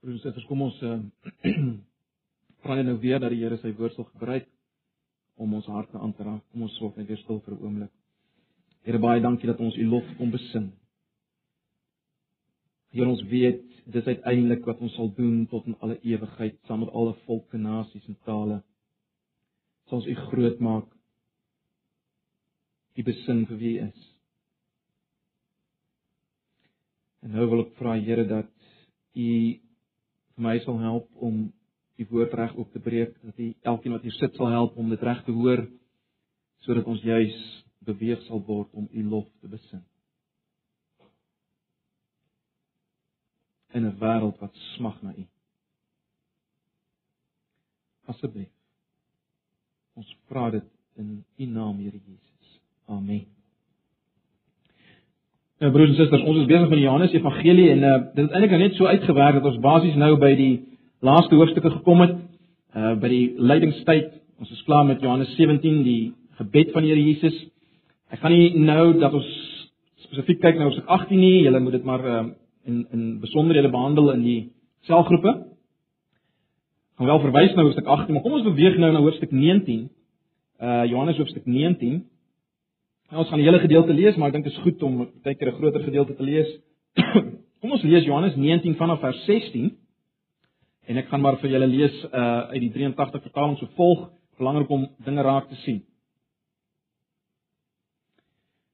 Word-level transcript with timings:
Broers 0.00 0.24
en 0.24 0.32
susters, 0.32 0.46
kom 0.48 0.62
ons 0.64 0.78
vra 2.64 2.76
net 2.78 2.86
nou 2.88 2.96
weer 3.02 3.20
dat 3.20 3.34
die 3.34 3.42
Here 3.42 3.58
sy 3.60 3.74
woord 3.76 3.98
sal 3.98 4.06
gebruik 4.14 4.46
om 5.40 5.52
ons 5.58 5.68
harte 5.68 6.00
aan 6.00 6.14
te 6.16 6.24
raak. 6.24 6.40
Kom 6.52 6.64
ons 6.64 6.76
sorg 6.80 6.96
net 6.96 7.08
weer 7.10 7.20
stil 7.20 7.42
vir 7.44 7.54
'n 7.54 7.60
oomblik. 7.66 7.92
Here 8.88 8.98
baie 8.98 9.20
dankie 9.20 9.50
dat 9.50 9.60
ons 9.60 9.76
U 9.76 9.84
lof 9.84 10.08
kom 10.16 10.32
besing. 10.32 10.70
Here 12.96 13.08
ons 13.08 13.22
weet 13.28 13.66
dis 13.92 14.08
uiteindelik 14.08 14.64
wat 14.64 14.80
ons 14.80 14.96
sal 14.96 15.12
doen 15.20 15.46
tot 15.52 15.66
in 15.66 15.76
alle 15.84 16.00
ewigheid 16.00 16.56
saam 16.64 16.80
met 16.80 16.96
alle 16.96 17.14
volke, 17.26 17.58
nasies 17.58 18.08
en 18.08 18.16
tale. 18.24 18.62
Sal 19.88 20.00
ons 20.00 20.08
U 20.08 20.14
groot 20.32 20.60
maak. 20.60 20.88
U 22.96 23.02
besing 23.02 23.46
vir 23.48 23.56
wie 23.56 23.78
U 23.78 23.88
is. 23.88 24.12
En 27.20 27.36
nou 27.36 27.50
wil 27.50 27.68
ek 27.68 27.74
vra 27.76 28.00
Here 28.00 28.24
dat 28.24 28.48
U 29.12 29.60
my 30.40 30.58
sal 30.64 30.78
help 30.80 31.08
om 31.22 31.48
die 32.00 32.06
woord 32.08 32.32
reg 32.34 32.54
op 32.56 32.72
te 32.72 32.80
breek, 32.80 33.16
dat 33.22 33.38
U 33.38 33.54
elkeen 33.72 33.92
wat 33.92 34.04
hier 34.06 34.16
sit 34.16 34.36
sal 34.38 34.48
help 34.48 34.76
om 34.80 34.88
dit 34.92 35.02
reg 35.04 35.24
te 35.24 35.34
hoor 35.36 35.66
sodat 36.64 36.88
ons 36.88 37.02
juis 37.04 37.36
beweeg 37.84 38.20
sal 38.26 38.42
word 38.44 38.72
om 38.76 38.88
U 38.92 39.04
lof 39.08 39.28
te 39.40 39.48
besing. 39.48 39.82
In 43.72 43.86
'n 43.86 43.98
wêreld 44.00 44.38
wat 44.40 44.56
smag 44.76 45.02
na 45.02 45.14
U. 45.16 45.26
Asseblief. 48.04 48.52
Ons 49.94 50.16
vra 50.28 50.50
dit 50.50 50.68
in 50.96 51.24
U 51.36 51.46
naam, 51.46 51.78
Here 51.78 52.00
Jesus. 52.06 52.60
Amen. 52.86 53.39
Nou 55.60 55.68
broers 55.74 55.90
en 55.92 55.98
susters, 55.98 56.22
ons 56.24 56.38
is 56.40 56.46
besig 56.48 56.70
met 56.70 56.78
die 56.78 56.86
Johannes 56.86 57.12
Evangelie 57.12 57.66
en 57.68 57.82
uh, 57.84 57.96
dit 58.14 58.22
het 58.22 58.32
eintlik 58.32 58.52
net 58.62 58.78
so 58.78 58.88
uitgewerk 58.88 59.34
dat 59.36 59.48
ons 59.50 59.58
basies 59.60 59.98
nou 60.00 60.14
by 60.16 60.30
die 60.38 60.54
laaste 61.04 61.36
hoofstukke 61.36 61.72
gekom 61.74 62.00
het, 62.00 62.14
uh 62.72 62.94
by 63.02 63.10
die 63.12 63.26
lydingstyd. 63.36 64.06
Ons 64.40 64.54
is 64.56 64.62
klaar 64.64 64.86
met 64.88 65.04
Johannes 65.04 65.34
17, 65.36 65.82
die 65.84 66.14
gebed 66.38 66.72
van 66.72 66.86
die 66.86 66.94
Here 66.94 67.02
Jesus. 67.04 67.36
Ek 68.08 68.22
gaan 68.22 68.32
nie 68.32 68.56
nou 68.56 68.86
dat 69.02 69.18
ons 69.18 69.28
spesifiek 70.06 70.40
kyk 70.40 70.56
na 70.56 70.70
hoofstuk 70.70 70.88
18 70.96 71.20
nie, 71.20 71.42
julle 71.44 71.60
moet 71.60 71.76
dit 71.76 71.84
maar 71.84 72.08
uh 72.08 72.22
in 72.64 72.80
in 72.96 73.04
besonderhede 73.20 73.68
behandel 73.68 74.14
in 74.14 74.24
die 74.24 74.40
selgroepe. 74.88 75.34
Gaan 76.96 77.12
wel 77.12 77.20
verwys 77.26 77.52
na 77.52 77.68
hoofstuk 77.68 77.84
18, 77.98 78.14
maar 78.14 78.24
kom 78.24 78.38
ons 78.40 78.48
beweeg 78.48 78.80
nou 78.80 78.94
na 78.96 79.04
hoofstuk 79.04 79.36
19. 79.36 79.90
Uh 80.56 80.86
Johannes 80.88 81.20
hoofstuk 81.20 81.44
19. 81.44 82.00
Nou 83.10 83.24
ons 83.24 83.30
gaan 83.32 83.40
die 83.42 83.46
hele 83.48 83.58
gedeelte 83.58 83.94
lees, 83.94 84.14
maar 84.16 84.30
ek 84.30 84.36
dink 84.36 84.46
dit 84.46 84.54
is 84.54 84.62
goed 84.62 84.82
om 84.86 85.00
baie 85.24 85.34
keer 85.34 85.50
'n 85.50 85.58
groter 85.58 85.82
gedeelte 85.82 86.14
te 86.14 86.22
lees. 86.22 86.50
Kom 87.60 87.72
ons 87.74 87.82
lees 87.82 88.06
Johannes 88.06 88.36
19 88.36 88.76
vanaf 88.78 89.00
vers 89.00 89.24
16. 89.26 89.72
En 90.86 90.96
ek 90.96 91.08
gaan 91.10 91.20
maar 91.20 91.40
vir 91.42 91.50
julle 91.50 91.66
lees 91.66 91.96
uh 92.04 92.54
uit 92.54 92.60
die 92.60 92.70
83 92.70 93.22
vertaling 93.22 93.58
so 93.58 93.66
volg, 93.74 94.10
belangrik 94.38 94.70
om 94.70 94.88
dinge 95.04 95.22
raak 95.22 95.48
te 95.48 95.58
sien. 95.66 95.82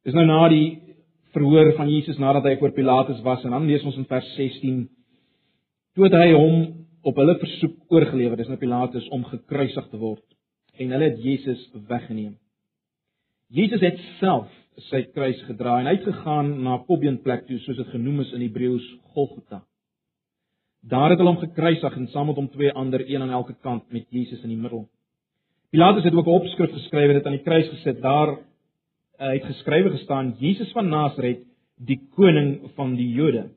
Dis 0.04 0.14
nou 0.14 0.26
na 0.26 0.48
die 0.48 0.82
verhoor 1.32 1.72
van 1.76 1.88
Jesus 1.88 2.18
nadat 2.18 2.44
hy 2.44 2.56
voor 2.60 2.72
Pilatus 2.72 3.22
was 3.22 3.44
en 3.44 3.50
dan 3.50 3.66
lees 3.66 3.84
ons 3.84 3.96
in 3.96 4.04
vers 4.04 4.34
16 4.36 4.88
toe 5.94 6.04
het 6.04 6.12
hy 6.12 6.32
hom 6.32 6.86
op 7.02 7.16
hulle 7.16 7.38
versoek 7.40 7.92
oorgelewer, 7.92 8.36
dis 8.36 8.48
nou 8.48 8.58
Pilatus 8.58 9.08
om 9.08 9.24
gekruisig 9.24 9.88
te 9.90 9.96
word 9.96 10.24
en 10.76 10.92
hulle 10.92 11.08
het 11.10 11.22
Jesus 11.24 11.70
weggeneem. 11.88 12.36
Jesus 13.46 13.80
het 13.80 13.98
self 14.18 14.50
sy 14.88 15.04
kruis 15.14 15.38
gedra 15.46 15.76
en 15.78 15.86
uitgegaan 15.86 16.48
na 16.64 16.80
Pobeenplek 16.82 17.44
toe 17.46 17.60
soos 17.62 17.78
dit 17.78 17.92
genoem 17.92 18.24
is 18.24 18.32
in 18.34 18.42
Hebreëus 18.42 18.86
Golgotha. 19.14 19.60
Daar 20.82 21.12
het 21.12 21.20
hulle 21.22 21.30
hom 21.30 21.38
gekruisig 21.38 21.94
en 21.96 22.08
saam 22.10 22.26
met 22.26 22.40
hom 22.40 22.48
twee 22.50 22.72
ander, 22.74 23.04
een 23.06 23.22
aan 23.22 23.30
elke 23.30 23.54
kant 23.62 23.86
met 23.94 24.06
Jesus 24.10 24.42
in 24.42 24.50
die 24.50 24.58
middel. 24.58 24.88
Pilatus 25.70 26.04
het 26.04 26.14
ook 26.14 26.26
'n 26.26 26.38
opskrif 26.40 26.72
geskryf 26.72 27.08
en 27.08 27.14
dit 27.14 27.26
aan 27.26 27.38
die 27.38 27.46
kruis 27.46 27.68
gesit. 27.68 28.02
Daar 28.02 28.28
uh, 28.28 28.38
het 29.16 29.44
geskrywe 29.44 29.90
gestaan: 29.90 30.34
Jesus 30.38 30.72
van 30.72 30.88
Nasaret, 30.88 31.46
die 31.78 32.00
koning 32.14 32.70
van 32.74 32.94
die 32.96 33.12
Jode. 33.12 33.50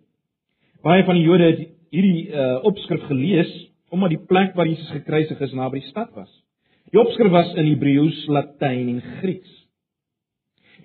Baie 0.81 1.03
van 1.03 1.15
die 1.15 1.23
Jode 1.23 1.43
het 1.43 1.69
hierdie 1.89 2.29
uh, 2.29 2.63
opskrif 2.63 3.01
gelees 3.01 3.67
omdat 3.89 4.09
die 4.09 4.25
plek 4.25 4.53
waar 4.53 4.67
Jesus 4.67 4.89
gekruisig 4.89 5.39
is 5.39 5.53
naby 5.53 5.79
die 5.79 5.89
stad 5.89 6.13
was. 6.13 6.43
Die 6.91 6.99
opskrif 6.99 7.31
was 7.31 7.53
in 7.53 7.65
Hebreëus, 7.65 8.27
Latyn 8.27 8.89
en 8.89 9.01
Grieks. 9.01 9.58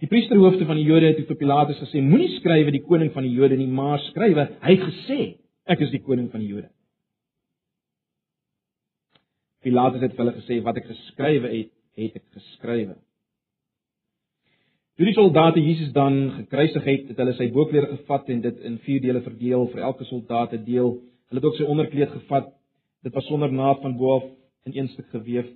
Die 0.00 0.08
priesterhoofde 0.10 0.66
van 0.66 0.76
die 0.76 0.86
Jode 0.88 1.12
het 1.12 1.20
vir 1.28 1.36
Pilatus 1.38 1.78
gesê: 1.78 2.02
"Moenie 2.02 2.32
skrywe 2.38 2.72
die 2.74 2.82
koning 2.82 3.12
van 3.12 3.22
die 3.22 3.34
Jode 3.34 3.56
nie, 3.56 3.66
maar 3.66 3.98
skrywe 4.10 4.48
hy 4.60 4.76
het 4.76 4.86
gesê 4.88 5.18
ek 5.66 5.80
is 5.80 5.90
die 5.90 6.02
koning 6.02 6.30
van 6.30 6.40
die 6.40 6.48
Jode." 6.48 6.68
Pilatus 9.62 10.02
het 10.02 10.16
vir 10.16 10.24
hulle 10.24 10.40
gesê: 10.40 10.62
"Wat 10.62 10.76
ek 10.76 10.86
geskrywe 10.86 11.48
het, 11.48 11.70
het 11.96 12.16
ek 12.16 12.24
geskrywe." 12.34 12.96
Toe 14.96 15.06
die 15.06 15.14
soldate 15.14 15.60
Jesus 15.60 15.92
dan 15.92 16.30
gekruisig 16.30 16.84
het, 16.84 17.08
het 17.08 17.16
hulle 17.18 17.32
sy 17.34 17.48
boklere 17.50 17.96
gevat 17.96 18.28
en 18.30 18.40
dit 18.40 18.60
in 18.60 18.78
vier 18.78 19.00
dele 19.02 19.20
verdeel 19.20 19.66
vir 19.72 19.80
elke 19.82 20.04
soldaat 20.04 20.52
'n 20.52 20.64
deel. 20.64 20.90
Hulle 21.28 21.40
het 21.40 21.44
ook 21.44 21.56
sy 21.56 21.64
onderkleed 21.64 22.10
gevat. 22.10 22.52
Dit 23.02 23.14
was 23.14 23.26
sonder 23.26 23.52
naad 23.52 23.80
van 23.82 23.96
bo 23.96 24.16
af 24.16 24.24
in 24.66 24.72
een 24.74 24.88
stuk 24.88 25.08
gewewe. 25.10 25.50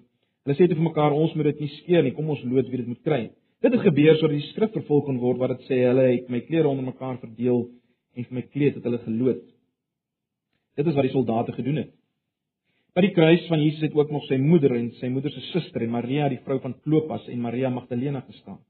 Hulle 0.45 0.57
sê 0.57 0.69
te 0.69 0.75
vir 0.75 0.83
mekaar: 0.83 1.13
"Ons 1.13 1.35
moet 1.35 1.45
dit 1.45 1.61
nie 1.61 1.69
skeer 1.69 2.03
nie. 2.03 2.13
Kom 2.13 2.29
ons 2.29 2.43
lood 2.43 2.69
wie 2.69 2.77
dit 2.77 2.87
moet 2.87 3.03
kry." 3.03 3.31
Dit 3.63 3.75
het 3.75 3.83
gebeur 3.83 4.15
sodat 4.17 4.37
die 4.37 4.49
skrif 4.53 4.75
vervul 4.77 5.01
kon 5.07 5.19
word 5.19 5.41
wat 5.43 5.57
dit 5.57 5.65
sê 5.67 5.81
hulle 5.83 6.05
het 6.13 6.29
my 6.31 6.41
klere 6.47 6.71
onder 6.71 6.87
mekaar 6.87 7.17
verdeel 7.19 7.65
en 8.15 8.27
vir 8.27 8.37
my 8.37 8.45
kleed 8.53 8.77
het 8.79 8.85
hulle 8.87 9.01
geloot. 9.03 9.41
Dit 10.79 10.87
is 10.87 10.95
wat 10.95 11.09
die 11.09 11.15
soldate 11.15 11.55
gedoen 11.57 11.83
het. 11.83 11.91
By 12.95 13.03
die 13.05 13.15
kruis 13.15 13.45
van 13.51 13.61
Jesus 13.63 13.83
het 13.89 13.97
ook 13.99 14.11
nog 14.15 14.25
sy 14.27 14.39
moeder 14.43 14.77
en 14.79 14.93
sy 14.99 15.11
moeder 15.11 15.35
se 15.35 15.43
suster 15.51 15.83
en 15.83 15.93
Maria 15.95 16.29
die 16.31 16.41
vrou 16.47 16.61
van 16.63 16.77
Klopas 16.85 17.27
en 17.31 17.43
Maria 17.43 17.71
Magdalena 17.71 18.23
gestaan. 18.27 18.61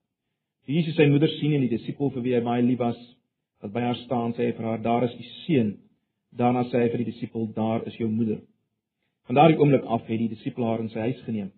Toe 0.65 0.75
Jesus 0.75 0.97
sy 0.97 1.07
moeder 1.09 1.31
sien 1.37 1.55
en 1.57 1.65
die 1.65 1.77
disipel 1.77 2.11
vir 2.17 2.25
wie 2.25 2.35
hy 2.37 2.43
baie 2.45 2.65
lief 2.65 2.81
was, 2.81 2.99
wat 3.65 3.73
by 3.73 3.85
haar 3.87 4.01
staan, 4.05 4.35
sê 4.37 4.49
hy 4.49 4.57
vir 4.57 4.67
haar: 4.69 4.83
"Daar 4.85 5.05
is 5.05 5.15
die 5.17 5.29
seun." 5.45 5.71
Daarna 6.33 6.65
sê 6.69 6.83
hy 6.83 6.89
vir 6.93 7.05
die 7.05 7.13
disipel: 7.13 7.47
"Daar 7.57 7.87
is 7.87 7.97
jou 7.97 8.09
moeder." 8.09 8.41
Van 9.27 9.35
daardie 9.35 9.59
oomblik 9.61 9.85
af 9.85 10.07
het 10.07 10.19
die 10.19 10.29
disipel 10.29 10.65
haar 10.65 10.81
in 10.81 10.89
sy 10.89 10.99
huis 10.99 11.23
geneem. 11.25 11.51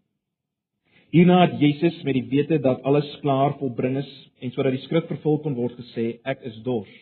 Hierna 1.10 1.40
het 1.42 1.56
Jesus 1.58 1.96
met 2.06 2.14
die 2.14 2.26
wete 2.30 2.60
dat 2.62 2.84
alles 2.86 3.08
klaar 3.20 3.56
volbring 3.58 3.96
is 3.98 4.10
en 4.38 4.52
sodat 4.54 4.76
die 4.76 4.82
skrif 4.84 5.08
vervul 5.10 5.40
kon 5.42 5.56
word 5.58 5.74
gesê 5.80 6.04
ek 6.22 6.44
is 6.46 6.60
dors. 6.62 6.92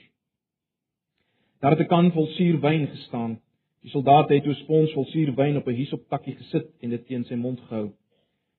Daar 1.60 1.76
het 1.76 1.80
'n 1.84 1.90
kan 1.92 2.12
vol 2.12 2.26
suurwyn 2.26 2.86
gestaan. 2.88 3.38
Die 3.82 3.90
soldate 3.90 4.34
het 4.34 4.46
'n 4.46 4.54
spons 4.64 4.92
vol 4.92 5.04
suurwyn 5.04 5.56
op 5.56 5.68
'n 5.68 5.74
hisoptakkie 5.74 6.36
gesit 6.36 6.68
en 6.80 6.90
dit 6.90 7.06
teen 7.06 7.24
sy 7.24 7.34
mond 7.34 7.60
gehou. 7.60 7.92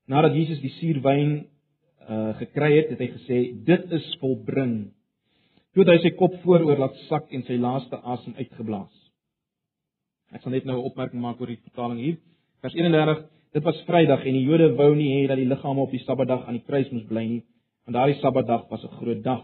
Nadat 0.07 0.33
Jesus 0.33 0.61
die 0.61 0.75
suurwyn 0.79 1.47
uh 2.09 2.33
gekry 2.37 2.75
het, 2.75 2.89
het 2.89 2.99
hy 2.99 3.07
gesê 3.07 3.63
dit 3.65 3.91
is 3.91 4.17
volbring. 4.19 4.93
Toe 5.73 5.83
het 5.83 5.93
hy 5.93 6.09
sy 6.09 6.15
kop 6.15 6.33
vooroor 6.43 6.77
laat 6.77 6.95
sak 6.95 7.31
en 7.31 7.43
sy 7.43 7.57
laaste 7.57 7.97
asem 7.97 8.33
uitgeblaas. 8.33 9.11
Ek 10.31 10.41
sal 10.41 10.51
net 10.51 10.65
nou 10.65 10.77
'n 10.77 10.85
opmerking 10.85 11.21
maak 11.21 11.41
oor 11.41 11.47
die 11.47 11.63
vertaling 11.63 11.99
hier. 11.99 12.17
Vers 12.61 12.73
31 12.73 13.38
Dit 13.51 13.63
was 13.63 13.79
Vrydag 13.87 14.25
en 14.29 14.35
die 14.37 14.45
Jode 14.45 14.75
wou 14.77 14.91
nie 14.93 15.07
hê 15.09 15.21
dat 15.27 15.39
die 15.39 15.47
liggame 15.49 15.81
op 15.81 15.89
die 15.89 16.03
Sabbatdag 16.03 16.43
aan 16.45 16.59
die 16.59 16.65
kruis 16.67 16.91
moes 16.93 17.07
bly 17.09 17.23
nie, 17.25 17.39
want 17.87 17.95
daardie 17.97 18.19
Sabbatdag 18.19 18.67
was 18.69 18.83
'n 18.85 18.97
groot 18.99 19.23
dag. 19.23 19.41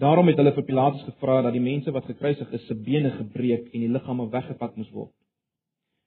Daarom 0.00 0.26
het 0.28 0.36
hulle 0.36 0.52
vir 0.52 0.64
Pilatus 0.64 1.02
gevra 1.04 1.42
dat 1.42 1.52
die 1.52 1.60
mense 1.60 1.92
wat 1.92 2.06
gekruisig 2.06 2.52
is 2.52 2.66
se 2.66 2.74
bene 2.74 3.10
gebreek 3.10 3.74
en 3.74 3.80
die 3.80 3.92
liggame 3.92 4.30
weggevat 4.30 4.76
moes 4.76 4.90
word. 4.90 5.12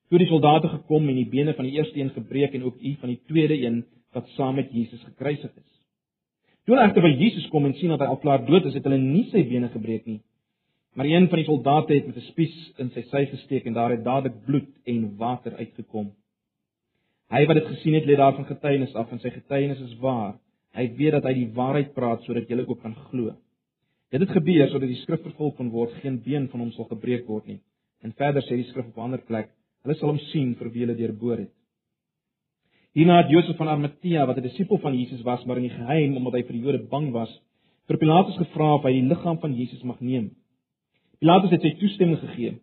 Toe 0.09 0.17
die 0.17 0.27
soldate 0.27 0.67
gekom 0.67 1.09
en 1.09 1.15
die 1.15 1.29
bene 1.29 1.53
van 1.53 1.65
die 1.65 1.77
eerste 1.77 1.99
een 1.99 2.09
gebreek 2.09 2.53
en 2.53 2.63
ook 2.63 2.79
die 2.79 2.97
van 2.99 3.09
die 3.09 3.21
tweede 3.27 3.61
een 3.61 3.85
wat 4.13 4.27
saam 4.29 4.55
met 4.55 4.71
Jesus 4.71 5.03
gekruisig 5.03 5.51
is. 5.55 5.71
Toe 6.65 6.75
hulle 6.75 6.87
egter 6.87 7.01
by 7.01 7.15
Jesus 7.23 7.47
kom 7.47 7.65
en 7.65 7.73
sien 7.73 7.89
dat 7.89 7.99
hy 7.99 8.05
al 8.05 8.17
klaar 8.17 8.45
dood 8.45 8.65
is, 8.65 8.73
het 8.73 8.83
hulle 8.83 8.97
nie 8.97 9.29
sy 9.29 9.43
bene 9.43 9.69
gebreek 9.69 10.05
nie. 10.05 10.21
Maar 10.95 11.05
een 11.05 11.29
van 11.29 11.37
die 11.37 11.45
soldate 11.45 11.93
het 11.93 12.07
met 12.07 12.17
'n 12.17 12.21
spies 12.31 12.73
in 12.77 12.89
sy 12.89 13.01
sy 13.01 13.25
gesteek 13.25 13.65
en 13.65 13.73
daar 13.73 13.91
het 13.91 14.03
dadelik 14.03 14.45
bloed 14.45 14.69
en 14.85 15.17
water 15.17 15.53
uitgekom. 15.53 16.11
Hy 17.27 17.43
wat 17.43 17.57
dit 17.59 17.65
gesien 17.73 17.95
het, 17.97 18.05
lê 18.07 18.15
daarvan 18.15 18.47
getuienis 18.47 18.93
af 18.95 19.09
en 19.11 19.19
sy 19.19 19.33
getuienis 19.33 19.81
is 19.83 19.95
waar. 19.99 20.37
Hy 20.77 20.85
weet 20.95 21.17
dat 21.17 21.25
hy 21.27 21.33
die 21.35 21.49
waarheid 21.57 21.91
praat 21.95 22.23
sodat 22.23 22.47
julle 22.47 22.63
ook 22.67 22.79
kan 22.79 22.95
glo. 23.09 23.33
Dit 24.13 24.23
het 24.23 24.31
gebeur 24.31 24.69
sodat 24.71 24.87
die 24.87 25.01
skrif 25.01 25.25
vervul 25.25 25.51
kon 25.57 25.71
word, 25.73 25.97
geen 26.03 26.21
been 26.23 26.47
van 26.51 26.63
hom 26.63 26.71
sal 26.75 26.87
gebreek 26.87 27.27
word 27.27 27.49
nie. 27.51 27.59
En 28.05 28.13
verder 28.15 28.45
sê 28.47 28.55
die 28.55 28.69
skrif 28.69 28.87
op 28.87 28.97
'n 28.97 29.07
ander 29.09 29.23
plek, 29.27 29.49
hulle 29.83 29.95
sal 29.95 30.13
hom 30.13 30.19
sien 30.31 30.55
vir 30.55 30.69
wie 30.71 30.85
hulle 30.85 30.95
deurboor 30.95 31.37
het. 31.37 31.51
Hierna 32.95 33.17
het 33.17 33.29
Josef 33.29 33.57
van 33.57 33.67
Arimatea, 33.67 34.25
wat 34.25 34.37
'n 34.37 34.47
disipel 34.47 34.77
van 34.77 34.95
Jesus 34.95 35.21
was, 35.23 35.45
maar 35.45 35.57
in 35.57 35.67
die 35.67 35.75
geheim 35.75 36.15
omdat 36.15 36.33
hy 36.33 36.43
vir 36.43 36.53
die 36.53 36.63
Jode 36.63 36.87
bang 36.89 37.11
was, 37.11 37.41
vir 37.87 37.97
Pilatus 37.97 38.37
gevra 38.37 38.75
of 38.75 38.83
hy 38.83 38.93
die 38.93 39.09
liggaam 39.09 39.39
van 39.39 39.53
Jesus 39.53 39.83
mag 39.83 39.99
neem. 39.99 40.31
Pilatus 41.19 41.51
het 41.51 41.61
sy 41.61 41.75
toestemming 41.79 42.19
gegee. 42.19 42.59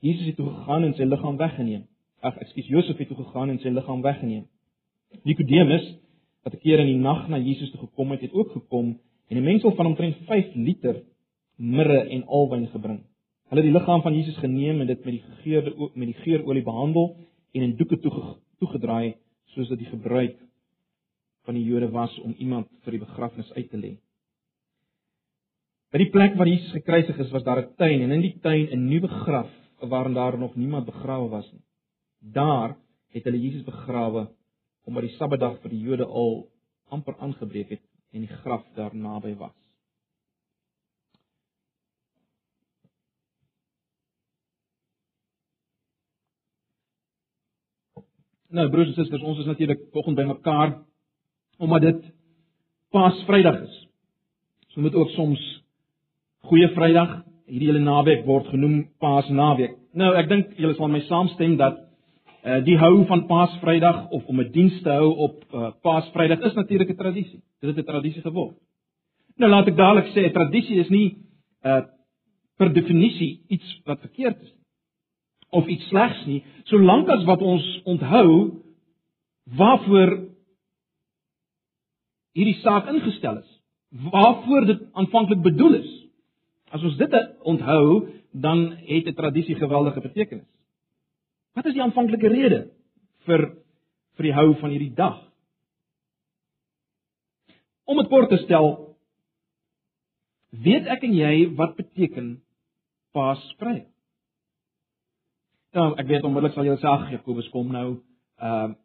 Jesus 0.00 0.26
het 0.26 0.36
toe 0.36 0.50
gegaan 0.50 0.84
en 0.84 0.94
sy 0.94 1.04
liggaam 1.04 1.36
weggeneem 1.36 1.84
ag 2.24 2.38
ekskuus 2.42 2.68
Josef 2.72 2.98
het 2.98 3.08
toe 3.08 3.16
gegaan 3.16 3.50
en 3.52 3.58
sy 3.62 3.68
liggaam 3.68 4.02
weggeneem. 4.02 4.46
Nikodemus 5.24 5.86
wat 6.44 6.54
'n 6.54 6.60
keer 6.60 6.78
in 6.80 6.86
die 6.86 7.00
nag 7.00 7.28
na 7.28 7.38
Jesus 7.38 7.70
toe 7.70 7.80
gekom 7.80 8.10
het, 8.10 8.20
het 8.20 8.32
ook 8.32 8.52
gekom 8.52 8.98
en 9.28 9.36
'n 9.36 9.44
mengsel 9.44 9.74
van 9.74 9.86
omtrent 9.86 10.16
5 10.26 10.54
liter 10.54 11.02
mirre 11.56 12.08
en 12.08 12.26
alwyn 12.26 12.66
gebring. 12.66 13.00
Hulle 13.48 13.60
het 13.60 13.70
die 13.70 13.78
liggaam 13.78 14.02
van 14.02 14.14
Jesus 14.14 14.36
geneem 14.36 14.80
en 14.80 14.86
dit 14.86 15.04
met 15.04 15.14
die 15.14 15.22
gegeurde 15.22 15.90
met 15.94 16.06
die 16.06 16.22
geurolie 16.22 16.62
behandel 16.62 17.16
en 17.52 17.62
in 17.62 17.76
doeke 17.76 17.98
toegedraai 18.58 19.14
soos 19.44 19.68
dit 19.68 19.78
die 19.78 19.90
gebruik 19.90 20.36
van 21.44 21.54
die 21.54 21.64
Jode 21.64 21.90
was 21.90 22.18
om 22.20 22.34
iemand 22.38 22.68
vir 22.84 22.96
die 22.96 23.04
begrafnis 23.04 23.52
uit 23.52 23.70
te 23.70 23.76
lê. 23.76 23.96
By 25.92 25.98
die 25.98 26.10
plek 26.10 26.34
waar 26.34 26.48
Jesus 26.48 26.72
gekruisig 26.72 27.18
is, 27.18 27.30
was 27.30 27.44
daar 27.44 27.60
'n 27.62 27.74
tuin 27.76 28.00
en 28.00 28.10
in 28.10 28.20
die 28.20 28.38
tuin 28.40 28.68
'n 28.72 28.88
nuwe 28.88 29.08
graf 29.08 29.50
waarin 29.80 30.14
daar 30.14 30.38
nog 30.38 30.56
niemand 30.56 30.86
begrawe 30.86 31.28
was 31.28 31.52
nie. 31.52 31.62
Daar 32.32 32.76
het 33.12 33.24
hulle 33.24 33.40
Jesus 33.40 33.64
begrawe 33.64 34.28
omdat 34.84 35.06
die 35.06 35.16
Sabbatdag 35.16 35.60
vir 35.62 35.72
die 35.72 35.80
Jode 35.80 36.06
al 36.06 36.46
amper 36.92 37.16
aangebreek 37.20 37.76
het 37.76 37.84
en 38.12 38.24
die 38.24 38.40
graf 38.42 38.64
daar 38.76 38.96
naby 38.96 39.34
was. 39.36 39.54
Nou 48.54 48.68
broers 48.70 48.92
en 48.92 48.94
susters, 48.94 49.22
ons 49.22 49.38
is 49.42 49.48
natuurlik 49.50 49.80
vanoggend 49.90 50.16
bymekaar 50.16 50.76
omdat 51.58 51.80
dit 51.80 52.04
Paasvrydag 52.94 53.60
is. 53.62 53.88
So 54.68 54.80
moet 54.80 54.94
ook 54.94 55.10
soms 55.10 55.40
Goeie 56.44 56.68
Vrydag, 56.74 57.24
hierdie 57.48 57.70
hele 57.70 57.80
naweek 57.82 58.26
word 58.28 58.46
genoem 58.52 58.84
Paasnaweek. 59.00 59.78
Nou, 59.96 60.12
ek 60.18 60.28
dink 60.28 60.52
julle 60.60 60.76
sal 60.76 60.92
my 60.92 61.00
saamstem 61.08 61.56
dat 61.56 61.83
uh 62.44 62.60
die 62.64 62.76
hou 62.78 63.06
van 63.08 63.26
Paasvrydag 63.26 64.08
of 64.10 64.26
om 64.26 64.40
'n 64.40 64.52
diens 64.52 64.82
te 64.82 64.90
hou 64.90 65.14
op 65.16 65.44
uh, 65.54 65.70
Paasvrydag 65.82 66.40
is 66.40 66.54
natuurlik 66.54 66.90
'n 66.90 66.96
tradisie. 66.96 67.42
Dit 67.60 67.76
het 67.76 67.84
'n 67.86 67.90
tradisie 67.90 68.22
geword. 68.22 68.56
Nou 69.36 69.50
laat 69.50 69.66
ek 69.66 69.76
dadelik 69.76 70.12
sê, 70.12 70.28
'n 70.28 70.32
tradisie 70.32 70.78
is 70.78 70.88
nie 70.88 71.16
uh 71.64 71.82
per 72.56 72.72
definisie 72.72 73.44
iets 73.48 73.80
wat 73.84 74.00
verkeerd 74.00 74.42
is 74.42 74.54
of 75.50 75.66
iets 75.66 75.88
slegs 75.88 76.24
nie, 76.26 76.42
solank 76.64 77.08
as 77.08 77.24
wat 77.24 77.42
ons 77.42 77.64
onthou 77.84 78.60
waarvoor 79.58 80.14
hierdie 82.34 82.58
saak 82.62 82.88
ingestel 82.90 83.38
is, 83.38 83.50
waarvoor 84.10 84.66
dit 84.66 84.80
aanvanklik 84.92 85.42
bedoel 85.42 85.74
is. 85.74 85.90
As 86.74 86.82
ons 86.82 86.96
dit 86.98 87.14
onthou, 87.42 88.08
dan 88.32 88.72
het 88.86 89.06
'n 89.06 89.14
tradisie 89.14 89.54
geweldige 89.54 90.00
betekenis. 90.00 90.53
Wat 91.54 91.66
is 91.66 91.76
die 91.76 91.82
aanvanklike 91.82 92.30
rede 92.30 92.60
vir 93.28 93.46
vir 94.18 94.28
die 94.28 94.34
hou 94.34 94.48
van 94.60 94.74
hierdie 94.74 94.94
dag? 94.94 95.18
Om 97.84 97.98
dit 98.00 98.10
kort 98.10 98.30
te 98.30 98.38
stel, 98.44 98.70
weet 100.64 100.86
ek 100.90 101.02
en 101.06 101.16
jy 101.18 101.34
wat 101.58 101.74
beteken 101.78 102.36
Paasvrydag? 103.14 103.90
Nou, 105.74 105.88
ek 105.98 106.06
weet 106.06 106.22
onmiddellik 106.26 106.54
sal 106.54 106.66
julle 106.68 106.78
sê 106.78 106.86
ag 106.86 107.08
Jakobus 107.10 107.50
kom 107.50 107.72
nou. 107.74 107.98
Ehm 108.38 108.74
uh, 108.74 108.80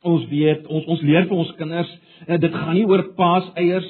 ons 0.00 0.22
weet 0.30 0.64
ons 0.72 0.86
ons 0.94 1.02
leer 1.04 1.26
vir 1.28 1.36
ons 1.36 1.50
kinders 1.58 1.90
uh, 2.24 2.38
dit 2.40 2.54
gaan 2.54 2.70
nie 2.72 2.86
oor 2.88 3.02
paaseiers 3.18 3.88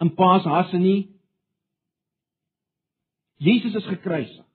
en 0.00 0.08
paashasse 0.16 0.78
nie. 0.80 1.10
Jesus 3.36 3.76
is 3.76 3.90
gekruisig. 3.90 4.46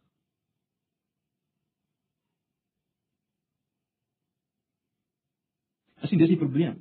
Jy 6.15 6.21
dis 6.23 6.31
die 6.31 6.39
probleem. 6.39 6.75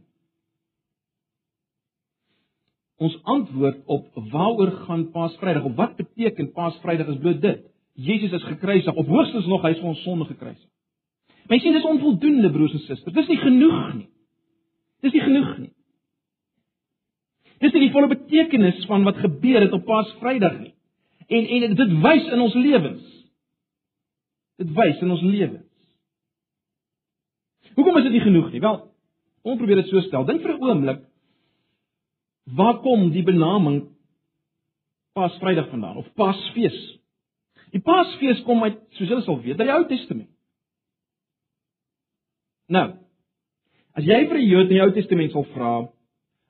Ons 3.03 3.17
antwoord 3.27 3.81
op 3.91 4.05
waaroor 4.31 4.71
gaan 4.85 5.09
Paasvrydag 5.11 5.65
of 5.67 5.75
wat 5.75 5.97
beteken 5.99 6.53
Paasvrydag 6.55 7.11
is 7.11 7.19
bloot 7.19 7.41
dit. 7.43 7.65
Jesus 7.99 8.33
is 8.33 8.47
gekruisig 8.47 8.95
of 8.95 9.11
hoogstens 9.11 9.49
nog 9.51 9.65
hy 9.67 9.73
is 9.75 9.81
vir 9.83 9.91
ons 9.91 10.05
sonde 10.07 10.29
gekruisig. 10.29 10.69
Maar 11.45 11.59
jy 11.59 11.65
sien 11.65 11.75
dis 11.77 11.89
onvoldoende 11.91 12.53
broers 12.55 12.77
en 12.79 12.85
susters. 12.87 13.17
Dis 13.19 13.33
nie 13.33 13.41
genoeg 13.43 13.83
nie. 13.99 14.07
Dis 15.03 15.13
nie 15.13 15.25
genoeg 15.27 15.51
nie. 15.65 15.73
Dis 17.59 17.75
nie 17.75 17.85
die 17.89 17.93
volle 17.95 18.13
betekenis 18.15 18.87
van 18.87 19.05
wat 19.07 19.19
gebeur 19.19 19.67
het 19.67 19.75
op 19.75 19.85
Paasvrydag 19.91 20.63
nie. 20.63 20.73
En 21.27 21.51
en 21.59 21.77
dit 21.83 21.95
wys 22.07 22.31
in 22.31 22.47
ons 22.47 22.55
lewens. 22.55 23.05
Dit 24.63 24.71
wys 24.79 25.03
in 25.03 25.11
ons 25.11 25.27
lewens. 25.27 25.71
Hoekom 27.75 27.97
is 27.99 28.07
dit 28.07 28.15
nie 28.15 28.23
genoeg 28.23 28.53
nie? 28.55 28.63
Wel, 28.63 28.83
ons 29.45 29.59
probeer 29.61 29.83
dit 29.83 29.91
so 29.93 30.01
stel. 30.09 30.25
Dink 30.29 30.43
vir 30.43 30.55
'n 30.57 30.63
oomblik 30.63 31.01
waar 32.57 32.81
kom 32.81 33.11
die 33.11 33.25
benaming 33.25 33.89
Paasvrydag 35.15 35.71
vandaan 35.71 35.97
of 35.97 36.15
Paasfees 36.15 36.99
Die 37.75 37.83
Paasfees 37.83 38.43
kom 38.47 38.63
uit, 38.63 38.77
soos 38.95 39.11
julle 39.11 39.25
sal 39.27 39.41
weet, 39.43 39.59
uit 39.59 39.67
die 39.67 39.75
Ou 39.75 39.83
Testament. 39.91 40.31
Nou, 42.71 42.87
as 43.99 44.07
jy 44.07 44.21
vir 44.31 44.39
'n 44.39 44.47
Jood 44.47 44.71
in 44.71 44.77
die 44.77 44.83
Ou 44.85 44.93
Testament 44.95 45.33
sal 45.33 45.47
vra, 45.55 45.73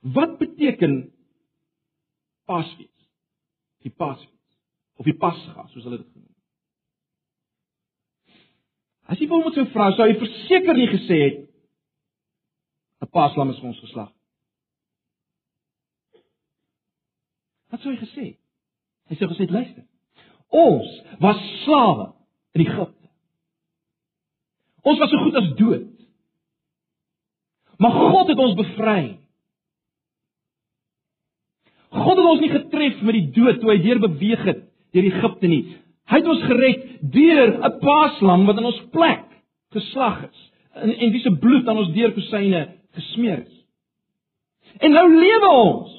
wat 0.02 0.36
beteken 0.38 1.12
Paasfees? 2.46 2.92
Die 3.82 3.90
Paasfees 3.90 4.60
of 5.00 5.08
die 5.08 5.16
Pasga, 5.16 5.66
soos 5.72 5.84
hulle 5.84 5.98
dit 5.98 6.12
genoem. 6.12 6.34
As 9.08 9.18
jy 9.18 9.26
hom 9.28 9.48
sou 9.52 9.64
vra, 9.72 9.90
sou 9.92 10.04
hy 10.04 10.18
verseker 10.20 10.76
nie 10.76 10.92
gesê 10.92 11.18
het 11.24 11.40
'n 13.04 13.10
Paaslam 13.12 13.50
is 13.50 13.58
vir 13.60 13.68
ons 13.68 13.80
geslag. 13.84 14.12
Wat 17.70 17.82
sou 17.82 17.92
hy 17.92 17.98
gesê? 18.00 18.26
Hy 19.10 19.16
sou 19.18 19.28
gesê, 19.28 19.48
luister. 19.50 19.84
Ons 20.54 20.90
was 21.20 21.40
slawe 21.64 22.12
in 22.54 22.62
Egipte. 22.64 23.08
Ons 24.84 25.00
was 25.02 25.10
so 25.10 25.20
goed 25.24 25.36
as 25.40 25.50
dood. 25.58 25.90
Maar 27.82 27.90
God 27.90 28.30
het 28.30 28.38
ons 28.38 28.56
bevry. 28.60 29.02
God 31.94 32.18
het 32.18 32.28
ons 32.30 32.42
nie 32.42 32.52
getref 32.52 33.02
met 33.02 33.18
die 33.18 33.30
dood 33.34 33.60
toe 33.60 33.72
hy 33.72 33.80
deur 33.82 34.00
beweeg 34.06 34.46
het 34.48 34.62
deur 34.94 35.08
Egipte 35.10 35.50
nie. 35.50 35.62
Hy 36.10 36.20
het 36.20 36.30
ons 36.30 36.46
gered 36.46 36.86
deur 37.14 37.58
'n 37.58 37.78
paaslam 37.80 38.46
wat 38.46 38.58
in 38.58 38.70
ons 38.70 38.82
plek 38.94 39.26
geslag 39.74 40.24
is 40.30 40.40
en 40.74 40.90
en 40.90 41.10
wie 41.10 41.20
se 41.22 41.30
bloed 41.30 41.68
aan 41.68 41.78
ons 41.82 41.92
deurkosyne 41.94 42.62
gesmeer 42.94 43.44
is. 43.44 43.60
En 44.82 44.94
nou 44.94 45.04
lewe 45.14 45.50
ons. 45.50 45.94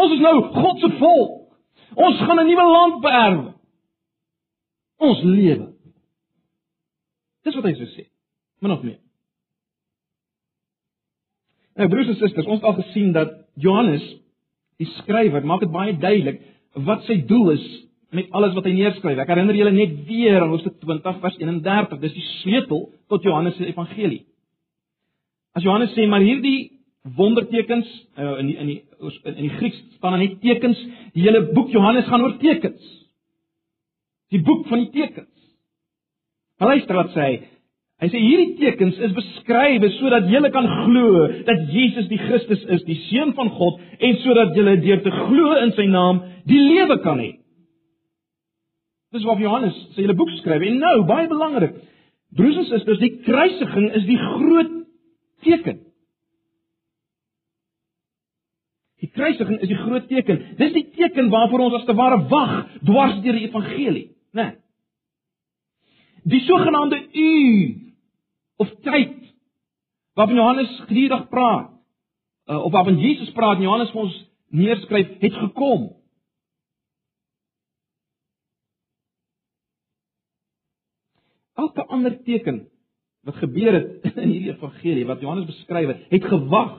Ons 0.00 0.14
is 0.14 0.22
nou 0.22 0.36
God 0.54 0.80
se 0.80 0.90
volk. 1.00 1.36
Ons 1.98 2.22
gaan 2.22 2.38
'n 2.38 2.46
nuwe 2.46 2.66
land 2.70 3.00
beerwe. 3.02 3.52
Ons 4.98 5.22
lewe. 5.22 5.72
Dis 7.42 7.54
wat 7.54 7.64
hy 7.64 7.74
sê 7.74 7.86
sê. 7.96 8.04
Maar 8.60 8.70
nog 8.70 8.82
meer. 8.82 9.00
Nou 11.74 11.88
broers 11.88 12.08
en 12.08 12.16
susters, 12.16 12.46
ons 12.46 12.60
het 12.60 12.68
al 12.68 12.82
gesien 12.82 13.12
dat 13.12 13.30
Johannes 13.54 14.04
die 14.76 14.88
skrywer 14.98 15.44
maak 15.46 15.60
dit 15.60 15.72
baie 15.72 15.96
duidelik 15.96 16.42
wat 16.74 17.04
sy 17.08 17.24
doel 17.26 17.50
is 17.50 17.64
met 18.10 18.30
alles 18.30 18.54
wat 18.54 18.66
hy 18.66 18.72
neerskryf. 18.74 19.18
Ek 19.22 19.30
herinner 19.30 19.54
julle 19.54 19.72
net 19.74 19.92
weer 20.08 20.42
aan 20.42 20.50
Hoofstuk 20.50 20.80
20 20.82 21.20
vers 21.22 21.36
31. 21.38 22.00
Dis 22.02 22.16
die 22.16 22.26
sleutel 22.40 22.88
tot 23.08 23.22
Johannes 23.22 23.56
se 23.56 23.66
evangelie. 23.66 24.24
As 25.56 25.64
Johannes 25.66 25.94
sê 25.96 26.06
maar 26.06 26.22
hierdie 26.22 26.70
wondertekens 27.16 27.88
uh, 28.18 28.38
in 28.40 28.50
die, 28.50 28.56
in 28.60 28.66
die 28.70 28.80
in 29.24 29.44
die 29.46 29.54
Grieks 29.56 29.78
staan 29.96 30.14
daar 30.14 30.22
net 30.22 30.40
tekens. 30.44 30.78
Die 31.14 31.24
hele 31.24 31.46
boek 31.54 31.70
Johannes 31.72 32.08
gaan 32.10 32.22
oor 32.22 32.36
tekens. 32.42 32.82
Die 34.30 34.42
boek 34.44 34.66
van 34.68 34.84
die 34.84 34.90
tekens. 34.94 35.32
Maar 36.60 36.74
luister 36.74 36.98
wat 37.00 37.14
sê 37.16 37.24
hy. 37.24 37.38
Hy 38.00 38.08
sê 38.08 38.20
hierdie 38.20 38.56
tekens 38.60 38.96
is 39.04 39.12
beskrywe 39.16 39.90
sodat 39.98 40.28
julle 40.32 40.48
kan 40.52 40.68
glo 40.84 41.26
dat 41.48 41.66
Jesus 41.72 42.06
die 42.08 42.20
Christus 42.20 42.62
is, 42.76 42.84
die 42.86 42.96
seun 43.10 43.34
van 43.36 43.50
God 43.58 43.80
en 43.98 44.16
sodat 44.22 44.54
julle 44.56 44.78
deur 44.80 45.02
te 45.04 45.12
glo 45.12 45.56
in 45.60 45.74
sy 45.76 45.84
naam 45.90 46.22
die 46.48 46.60
lewe 46.60 47.00
kan 47.04 47.20
hê. 47.20 47.34
Dis 49.12 49.26
wat 49.26 49.42
Johannes 49.42 49.76
sê 49.96 50.04
hele 50.04 50.16
boek 50.16 50.30
skryf. 50.38 50.62
En 50.64 50.78
nou, 50.80 50.96
baie 51.08 51.28
belangrik. 51.28 51.80
Broers 52.36 52.60
en 52.62 52.68
susters, 52.68 53.00
die 53.02 53.16
kruisiging 53.26 53.88
is 53.98 54.06
die 54.06 54.20
groot 54.20 54.76
teken. 55.44 55.80
Die 59.00 59.08
kruisiging 59.08 59.60
is 59.60 59.70
die 59.70 59.78
groot 59.80 60.08
teken. 60.08 60.42
Dis 60.58 60.74
die 60.76 60.86
teken 60.96 61.30
waarvoor 61.32 61.66
ons 61.66 61.78
as 61.80 61.86
te 61.88 61.96
ware 61.96 62.18
wag 62.28 62.56
dwars 62.84 63.20
deur 63.24 63.38
die 63.38 63.46
evangelie, 63.48 64.08
né? 64.36 64.50
Nee. 64.50 64.58
Die 66.30 66.42
sogenaamde 66.44 66.98
uur 67.16 67.76
of 68.60 68.74
tyd 68.84 69.16
waarvan 70.12 70.36
Johannes 70.36 70.72
gedurig 70.84 71.28
praat, 71.28 71.70
uh, 72.46 72.64
of 72.64 72.72
waarvan 72.72 72.98
Jesus 73.00 73.30
praat 73.32 73.56
en 73.56 73.62
Johannes 73.62 73.92
vir 73.94 74.02
ons 74.02 74.18
neerskryf, 74.52 75.14
het 75.22 75.38
gekom. 75.46 75.86
Elke 81.56 81.86
ander 81.86 82.18
teken 82.24 82.66
wat 83.30 83.40
gebeur 83.42 83.76
het 83.78 84.06
in 84.24 84.28
hierdie 84.28 84.52
evangelie 84.52 85.06
wat 85.08 85.22
Johannes 85.22 85.48
beskryf 85.48 85.94
het, 85.94 86.06
het 86.10 86.30
gewag 86.32 86.78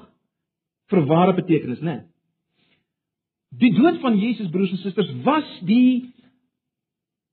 vir 0.91 1.05
ware 1.08 1.36
betekenis, 1.38 1.79
né? 1.79 2.01
Nee. 2.01 2.08
Die 3.62 3.74
dood 3.75 4.00
van 4.03 4.15
Jesus 4.20 4.50
broers 4.51 4.72
en 4.72 4.79
susters 4.79 5.12
was 5.25 5.48
die 5.67 6.12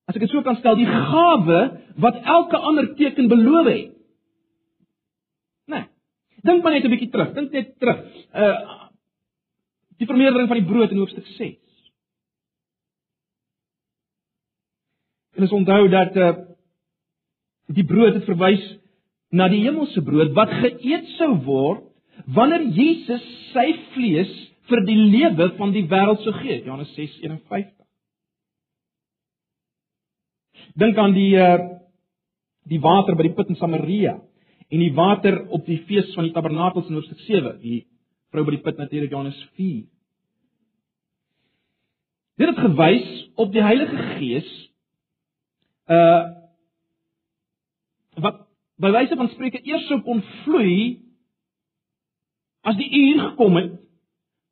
as 0.08 0.16
ek 0.16 0.24
dit 0.24 0.32
so 0.32 0.42
kan 0.42 0.56
stel, 0.58 0.78
die 0.78 0.88
gawe 0.88 1.60
wat 2.00 2.18
elke 2.24 2.58
ander 2.70 2.88
teken 2.96 3.28
beloof 3.28 3.68
het. 3.68 3.92
Nee. 5.68 5.84
Dink 6.42 6.64
maar 6.64 6.74
net 6.74 6.84
'n 6.84 6.94
bietjie 6.94 7.10
terug. 7.12 7.34
Dink 7.34 7.52
net 7.52 7.78
terug. 7.78 8.02
Uh 8.34 8.86
die 9.98 10.06
vermeerdering 10.06 10.46
van 10.48 10.60
die 10.60 10.66
brood 10.66 10.90
in 10.94 10.98
hoofstuk 10.98 11.26
6. 11.26 11.56
En 15.34 15.42
ons 15.42 15.52
onthou 15.52 15.88
dat 15.88 16.16
uh 16.16 16.34
die 17.66 17.84
brood 17.84 18.14
het 18.14 18.24
verwys 18.24 18.78
na 19.30 19.48
die 19.52 19.62
hemelse 19.64 20.00
brood 20.04 20.32
wat 20.36 20.52
geëet 20.62 21.08
sou 21.18 21.34
word 21.44 21.84
wanneer 22.34 22.64
Jesus 22.76 23.24
sy 23.52 23.66
vlees 23.94 24.30
vir 24.68 24.84
die 24.88 24.96
lewe 24.98 25.50
van 25.56 25.72
die 25.72 25.86
wêreld 25.88 26.24
sou 26.24 26.34
gee. 26.42 26.60
Johannes 26.64 26.92
6:51. 26.96 27.72
Dink 30.78 30.98
aan 30.98 31.14
die 31.16 31.34
uh 31.36 31.58
die 32.68 32.80
water 32.84 33.16
by 33.16 33.24
die 33.24 33.32
put 33.32 33.48
in 33.48 33.56
Samaria 33.56 34.18
en 34.68 34.80
die 34.82 34.92
water 34.92 35.38
op 35.56 35.64
die 35.64 35.78
fees 35.88 36.10
van 36.12 36.26
die 36.26 36.34
tabernakels 36.34 36.90
in 36.90 36.98
hoofstuk 36.98 37.20
7, 37.24 37.54
die 37.62 37.86
vrou 38.28 38.44
by 38.44 38.52
die 38.58 38.64
put 38.66 38.76
natuurlik 38.76 39.14
Johannes 39.14 39.38
4. 39.56 39.86
Dit 42.38 42.50
het 42.52 42.60
gewys 42.60 43.08
op 43.40 43.54
die 43.54 43.64
Heilige 43.64 44.10
Gees 44.18 44.50
uh 45.88 46.37
by 48.82 48.90
wyse 48.94 49.16
van 49.18 49.30
spreuke 49.32 49.60
eers 49.66 49.86
sou 49.90 50.00
kon 50.06 50.22
vloei 50.44 50.98
as 52.68 52.76
die 52.78 52.88
uur 52.88 53.22
gekom 53.30 53.56
het 53.58 53.74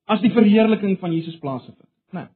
as 0.07 0.23
die 0.23 0.31
verheerliking 0.31 0.99
van 1.01 1.15
Jesus 1.15 1.39
plaasvind. 1.43 1.79
Nee. 2.15 2.29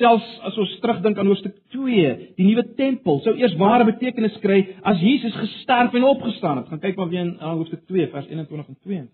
Selfs 0.00 0.28
as 0.48 0.56
ons 0.60 0.72
terugdink 0.80 1.18
aan 1.20 1.28
hoofstuk 1.28 1.56
2, 1.74 2.14
die 2.38 2.46
nuwe 2.48 2.64
tempel 2.78 3.20
sou 3.24 3.36
eers 3.36 3.56
ware 3.60 3.84
betekenis 3.88 4.36
kry 4.40 4.62
as 4.88 5.00
Jesus 5.04 5.36
gesterf 5.36 5.94
en 5.96 6.08
opgestaan 6.08 6.62
het. 6.62 6.68
Gaan 6.72 6.82
kyk 6.82 6.96
maar 6.96 7.12
weer 7.12 7.24
in 7.26 7.36
hoofstuk 7.40 7.84
2 7.88 8.10
vers 8.12 8.28
21 8.28 8.72
en 8.72 8.80
22. 8.82 9.12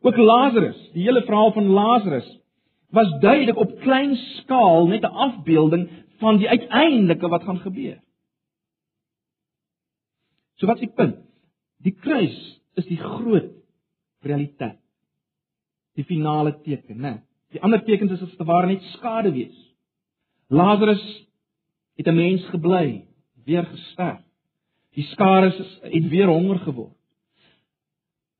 Ook 0.00 0.16
Lazarus, 0.16 0.78
die 0.94 1.04
hele 1.04 1.22
verhaal 1.28 1.52
van 1.52 1.72
Lazarus 1.76 2.28
was 2.90 3.10
duidelik 3.20 3.56
op 3.60 3.76
klein 3.84 4.16
skaal 4.16 4.88
net 4.88 5.04
'n 5.04 5.16
afbeelding 5.26 5.88
van 6.18 6.36
die 6.36 6.48
uiteindelike 6.48 7.28
wat 7.28 7.44
gaan 7.44 7.60
gebeur. 7.60 8.00
So 10.60 10.68
wat 10.68 10.76
is 10.76 10.88
die 10.90 10.96
punt? 10.96 11.16
Die 11.80 11.94
kruis 11.96 12.36
is 12.76 12.86
die 12.90 13.00
groot 13.00 13.48
realiteit. 14.26 14.78
Die 15.96 16.04
finale 16.04 16.52
teken, 16.60 17.00
né? 17.00 17.14
Die 17.50 17.62
ander 17.64 17.80
tekens 17.84 18.12
is 18.12 18.26
as 18.26 18.36
te 18.36 18.46
ware 18.46 18.68
net 18.68 18.84
skade 18.94 19.32
wees. 19.32 19.56
Lazarus 20.52 21.02
het 21.96 22.06
'n 22.06 22.14
mens 22.14 22.44
gebly, 22.52 23.06
weer 23.44 23.64
gesterf. 23.64 24.20
Die 24.94 25.04
skare 25.04 25.50
het 25.82 26.08
weer 26.08 26.28
honger 26.28 26.58
geword. 26.58 26.96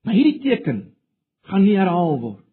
Maar 0.03 0.15
hierdie 0.15 0.41
teken 0.41 0.95
gaan 1.41 1.65
nie 1.65 1.77
herhaal 1.77 2.21
word. 2.21 2.45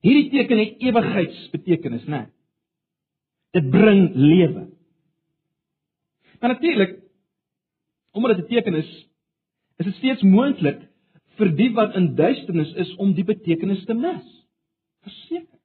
Hierdie 0.00 0.30
teken 0.30 0.58
het 0.58 0.80
ewigheidsbetekenis, 0.80 2.04
né? 2.06 2.26
Dit 3.50 3.70
bring 3.70 4.14
lewe. 4.14 4.68
Maar 6.40 6.50
natuurlik, 6.50 7.05
omdat 8.16 8.36
dit 8.36 8.46
'n 8.46 8.54
teken 8.54 8.74
is, 8.74 8.90
is 9.76 9.86
dit 9.86 9.94
steeds 9.94 10.22
moontlik 10.22 10.80
vir 11.36 11.52
die 11.56 11.72
wat 11.72 11.94
in 11.94 12.14
duisternis 12.14 12.72
is 12.74 12.94
om 12.96 13.12
die 13.14 13.24
betekenis 13.24 13.84
te 13.84 13.94
mis. 13.94 14.24
Verseker. 15.02 15.56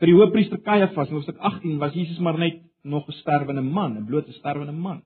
vir 0.00 0.08
die 0.08 0.16
hoofpriester 0.16 0.60
Kajafas 0.64 1.10
in 1.10 1.18
hoofstuk 1.18 1.40
18 1.44 1.78
was 1.80 1.92
Jesus 1.92 2.18
maar 2.24 2.38
net 2.38 2.62
nog 2.82 3.06
'n 3.08 3.12
sterwende 3.20 3.62
man, 3.62 3.98
'n 3.98 4.06
blote 4.06 4.32
sterwende 4.32 4.72
man. 4.72 5.02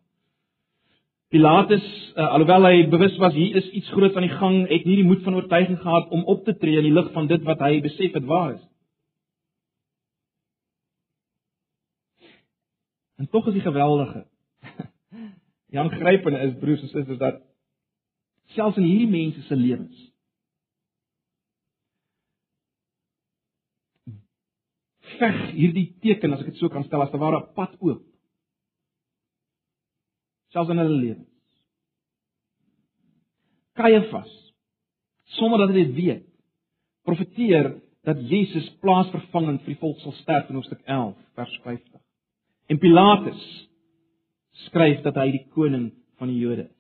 Pilatus, 1.31 1.83
uh, 2.17 2.29
alhoewel 2.31 2.63
hy 2.63 2.87
bewus 2.89 3.17
was 3.19 3.35
hier 3.35 3.57
is 3.57 3.71
iets 3.71 3.91
groots 3.91 4.15
aan 4.15 4.29
die 4.29 4.39
gang, 4.39 4.69
het 4.69 4.85
nie 4.85 4.97
die 4.97 5.05
moed 5.05 5.23
van 5.23 5.35
oortuiging 5.35 5.81
gehad 5.81 6.11
om 6.11 6.25
op 6.25 6.45
te 6.45 6.57
tree 6.57 6.77
in 6.77 6.85
die 6.85 6.93
lig 6.93 7.11
van 7.13 7.27
dit 7.27 7.43
wat 7.43 7.59
hy 7.59 7.81
besef 7.81 8.13
het 8.13 8.25
waar 8.25 8.55
is. 8.55 8.63
En 13.17 13.29
tog 13.29 13.47
is 13.47 13.53
die 13.53 13.63
geweldige. 13.63 14.27
Jan 15.75 15.91
grypende 15.91 16.39
is 16.39 16.59
broers 16.59 16.83
en 16.83 16.89
susters 16.89 17.19
dat 17.19 17.43
selfs 18.55 18.77
in 18.77 18.87
hierdie 18.87 19.11
mense 19.11 19.43
se 19.43 19.57
lewens 19.57 20.15
veg 25.19 25.41
hierdie 25.55 25.87
teken 26.03 26.35
as 26.35 26.43
ek 26.43 26.53
dit 26.53 26.61
so 26.61 26.71
kan 26.73 26.85
stel 26.87 27.05
as 27.05 27.13
'n 27.15 27.23
ware 27.23 27.41
pad 27.57 27.75
oop. 27.81 28.03
Selfs 30.53 30.71
in 30.71 30.79
hulle 30.83 30.99
lewens. 30.99 31.31
Kajafas 33.75 34.31
sonder 35.39 35.59
dat 35.59 35.75
hy 35.75 35.83
dit 35.83 35.95
weet, 35.95 36.27
profeteer 37.05 37.73
dat 38.07 38.21
Jesus 38.31 38.69
plaasvervangend 38.85 39.65
vir 39.65 39.75
die 39.75 39.81
volk 39.81 39.99
sal 40.01 40.15
sterf 40.21 40.49
in 40.49 40.61
Hoofstuk 40.61 40.83
11 40.85 41.17
vers 41.35 41.55
50. 41.65 42.04
En 42.71 42.79
Pilatus 42.79 43.43
skryf 44.69 45.03
dat 45.05 45.19
hy 45.21 45.29
die 45.35 45.45
koning 45.55 45.91
van 46.21 46.31
die 46.31 46.39
Jode 46.41 46.69
is. 46.69 46.71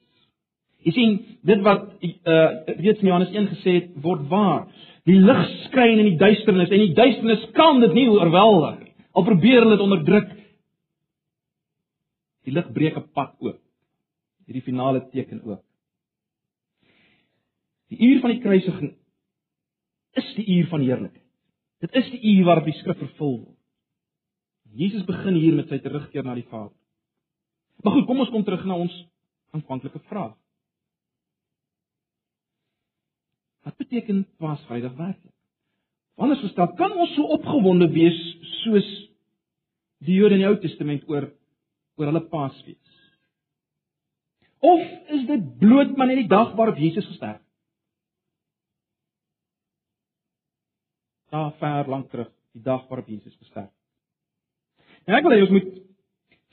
Jy 0.85 0.93
sien, 0.93 1.14
dit 1.49 1.62
wat 1.64 1.87
uh 2.05 2.49
reeds 2.76 3.00
in 3.00 3.09
Johannes 3.09 3.33
1 3.33 3.50
gesê 3.55 3.76
het, 3.81 3.93
word 4.05 4.26
waar. 4.29 4.67
Die 5.09 5.17
lig 5.21 5.43
skyn 5.67 6.00
in 6.00 6.11
die 6.12 6.21
duisternis 6.21 6.73
en 6.73 6.83
die 6.83 6.97
duisternis 6.97 7.45
kan 7.57 7.81
dit 7.85 7.93
nie 7.97 8.07
oorweldig 8.12 8.81
nie. 8.81 8.93
Al 9.14 9.26
probeer 9.26 9.62
hulle 9.62 9.76
dit 9.76 9.85
onderdruk. 9.85 10.33
Die 12.45 12.53
lig 12.57 12.73
breek 12.76 12.97
'n 12.97 13.09
pad 13.17 13.35
oop. 13.41 13.61
Hierdie 14.47 14.64
finale 14.64 15.09
teken 15.12 15.41
ook. 15.45 15.62
Die 17.88 18.00
uur 18.09 18.21
van 18.21 18.31
die 18.31 18.41
kruisiging 18.41 18.95
is 20.12 20.35
die 20.37 20.47
uur 20.57 20.67
van 20.69 20.81
heerlikheid. 20.81 21.23
Dit 21.81 21.95
is 21.95 22.11
die 22.11 22.21
uur 22.35 22.45
waarop 22.45 22.64
die 22.64 22.79
skrif 22.79 22.99
vervul 22.99 23.38
word. 23.45 23.54
Jesus 24.75 25.04
begin 25.07 25.37
hier 25.38 25.54
met 25.54 25.71
sy 25.71 25.78
terugkeer 25.83 26.25
na 26.26 26.35
die 26.35 26.47
Vader. 26.50 26.75
Maar 27.83 27.95
goed, 27.95 28.07
kom 28.09 28.23
ons 28.25 28.33
kom 28.33 28.45
terug 28.47 28.64
na 28.66 28.78
ons 28.81 28.95
aanvanklike 29.54 30.00
vraag. 30.09 30.35
Wat 33.64 33.76
beteken 33.81 34.25
Paasvrydag 34.43 34.97
werklik? 34.99 35.33
Anders 36.21 36.43
gestel, 36.45 36.69
kan 36.78 36.93
ons 36.93 37.14
so 37.16 37.26
opgewonde 37.35 37.88
wees 37.95 38.19
soos 38.62 38.88
die 40.04 40.19
Jode 40.19 40.37
in 40.37 40.45
die 40.45 40.49
Ou 40.50 40.59
Testament 40.62 41.07
oor 41.11 41.31
oor 41.99 42.11
hulle 42.11 42.25
Paasfees? 42.31 42.99
Of 44.64 44.83
is 45.14 45.25
dit 45.28 45.49
bloot 45.61 45.95
maar 45.97 46.11
net 46.11 46.25
die 46.25 46.31
dag 46.31 46.54
waarop 46.59 46.81
Jesus 46.81 47.07
gesterf 47.07 47.38
het? 47.38 47.43
Daar 51.35 51.54
ver 51.59 51.90
lank 51.90 52.11
terug, 52.11 52.31
die 52.54 52.62
dag 52.62 52.87
waarop 52.88 53.09
Jesus 53.11 53.35
gesterf 53.38 53.71
het. 53.71 53.84
En 55.05 55.17
ek 55.19 55.27
wil 55.27 55.37
hê 55.37 55.45
ons 55.45 55.55
moet 55.55 55.71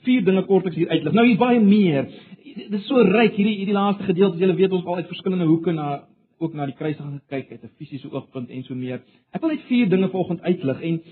vier 0.06 0.24
dinge 0.26 0.44
kortliks 0.48 0.76
hier 0.76 0.90
uitlig. 0.92 1.14
Nou 1.16 1.24
hier 1.26 1.40
baie 1.40 1.60
meer. 1.62 2.08
Dit 2.42 2.78
is 2.80 2.88
so 2.88 3.00
ryk 3.06 3.36
hierdie 3.38 3.58
hierdie 3.60 3.76
laaste 3.76 4.08
gedeelte. 4.08 4.40
Julle 4.42 4.56
weet 4.58 4.74
ons 4.76 4.86
al 4.86 5.00
uit 5.00 5.10
verskillende 5.12 5.48
hoeke 5.48 5.74
na 5.76 6.02
ook 6.42 6.56
na 6.58 6.66
die 6.66 6.74
kruisiging 6.74 7.20
gekyk 7.20 7.52
uit 7.52 7.64
'n 7.64 7.76
fisiese 7.78 8.10
oogpunt 8.10 8.50
en 8.50 8.64
so 8.64 8.74
meer. 8.74 9.02
Ek 9.32 9.40
wil 9.40 9.50
net 9.50 9.68
vier 9.70 9.88
dinge 9.88 10.08
vanoggend 10.10 10.40
uitlig 10.42 10.80
en 10.82 11.02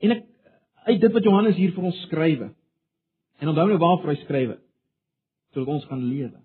en 0.00 0.10
ek 0.10 0.24
uit 0.86 1.00
dit 1.00 1.12
wat 1.12 1.24
Johannes 1.24 1.56
hier 1.56 1.72
vir 1.72 1.84
ons 1.84 2.02
skrywe. 2.06 2.54
En 3.40 3.48
onthou 3.48 3.68
nou 3.68 3.78
waarvoor 3.78 4.10
hy 4.10 4.16
skrywe. 4.24 4.58
Sodat 5.52 5.68
ons 5.68 5.84
gaan 5.84 6.04
lewe. 6.04 6.40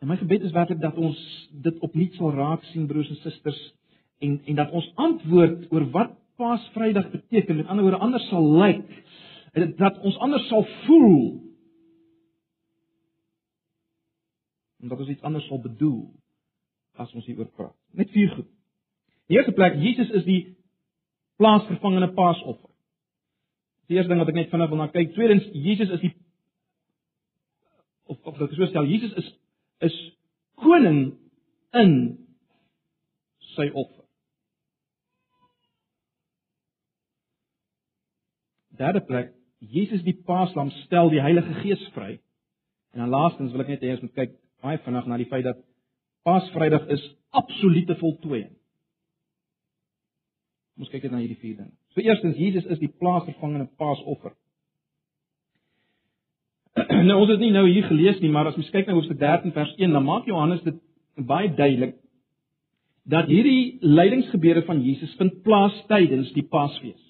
En 0.00 0.08
my 0.08 0.16
gebed 0.16 0.42
is 0.42 0.54
werklik 0.54 0.80
dat 0.80 0.96
ons 0.96 1.18
dit 1.52 1.78
opnuut 1.78 2.14
sal 2.14 2.32
raak 2.32 2.64
sien 2.64 2.86
broers 2.86 3.08
en 3.08 3.16
susters 3.16 3.60
en 4.18 4.40
en 4.46 4.54
dat 4.54 4.70
ons 4.70 4.92
antwoord 4.94 5.72
oor 5.72 5.90
wat 5.90 6.16
Paasvrydag 6.38 7.10
beteken, 7.10 7.56
met 7.56 7.66
ander 7.66 7.84
woorde 7.84 8.04
anders 8.04 8.28
sal 8.30 8.46
lyk. 8.60 8.86
Dat 9.80 9.98
ons 10.06 10.18
anders 10.22 10.46
sal 10.48 10.64
voel 10.86 11.46
omdat 14.78 14.98
ons 14.98 15.08
iets 15.08 15.22
anders 15.26 15.46
sal 15.50 15.58
bedoel 15.60 16.04
as 17.02 17.12
ons 17.12 17.26
hieroor 17.26 17.50
praat. 17.58 17.74
Net 17.98 18.10
vier 18.14 18.30
goed. 18.30 18.46
Die 19.26 19.36
eerste 19.36 19.52
plek, 19.52 19.74
Jesus 19.82 20.10
is 20.14 20.24
die 20.24 20.40
plaasvervangende 21.42 22.12
paasoffer. 22.14 22.70
Die 23.88 23.96
eerste 23.96 24.12
ding 24.12 24.22
wat 24.22 24.30
ek 24.32 24.38
net 24.38 24.50
vinnig 24.52 24.70
wil 24.70 24.80
na 24.80 24.88
kyk, 24.92 25.12
tweedens, 25.16 25.46
Jesus 25.52 25.90
is 25.96 26.02
die 26.04 26.14
of 28.08 28.22
of 28.24 28.40
ek 28.40 28.54
sou 28.56 28.68
stel, 28.70 28.88
Jesus 28.88 29.12
is 29.20 29.28
is 29.84 29.96
koning 30.62 31.02
in 31.76 31.92
sy 33.54 33.68
offer. 33.70 33.97
Derde 38.78 39.02
plek, 39.06 39.32
Jesus 39.58 40.04
die 40.06 40.16
paaslam 40.26 40.70
stel 40.84 41.10
die 41.10 41.22
Heilige 41.22 41.54
Gees 41.62 41.82
vry. 41.94 42.18
En 42.94 43.02
dan 43.02 43.10
laastens 43.12 43.52
wil 43.52 43.64
ek 43.64 43.74
net 43.74 43.82
hê 43.82 43.96
ons 43.96 44.04
moet 44.04 44.14
kyk 44.14 44.36
baie 44.62 44.78
vinnig 44.84 45.08
na 45.08 45.18
die 45.18 45.28
feit 45.30 45.46
dat 45.46 45.58
Paasvrydag 46.26 46.88
is 46.92 47.02
absolute 47.30 47.94
voltooiing. 48.00 48.50
Ons 50.78 50.90
kyk 50.92 51.06
net 51.06 51.14
na 51.14 51.22
hierdie 51.22 51.38
vier 51.40 51.56
dinge. 51.56 51.72
So 51.94 52.02
eerstens, 52.04 52.36
Jesus 52.38 52.66
is 52.70 52.80
die 52.82 52.90
plaasvervangende 53.00 53.70
paasoffer. 53.80 54.34
nou 57.08 57.16
ons 57.22 57.32
het 57.32 57.40
nie 57.42 57.54
nou 57.54 57.64
hier 57.66 57.86
gelees 57.88 58.20
nie, 58.22 58.30
maar 58.34 58.50
as 58.50 58.58
ons 58.60 58.68
kyk 58.74 58.86
na 58.86 58.94
hoofstuk 58.98 59.18
13 59.22 59.54
vers 59.56 59.72
1, 59.78 59.94
dan 59.94 60.06
maak 60.06 60.28
Johannes 60.30 60.62
dit 60.66 60.78
baie 61.26 61.50
duidelik 61.50 61.96
dat 63.08 63.30
hierdie 63.32 63.78
lydingsgebeure 63.80 64.66
van 64.68 64.82
Jesus 64.84 65.14
vind 65.16 65.40
plaas 65.46 65.74
tydens 65.88 66.28
die 66.36 66.44
Paasfees. 66.44 67.00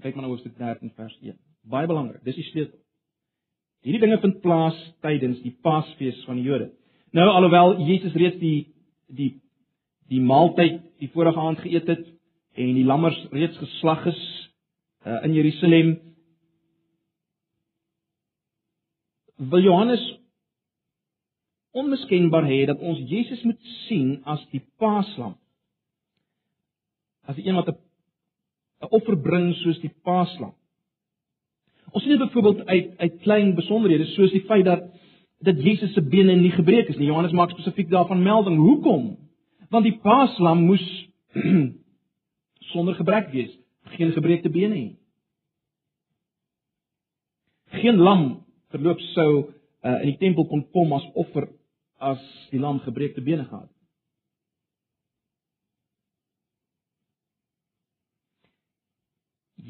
Kyk 0.00 0.14
maar 0.14 0.24
na 0.24 0.30
hoofstuk 0.30 0.56
13 0.56 0.92
vers 0.96 1.18
1. 1.20 1.36
Baie 1.68 1.86
belangrik, 1.86 2.22
dis 2.24 2.38
die 2.38 2.46
sleutel. 2.48 2.78
Hierdie 3.82 4.00
dinge 4.00 4.20
vind 4.22 4.40
plaas 4.40 4.78
tydens 5.02 5.42
die 5.42 5.52
Paasfees 5.62 6.22
van 6.24 6.38
die 6.38 6.46
Jode. 6.46 6.70
Nou 7.12 7.26
alhoewel 7.28 7.76
Jesus 7.86 8.14
reeds 8.16 8.38
die 8.40 8.72
die 9.12 9.34
die 10.08 10.20
maaltyd 10.20 10.80
die 11.00 11.10
vorige 11.12 11.40
aand 11.40 11.60
geëet 11.60 11.88
het 11.90 12.06
en 12.56 12.72
die 12.76 12.86
lammers 12.86 13.18
reeds 13.32 13.58
geslag 13.60 14.06
is 14.06 14.22
uh, 15.04 15.20
in 15.26 15.34
Jerusalem 15.34 15.92
wil 19.36 19.64
Johannes 19.64 20.02
onmiskenbaar 21.72 22.46
hê 22.48 22.64
dat 22.68 22.80
ons 22.80 23.00
Jesus 23.08 23.42
moet 23.42 23.60
sien 23.86 24.20
as 24.28 24.42
die 24.52 24.60
paaslam. 24.78 25.34
As 27.26 27.36
die 27.36 27.46
een 27.48 27.56
wat 27.56 27.68
'n 27.68 27.78
'n 28.82 28.90
offer 28.90 29.16
bring 29.16 29.54
soos 29.54 29.78
die 29.80 29.92
paaslam. 30.02 30.54
Ons 31.92 32.02
sien 32.02 32.18
dit 32.18 32.24
byvoorbeeld 32.26 32.66
uit 32.66 32.98
uit 32.98 33.20
klein 33.20 33.54
besonderhede 33.54 34.04
soos 34.04 34.30
die 34.30 34.44
feit 34.48 34.64
dat 34.64 34.82
dat 35.42 35.62
Jesus 35.62 35.92
se 35.92 36.02
bene 36.02 36.34
nie 36.34 36.50
gebreek 36.50 36.88
is 36.88 36.96
nie. 36.96 37.06
Johannes 37.06 37.32
maak 37.32 37.50
spesifiek 37.50 37.90
daarvan 37.90 38.22
melding. 38.22 38.56
Hoekom? 38.56 39.16
Want 39.70 39.84
die 39.84 39.98
paaslam 40.02 40.64
moes 40.64 40.84
sonder 42.72 42.94
gebrek 42.94 43.32
wees, 43.32 43.58
geen 43.96 44.12
gebreekte 44.12 44.50
bene 44.50 44.74
hê. 44.74 44.88
Geen 47.82 47.98
lam 47.98 48.44
verloop 48.70 49.00
sou 49.12 49.30
uh, 49.82 49.98
in 50.02 50.12
die 50.12 50.18
tempel 50.20 50.46
kon 50.46 50.62
kom 50.70 50.92
as 50.92 51.06
offer 51.18 51.48
as 51.98 52.22
die 52.50 52.60
lam 52.60 52.78
gebreekte 52.86 53.24
bene 53.24 53.44
gehad 53.44 53.66
het. 53.66 53.81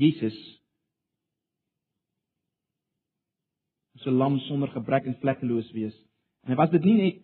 Jesus 0.03 0.39
se 4.03 4.11
lam 4.11 4.39
sonder 4.49 4.69
gebrek 4.75 5.07
en 5.07 5.19
vlekkeloos 5.21 5.71
wees. 5.77 5.95
En 6.43 6.53
hy 6.53 6.59
was 6.59 6.73
dit 6.73 6.85
nie 6.87 6.97
net 6.99 7.21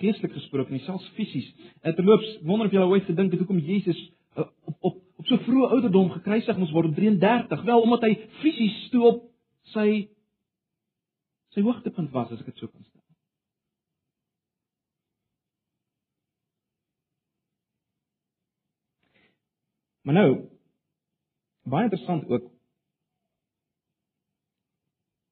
geestelik 0.00 0.34
gesproke 0.36 0.72
nie, 0.72 0.82
selfs 0.86 1.06
fisies. 1.16 1.48
En 1.84 1.94
terloops, 1.96 2.38
wonder 2.48 2.68
of 2.70 2.76
al 2.80 2.94
ooit 2.94 3.04
gedink 3.08 3.34
het 3.34 3.42
hoekom 3.42 3.60
Jesus 3.60 3.98
uh, 4.36 4.48
op 4.64 4.76
op 4.80 5.02
op 5.16 5.28
so 5.28 5.40
vroeë 5.46 5.70
ouderdom 5.72 6.10
gekruisig 6.12 6.58
moes 6.60 6.72
word 6.76 6.90
op 6.90 6.98
33? 6.98 7.62
Wel 7.64 7.80
omdat 7.80 8.04
hy 8.04 8.12
fisies 8.42 8.76
toe 8.92 9.04
op 9.08 9.22
sy 9.72 9.88
sy 11.56 11.64
hoogtepunt 11.64 12.12
was 12.12 12.32
as 12.32 12.42
ek 12.42 12.52
dit 12.52 12.60
so 12.60 12.68
kan 12.68 12.84
stel. 12.84 13.02
Maar 20.06 20.20
nou 20.20 20.30
baie 21.70 21.88
interessant 21.88 22.28
ook. 22.28 22.50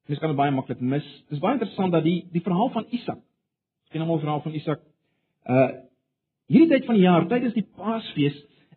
Mens 0.08 0.20
kan 0.20 0.28
dit 0.28 0.38
baie 0.38 0.52
maklik 0.52 0.80
mis. 0.80 1.06
Dis 1.32 1.40
baie 1.40 1.56
interessant 1.56 1.92
dat 1.94 2.04
die 2.04 2.26
die 2.32 2.42
verhaal 2.44 2.70
van 2.74 2.86
Isak. 2.90 3.20
Ken 3.92 4.04
almal 4.04 4.20
verhaal 4.20 4.42
van 4.44 4.56
Isak? 4.56 4.82
Uh 5.48 5.70
hierdie 6.52 6.68
tyd 6.68 6.84
van 6.84 6.98
die 6.98 7.06
jaar, 7.06 7.24
tydens 7.24 7.54
die 7.56 7.64
Paasfees, 7.64 8.34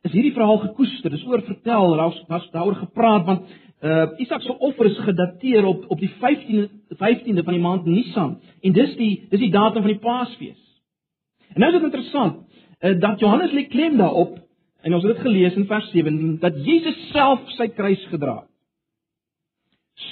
is 0.08 0.14
hierdie 0.14 0.32
verhaal 0.32 0.62
gekoester. 0.62 1.12
Dis 1.12 1.26
oor 1.28 1.42
vertel, 1.44 1.98
daar's 2.00 2.22
was 2.30 2.46
daaroor 2.54 2.78
gepraat 2.80 3.26
want 3.28 3.50
uh 3.84 4.08
Isak 4.24 4.42
se 4.42 4.56
offer 4.58 4.86
is 4.86 4.98
gedateer 5.04 5.66
op 5.66 5.84
op 5.92 6.00
die 6.00 6.14
15de 6.22 6.96
15de 6.96 7.44
van 7.44 7.54
die 7.54 7.62
maand 7.62 7.86
Nisan 7.86 8.40
en 8.62 8.74
dis 8.74 8.96
die 8.96 9.28
dis 9.30 9.40
die 9.40 9.52
datum 9.52 9.84
van 9.84 9.92
die 9.92 10.02
Paasfees. 10.02 10.64
En 11.54 11.60
nou 11.60 11.74
is 11.74 11.80
dit 11.80 11.90
interessant 11.92 12.40
uh, 12.80 13.00
dat 13.00 13.20
Johannes 13.20 13.52
lê 13.52 13.68
klem 13.68 13.98
daarop 13.98 14.40
en 14.88 14.96
ons 14.96 15.04
het 15.04 15.18
dit 15.18 15.26
gelees 15.26 15.58
in 15.60 15.68
vers 15.68 15.90
7 15.92 16.38
dat 16.44 16.62
Jesus 16.64 17.00
self 17.12 17.44
sy 17.58 17.68
kruis 17.76 18.04
gedra 18.12 18.38
het. 18.40 18.54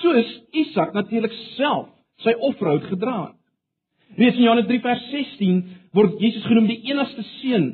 Soos 0.01 0.31
Isak 0.65 0.93
natuurlik 0.97 1.33
self 1.55 1.88
sy 2.25 2.33
offerhout 2.43 2.88
gedra 2.91 3.17
het. 3.29 3.39
Lees 4.19 4.35
in 4.35 4.45
Johannes 4.45 4.67
3 4.67 4.81
vers 4.83 5.07
16 5.13 5.63
word 5.95 6.19
Jesus 6.19 6.43
genoem 6.49 6.67
die 6.69 6.81
enigste 6.91 7.23
seun 7.39 7.71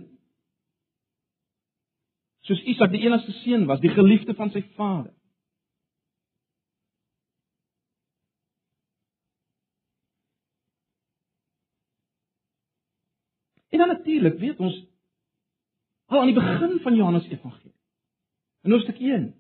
soos 2.48 2.62
Isak 2.66 2.92
die 2.94 3.04
enigste 3.06 3.34
seun 3.42 3.68
was, 3.70 3.82
die 3.84 3.94
geliefde 3.94 4.34
van 4.38 4.50
sy 4.54 4.64
vader. 4.78 5.14
En 13.72 13.80
dan 13.80 13.94
natuurlik 13.94 14.40
weet 14.42 14.60
ons 14.60 14.76
al 16.12 16.19
aan 16.19 16.32
die 16.32 16.36
begin 16.36 16.80
van 16.84 16.95
Johannes 16.95 17.28
Evangelie. 17.30 17.74
In 18.63 18.71
hoofstuk 18.76 19.00
1 19.00 19.34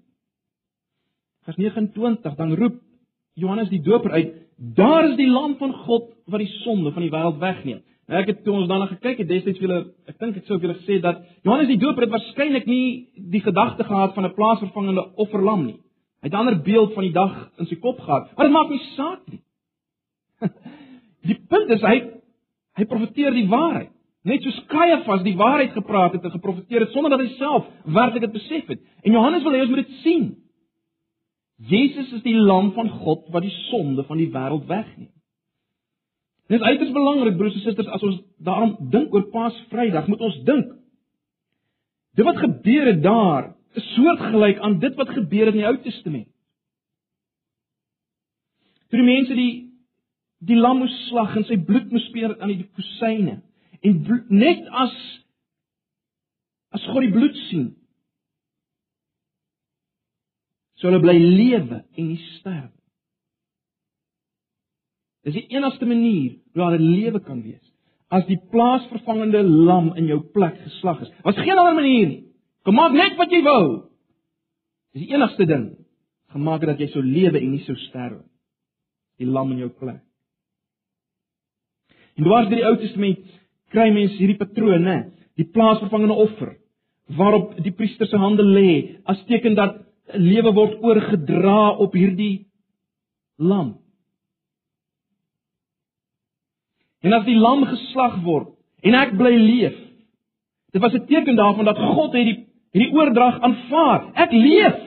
vers 1.45 1.57
29 1.57 2.35
dan 2.35 2.53
roep 2.55 2.81
Johannes 3.33 3.69
die 3.69 3.81
Doper 3.81 4.11
uit: 4.11 4.33
"Daar 4.55 5.09
is 5.09 5.15
die 5.15 5.29
lam 5.29 5.57
van 5.57 5.73
God 5.73 6.13
wat 6.25 6.39
die 6.39 6.51
sonde 6.63 6.91
van 6.91 7.01
die 7.01 7.11
wêreld 7.11 7.39
wegneem." 7.39 7.81
Nou 8.07 8.21
ek 8.21 8.27
het 8.27 8.43
toe 8.43 8.53
ons 8.53 8.67
daarna 8.67 8.87
gekyk 8.87 9.17
het 9.17 9.27
destyds 9.27 9.59
vir 9.59 9.67
julle, 9.67 9.93
ek 10.05 10.19
dink 10.19 10.37
ek 10.37 10.45
sou 10.45 10.59
vir 10.59 10.67
julle 10.67 10.79
gesê 10.79 10.99
dat 11.01 11.21
Johannes 11.43 11.67
die 11.67 11.79
Doper 11.79 12.07
het 12.07 12.11
waarskynlik 12.11 12.65
nie 12.65 13.07
die 13.15 13.41
gedagte 13.41 13.83
gehad 13.83 14.13
van 14.13 14.25
'n 14.25 14.33
plaasvervangende 14.33 15.15
offerlam 15.15 15.65
nie. 15.65 15.79
Hy 16.21 16.27
het 16.27 16.33
'n 16.33 16.41
ander 16.43 16.61
beeld 16.61 16.93
van 16.93 17.03
die 17.03 17.13
dag 17.13 17.51
in 17.57 17.65
sy 17.65 17.75
kop 17.75 17.99
gehad, 17.99 18.35
maar 18.35 18.45
dit 18.45 18.53
maak 18.53 18.69
nie 18.69 18.85
saak 18.95 19.21
nie. 19.27 19.41
Die 21.21 21.37
punt 21.47 21.69
is 21.69 21.81
hy 21.81 21.97
hy 22.73 22.85
profeteer 22.85 23.31
die 23.31 23.47
waarheid. 23.47 23.91
Net 24.27 24.43
soos 24.45 24.59
Kajafas 24.69 25.23
die 25.25 25.37
waarheid 25.37 25.73
gepraat 25.73 26.13
het 26.13 26.25
en 26.27 26.33
geprofeteer 26.35 26.85
het 26.85 26.93
sonder 26.93 27.15
dat 27.15 27.23
hy 27.23 27.31
self 27.39 27.69
werklik 27.85 28.27
dit 28.27 28.35
besef 28.35 28.67
het. 28.69 28.81
En 29.01 29.15
Johannes 29.15 29.41
wil 29.43 29.55
hê 29.57 29.63
ons 29.63 29.71
moet 29.73 29.81
dit 29.81 29.95
sien. 30.03 30.27
Jesus 31.71 32.11
is 32.17 32.21
die 32.25 32.37
lam 32.37 32.71
van 32.77 32.89
God 33.01 33.25
wat 33.33 33.45
die 33.45 33.55
sonde 33.69 34.05
van 34.05 34.21
die 34.21 34.29
wêreld 34.33 34.67
wegneem. 34.69 35.09
Dit 36.51 36.59
is 36.59 36.67
uiters 36.67 36.93
belangrik 36.93 37.37
broers 37.39 37.57
en 37.57 37.65
susters 37.65 37.89
as 37.95 38.05
ons 38.05 38.21
daarom 38.43 38.75
dink 38.93 39.13
oor 39.15 39.29
Paasvrydag, 39.33 40.09
moet 40.11 40.21
ons 40.21 40.37
dink. 40.45 40.73
Dit 42.17 42.27
wat 42.27 42.41
gebeur 42.43 42.89
het 42.91 43.01
daar 43.03 43.53
is 43.79 43.85
soortgelyk 43.95 44.59
aan 44.59 44.79
dit 44.79 44.97
wat 44.99 45.13
gebeur 45.15 45.47
het 45.47 45.55
in 45.55 45.61
die 45.61 45.69
Ou 45.69 45.77
Testament. 45.81 46.27
Toe 48.91 48.99
die 48.99 49.07
mense 49.07 49.37
die 49.37 49.53
die 50.41 50.57
lam 50.57 50.81
moes 50.81 50.93
slag 51.07 51.37
en 51.37 51.45
sy 51.47 51.55
bloed 51.61 51.91
moes 51.93 52.07
speer 52.09 52.33
aan 52.41 52.51
die 52.51 52.65
kusyne 52.75 53.39
En 53.81 54.01
net 54.29 54.67
as 54.69 54.97
as 56.71 56.83
God 56.87 57.03
die 57.03 57.11
bloed 57.11 57.35
sien, 57.49 57.65
sou 60.79 60.87
hulle 60.87 61.01
bly 61.03 61.17
lewe 61.19 61.81
en 61.81 62.05
nie 62.07 62.21
sterf. 62.37 62.71
Dis 65.25 65.35
die 65.37 65.49
enigste 65.53 65.85
manier 65.85 66.37
hoe 66.55 66.63
hulle 66.63 66.79
lewe 66.81 67.21
kan 67.25 67.41
wees. 67.43 67.61
As 68.11 68.25
die 68.27 68.39
plaasvervangende 68.51 69.43
lam 69.45 69.91
in 69.99 70.07
jou 70.09 70.19
plek 70.33 70.57
geslag 70.63 71.03
is. 71.05 71.11
Was 71.25 71.37
geen 71.37 71.59
ander 71.59 71.77
manier 71.77 72.07
nie. 72.09 72.21
Gemaak 72.67 72.95
net 72.97 73.19
wat 73.19 73.33
jy 73.33 73.43
wou. 73.45 73.65
Dis 74.91 75.05
die 75.05 75.13
enigste 75.15 75.47
ding 75.47 75.69
gemaak 76.31 76.63
dat 76.63 76.79
jy 76.79 76.87
sou 76.93 77.03
lewe 77.03 77.39
en 77.39 77.51
nie 77.53 77.63
sou 77.67 77.75
sterf. 77.87 78.21
Die 79.19 79.27
lam 79.27 79.51
in 79.53 79.65
jou 79.65 79.69
plek. 79.75 80.01
En 82.17 82.25
dwars 82.25 82.49
deur 82.49 82.59
die 82.59 82.67
Ou 82.67 82.77
Testament 82.81 83.21
kry 83.71 83.89
mense 83.93 84.17
hierdie 84.19 84.39
patroon, 84.39 84.83
né? 84.85 84.97
Die 85.39 85.47
plaasvervangende 85.47 86.17
offer 86.19 86.57
waarop 87.17 87.57
die 87.63 87.73
priester 87.75 88.07
se 88.07 88.19
hande 88.19 88.43
lê 88.43 89.01
as 89.09 89.19
teken 89.27 89.55
dat 89.57 89.81
lewe 90.15 90.53
word 90.55 90.77
oorgedra 90.83 91.75
op 91.83 91.95
hierdie 91.95 92.47
lam. 93.39 93.73
En 97.01 97.15
as 97.17 97.25
die 97.25 97.37
lam 97.37 97.65
geslag 97.67 98.19
word 98.25 98.53
en 98.85 98.95
ek 98.97 99.15
bly 99.17 99.33
leef, 99.35 99.77
dit 100.71 100.81
was 100.81 100.93
'n 100.93 101.05
teken 101.07 101.35
daarvan 101.35 101.65
dat 101.65 101.77
God 101.77 102.13
het 102.13 102.25
die 102.25 102.37
hierdie 102.71 102.93
oordrag 102.95 103.41
aanvaar. 103.41 104.11
Ek 104.15 104.31
leef 104.31 104.77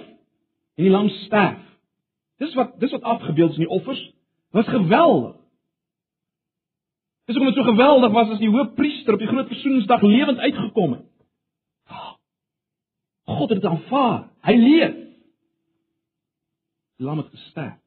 en 0.76 0.84
die 0.84 0.90
lam 0.90 1.08
sterf. 1.08 1.60
Dis 2.38 2.54
wat 2.54 2.80
dis 2.80 2.90
wat 2.90 3.02
afgebeeld 3.02 3.50
is 3.50 3.56
in 3.58 3.66
die 3.66 3.74
offers. 3.76 4.12
Was 4.50 4.68
geweldig. 4.68 5.36
Dis 7.24 7.36
hoekom 7.36 7.54
dit 7.54 7.62
so 7.62 7.70
geweldig 7.70 8.12
was 8.12 8.34
as 8.34 8.42
die 8.42 8.52
hoofpriester 8.52 9.16
op 9.16 9.22
die 9.22 9.28
groot 9.30 9.48
versoeningsdag 9.48 10.02
lewend 10.02 10.38
uitgekom 10.38 10.92
het. 10.92 11.06
God 13.24 13.48
het 13.48 13.60
dit 13.60 13.70
aanvaar. 13.70 14.28
Hy 14.44 14.54
leef. 14.60 15.00
Lam 16.96 17.18
het 17.18 17.32
gesterf. 17.32 17.80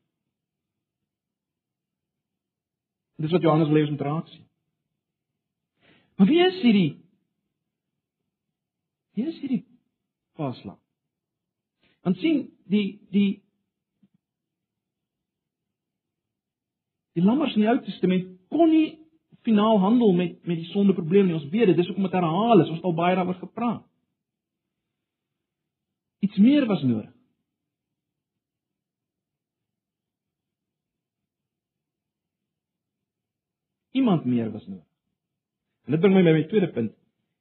Dis 3.17 3.31
wat 3.31 3.41
Johannes 3.41 3.69
lees 3.73 3.89
met 3.89 4.01
raaksie. 4.01 4.43
Maar 6.15 6.27
wie 6.27 6.41
is 6.45 6.61
hierdie? 6.61 6.91
Wie 9.13 9.25
is 9.25 9.39
hierdie 9.39 9.65
Paslam? 10.33 10.77
Want 12.01 12.17
sien, 12.17 12.43
die 12.69 13.07
die 13.09 13.43
die 17.17 17.23
lammers 17.25 17.55
in 17.57 17.65
die 17.65 17.69
Ou 17.69 17.79
Testament 17.85 18.29
kon 18.53 18.69
nie 18.69 19.06
finaal 19.47 19.79
handel 19.79 20.13
met 20.13 20.33
met 20.45 20.59
die 20.59 20.71
sondeprobleem 20.73 21.29
nie. 21.29 21.35
Ons 21.37 21.49
weet 21.53 21.71
dit, 21.71 21.77
dis 21.79 21.87
hoekom 21.87 22.07
dit 22.09 22.17
herhaal 22.19 22.63
is. 22.63 22.71
Ons 22.71 22.81
het 22.81 22.89
al 22.89 22.97
baie 22.97 23.15
daaroor 23.15 23.39
gepraat. 23.39 23.85
Iets 26.25 26.37
meer 26.37 26.65
was 26.67 26.83
nodig. 26.83 27.13
Iemand 33.97 34.25
meer 34.25 34.51
was 34.51 34.65
nodig. 34.67 34.85
En 35.85 35.95
dit 35.95 36.01
bring 36.03 36.15
my 36.15 36.23
by 36.23 36.33
my 36.35 36.43
tweede 36.51 36.71
punt. 36.73 36.91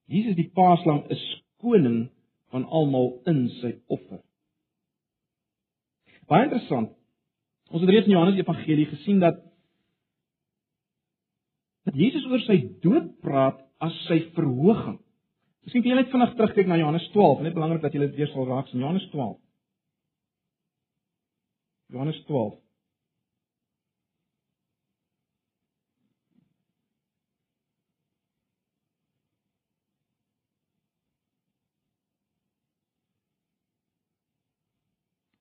Jesus 0.06 0.36
die 0.38 0.50
Paaslam 0.54 1.02
is 1.10 1.24
koning 1.60 2.06
van 2.54 2.64
almal 2.70 3.16
in 3.26 3.48
sy 3.58 3.72
offer. 3.90 4.20
Baie 6.30 6.46
interessant. 6.46 6.92
Ons 7.70 7.82
het 7.82 7.90
reeds 7.90 8.06
in 8.06 8.14
Johannes 8.14 8.38
Evangelie 8.38 8.86
gesien 8.86 9.18
dat 9.22 9.42
Jesus 11.96 12.26
oor 12.28 12.42
sy 12.44 12.58
dood 12.84 13.08
praat 13.24 13.62
as 13.80 13.96
sy 14.06 14.20
verhoging. 14.36 14.98
Miskien 15.66 15.82
kan 15.82 15.92
jy 15.92 15.98
net 15.98 16.12
vinnig 16.12 16.36
terugkyk 16.36 16.68
na 16.70 16.78
Johannes 16.78 17.08
12, 17.14 17.42
net 17.42 17.56
belangrik 17.56 17.82
dat 17.82 17.96
jy 17.96 18.04
dit 18.04 18.20
weer 18.20 18.30
sal 18.30 18.46
raak 18.50 18.70
in 18.74 18.84
Johannes 18.84 19.08
12. 19.14 19.34
Johannes 21.94 22.22
12 22.28 22.54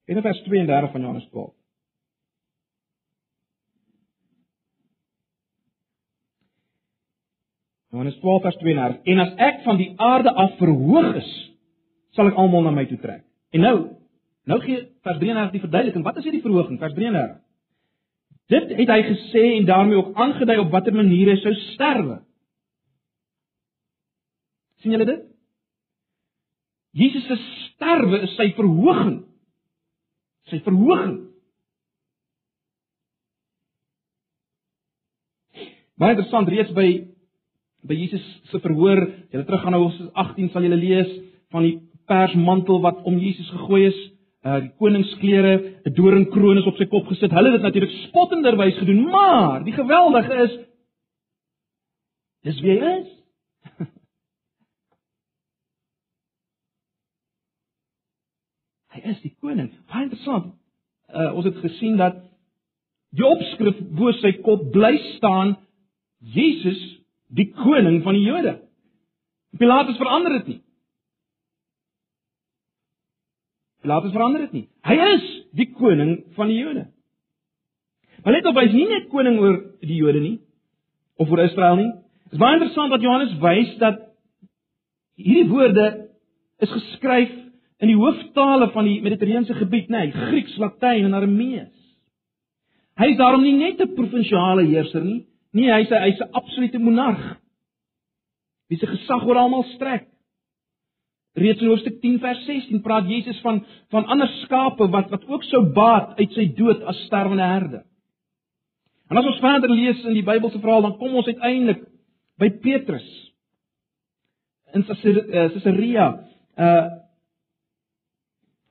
In 0.05 0.21
vers 0.21 0.41
32 0.43 0.91
van 0.91 1.01
Johannes 1.01 1.27
12. 1.31 1.54
Johannes 7.95 8.17
12 8.19 8.41
vers 8.43 8.57
32. 8.59 8.97
En 9.13 9.21
as 9.23 9.33
ek 9.39 9.61
van 9.63 9.77
die 9.79 9.93
aarde 10.03 10.33
af 10.35 10.57
verhoog 10.59 11.13
is, 11.21 11.29
sal 12.17 12.27
ek 12.27 12.39
almal 12.39 12.65
na 12.65 12.73
my 12.75 12.83
toe 12.89 12.99
trek. 12.99 13.21
En 13.55 13.63
nou, 13.63 13.75
nou 14.51 14.57
gee 14.65 14.81
vers 15.05 15.21
33 15.21 15.53
die 15.55 15.63
verduideliking. 15.63 16.03
Wat 16.03 16.19
is 16.19 16.27
hierdie 16.27 16.43
verhoging? 16.43 16.79
Vers 16.81 16.95
33. 16.97 17.37
Dit 18.51 18.73
het 18.81 18.91
hy 18.91 18.97
gesê 19.07 19.45
en 19.55 19.69
daarmee 19.69 20.01
ook 20.01 20.11
aangedui 20.21 20.57
op 20.65 20.75
watter 20.75 20.93
manier 20.93 21.31
hy 21.31 21.37
sou 21.39 21.53
sterwe. 21.71 22.19
sien 24.83 24.93
julle 24.93 25.07
dit? 25.09 25.23
Jesus 26.93 27.23
se 27.25 27.39
sterwe 27.39 28.19
is 28.27 28.35
sy 28.37 28.51
verhoging 28.53 29.23
sy 30.51 30.59
verhoging. 30.65 31.15
Baie 35.97 36.13
interessant 36.13 36.51
reeds 36.51 36.73
by 36.75 36.87
by 37.87 37.95
Jesus 37.97 38.25
se 38.51 38.59
verhoor, 38.63 39.01
jy 39.31 39.37
het 39.39 39.47
teruggaan 39.47 39.73
na 39.75 39.81
Hoofstuk 39.81 40.11
18 40.13 40.49
sal 40.53 40.65
jy 40.65 40.75
lees 40.75 41.11
van 41.53 41.65
die 41.65 41.77
persmantel 42.09 42.81
wat 42.83 42.97
om 43.07 43.17
Jesus 43.21 43.49
gegooi 43.53 43.85
is, 43.89 43.99
uh 44.45 44.59
die 44.61 44.73
koningsklere, 44.77 45.53
'n 45.85 45.93
doringkroon 45.97 46.57
is 46.57 46.69
op 46.69 46.77
sy 46.77 46.85
kop 46.85 47.07
gesit. 47.07 47.31
Hulle 47.31 47.51
het 47.51 47.61
dit 47.61 47.67
natuurlik 47.67 47.95
spottenderwys 48.07 48.77
gedoen, 48.77 49.09
maar 49.09 49.63
die 49.63 49.73
geweldige 49.73 50.35
is 50.43 50.53
dis 52.45 52.61
wie 52.61 52.71
hy 52.71 52.77
is. 52.99 53.09
Hy 58.95 59.01
is 59.11 59.21
die 59.21 59.35
koning. 59.41 59.71
Baie 59.91 60.03
interessant. 60.05 60.53
Uh, 61.09 61.35
ons 61.35 61.45
het 61.45 61.57
gesien 61.63 61.97
dat 61.97 62.15
die 63.15 63.25
opskrif 63.25 63.79
bo 63.97 64.11
sy 64.21 64.31
kop 64.45 64.71
bly 64.71 64.93
staan 65.15 65.57
Jesus, 66.19 66.79
die 67.33 67.49
koning 67.53 68.01
van 68.03 68.17
die 68.17 68.25
Jode. 68.25 68.59
Pilatus 69.57 69.97
verander 69.97 70.37
dit 70.39 70.47
nie. 70.47 70.61
Pilatus 73.85 74.11
verander 74.11 74.45
dit 74.47 74.53
nie. 74.53 74.65
Hy 74.85 74.95
is 75.15 75.29
die 75.55 75.69
koning 75.77 76.17
van 76.35 76.51
die 76.51 76.59
Jode. 76.59 76.87
Maar 78.23 78.33
let 78.33 78.49
op, 78.49 78.57
hy 78.57 78.65
is 78.69 78.75
nie 78.75 78.87
net 78.89 79.09
koning 79.11 79.37
oor 79.41 79.59
die 79.85 79.99
Jode 79.99 80.21
nie 80.23 80.39
of 81.21 81.29
oor 81.31 81.43
Israel 81.45 81.79
nie. 81.79 81.91
Dit 82.25 82.37
is 82.37 82.41
baie 82.41 82.57
interessant 82.57 82.91
dat 82.91 83.03
Johannes 83.05 83.35
wys 83.41 83.75
dat 83.81 84.01
hierdie 85.15 85.47
woorde 85.51 85.85
is 86.63 86.71
geskryf 86.71 87.31
in 87.83 87.91
die 87.91 87.99
hooftale 87.99 88.69
van 88.73 88.87
die 88.87 88.99
Mediterrane 89.03 89.57
gebied, 89.59 89.89
nê, 89.91 90.07
nee, 90.07 90.27
Grieks, 90.29 90.55
Latyn 90.59 91.07
en 91.07 91.15
Aramees. 91.17 91.71
Hy 92.95 93.09
is 93.11 93.17
daarom 93.19 93.43
nie 93.43 93.57
net 93.57 93.81
'n 93.81 93.95
provinsiale 93.95 94.63
heerser 94.65 95.03
nie, 95.03 95.25
nee, 95.55 95.71
hy's 95.71 95.89
hy's 95.89 96.19
'n 96.19 96.33
absolute 96.35 96.79
monarg. 96.79 97.39
Wie 98.67 98.77
se 98.77 98.87
gesag 98.87 99.25
oor 99.25 99.37
almal 99.37 99.63
strek. 99.75 100.07
Reeds 101.35 101.61
in 101.61 101.67
Hoofstuk 101.67 101.99
10 102.01 102.19
vers 102.19 102.45
16 102.45 102.81
praat 102.81 103.09
Jesus 103.09 103.39
van 103.43 103.65
van 103.91 104.05
ander 104.05 104.27
skape 104.43 104.87
wat 104.87 105.09
wat 105.09 105.27
ook 105.27 105.43
sou 105.43 105.65
baat 105.75 106.17
uit 106.19 106.31
sy 106.31 106.45
dood 106.55 106.83
as 106.83 107.05
sterwende 107.05 107.43
herde. 107.43 107.83
En 109.09 109.17
as 109.17 109.25
ons 109.25 109.39
verder 109.43 109.69
lees 109.69 110.03
in 110.03 110.13
die 110.13 110.25
Bybelse 110.25 110.59
verhaal, 110.59 110.81
dan 110.81 110.97
kom 110.97 111.13
ons 111.15 111.27
uiteindelik 111.27 111.83
by 112.41 112.49
Petrus 112.49 113.07
in 114.73 114.85
Caesarea. 114.85 116.07
Uh 116.57 117.03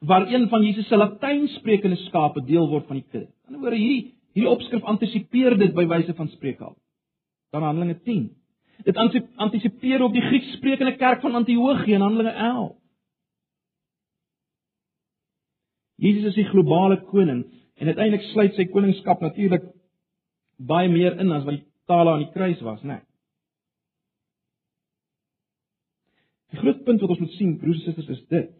waar 0.04 0.26
een 0.28 0.48
van 0.48 0.60
Jesus 0.62 0.88
se 0.88 0.96
latynsprekende 0.96 1.96
skape 1.96 2.42
deel 2.44 2.68
word 2.68 2.84
van 2.86 2.98
die 2.98 3.06
kudde. 3.08 3.30
In 3.48 3.54
'n 3.54 3.60
woorde 3.60 3.76
hierdie 3.76 4.14
hierdie 4.34 4.50
opskrif 4.50 4.86
antisipeer 4.90 5.56
dit 5.58 5.74
by 5.74 5.86
wyse 5.90 6.14
van 6.18 6.30
spreekhaal. 6.32 6.74
Dan 7.54 7.62
Handelinge 7.62 8.00
10. 8.02 8.24
Dit 8.84 8.98
antisipeer 8.98 10.02
op 10.02 10.12
die 10.12 10.24
Grieksprekende 10.24 10.96
kerk 10.98 11.22
van 11.22 11.38
Antiochië 11.38 11.94
in 11.94 12.02
Handelinge 12.02 12.34
11. 12.34 12.72
Jesus 16.02 16.32
is 16.32 16.40
die 16.40 16.50
globale 16.50 16.98
koning 17.06 17.44
en 17.78 17.90
uiteindelik 17.90 18.26
sluit 18.32 18.54
sy 18.58 18.66
koningskap 18.70 19.22
natuurlik 19.22 19.64
baie 20.58 20.90
meer 20.90 21.18
in 21.22 21.30
as 21.34 21.46
wat 21.46 21.60
die 21.60 21.66
tale 21.90 22.14
aan 22.14 22.24
die 22.24 22.32
kruis 22.34 22.60
was, 22.66 22.82
né? 22.82 22.98
Nee. 22.98 23.02
Die 26.54 26.60
groot 26.62 26.84
punt 26.86 27.02
wat 27.02 27.10
ons 27.10 27.22
moet 27.24 27.34
sien, 27.34 27.56
broers 27.58 27.80
en 27.82 27.96
susters, 27.96 28.20
is 28.20 28.26
dit. 28.30 28.50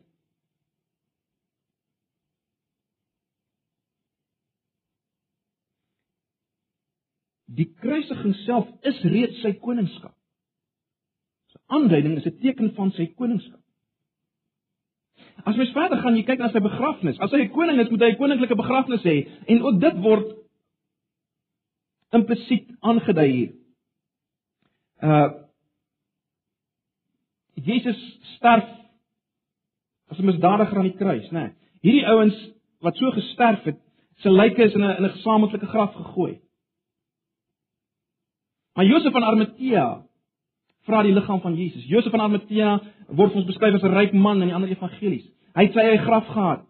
Die 7.55 7.69
kruisiging 7.81 8.35
self 8.45 8.69
is 8.83 9.03
reeds 9.03 9.43
sy 9.43 9.53
koningskap. 9.63 10.15
Sy 11.53 11.61
aanduiding 11.77 12.17
is 12.19 12.27
'n 12.27 12.39
teken 12.43 12.75
van 12.75 12.91
sy 12.93 13.07
koningskap. 13.15 13.61
As 15.45 15.57
mens 15.57 15.73
verder 15.73 15.99
gaan, 15.99 16.17
jy 16.17 16.25
kyk 16.25 16.39
na 16.39 16.51
sy 16.53 16.61
begrafnis. 16.61 17.19
As 17.21 17.31
hy 17.31 17.45
'n 17.45 17.51
koning 17.51 17.81
is, 17.81 17.91
moet 17.91 18.01
hy 18.01 18.11
'n 18.13 18.23
koninklike 18.23 18.57
begrafnis 18.57 19.03
hê 19.03 19.29
en 19.47 19.63
ook 19.63 19.81
dit 19.81 19.97
word 20.03 20.37
implisiet 22.13 22.69
aangedui 22.81 23.31
hier. 23.31 23.53
Uh 25.03 25.31
Jesus 27.55 27.99
sterf 28.37 28.67
as 30.11 30.19
'n 30.19 30.27
misdadiger 30.27 30.79
aan 30.79 30.91
die 30.91 30.99
kruis, 30.99 31.31
né? 31.31 31.41
Nee. 31.41 31.53
Hierdie 31.83 32.07
ouens 32.07 32.37
wat 32.81 32.97
so 32.97 33.11
gesterf 33.11 33.63
het, 33.65 33.79
se 34.17 34.31
lyke 34.31 34.63
is 34.63 34.75
in 34.75 34.85
'n 34.85 34.97
in 34.99 35.05
'n 35.05 35.17
gesamentlike 35.17 35.67
graf 35.67 35.95
gegooi. 35.95 36.41
Maar 38.75 38.85
Josef 38.85 39.13
van 39.13 39.23
Arimatea 39.23 39.87
vra 40.85 41.03
die 41.03 41.15
liggaam 41.15 41.41
van 41.41 41.55
Jesus. 41.55 41.87
Josef 41.87 42.11
van 42.11 42.21
Arimatea 42.21 42.81
word 43.09 43.35
ons 43.35 43.47
beskryf 43.47 43.75
as 43.75 43.83
'n 43.83 43.95
ryk 43.95 44.13
man 44.13 44.43
in 44.43 44.49
die 44.49 44.55
ander 44.55 44.71
evangelies. 44.71 45.27
Hy 45.55 45.63
het 45.63 45.73
sy 45.73 45.81
eie 45.81 45.99
graf 45.99 46.27
gehad. 46.27 46.65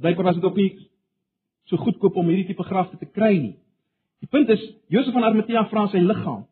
Blykbaar 0.00 0.24
was 0.24 0.34
dit 0.34 0.44
ook 0.44 0.56
nie 0.56 0.88
so 1.64 1.76
goedkoop 1.76 2.16
om 2.16 2.26
hierdie 2.26 2.46
tipe 2.46 2.62
grafte 2.62 2.98
te 2.98 3.06
kry 3.06 3.38
nie. 3.38 3.56
Die 4.20 4.28
punt 4.28 4.48
is 4.48 4.62
Josef 4.88 5.12
van 5.12 5.22
Arimatea 5.22 5.68
vra 5.68 5.86
sy 5.88 5.98
liggaam. 5.98 6.46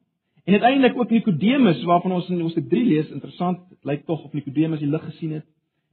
En 0.44 0.54
uiteindelik 0.54 0.96
ook 0.96 1.11
Nikodemus 1.11 1.82
waarvan 1.84 2.12
ons 2.12 2.28
in 2.28 2.40
Hoofstuk 2.40 2.68
3 2.68 2.84
lees, 2.84 3.11
interessant, 3.11 3.58
dit 3.68 3.84
lyk 3.84 4.06
tog 4.06 4.22
of 4.24 4.32
Nikodemus 4.32 4.80
die 4.80 4.88
lig 4.88 5.04
gesien 5.04 5.32
het. 5.32 5.44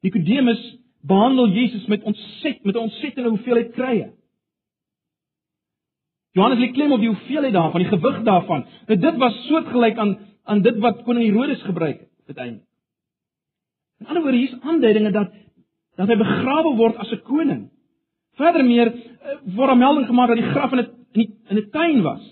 Nikodemus 0.01 0.61
behandel 1.01 1.49
Jesus 1.49 1.85
met 1.85 2.03
ontset 2.03 2.63
met 2.63 2.75
'n 2.75 2.85
ontsettende 2.87 3.29
hoeveelheid 3.29 3.71
krye. 3.71 4.13
Johannes 6.35 6.59
lê 6.59 6.71
klem 6.75 6.91
op 6.91 6.99
die 6.99 7.09
hoeveelheid 7.09 7.53
daarvan, 7.55 7.81
die 7.81 7.89
gewig 7.89 8.23
daarvan. 8.27 8.65
Dat 8.89 9.01
dit 9.01 9.17
was 9.21 9.35
soortgelyk 9.47 9.97
aan 9.97 10.17
aan 10.45 10.61
dit 10.61 10.77
wat 10.77 11.03
koning 11.03 11.25
Herodes 11.25 11.61
gebruik 11.61 11.99
het 11.99 12.27
uiteindelik. 12.27 12.67
In 13.99 14.07
ander 14.07 14.23
woorde, 14.23 14.37
hier's 14.37 14.59
aanduidinge 14.61 15.11
dat 15.11 15.31
dat 15.95 16.11
hy 16.11 16.17
begrawe 16.19 16.75
word 16.75 16.97
as 16.99 17.11
'n 17.11 17.21
koning. 17.23 17.61
Verdermeer 18.35 18.91
eh, 18.93 19.37
word 19.55 19.71
'n 19.71 19.77
melding 19.77 20.07
gemaak 20.07 20.27
dat 20.27 20.37
die 20.37 20.51
graf 20.51 20.71
in 20.71 20.79
'n 20.79 20.89
in 21.13 21.21
'n 21.21 21.33
in 21.49 21.57
'n 21.57 21.69
tuin 21.71 22.01
was. 22.01 22.23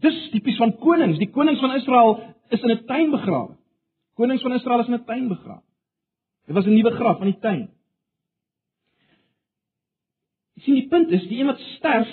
Dis 0.00 0.30
tipies 0.30 0.56
van 0.56 0.76
konings. 0.78 1.18
Die 1.18 1.30
konings 1.30 1.60
van 1.60 1.74
Israel 1.74 2.36
is 2.48 2.62
in 2.62 2.70
'n 2.70 2.84
tuin 2.86 3.10
begrawe. 3.10 3.56
Konings 4.14 4.42
van 4.42 4.52
Israel 4.52 4.80
is 4.80 4.86
in 4.86 4.94
'n 4.94 5.04
tuin 5.04 5.28
begrawe. 5.28 5.62
Dit 6.46 6.54
was 6.54 6.66
'n 6.66 6.74
nuwe 6.74 6.90
graf 6.90 7.18
van 7.18 7.26
die 7.26 7.38
tuin. 7.40 7.70
Sien 10.56 10.74
die 10.74 10.88
punt 10.88 11.10
is 11.10 11.26
die 11.28 11.40
een 11.40 11.46
wat 11.46 11.58
sterf 11.58 12.08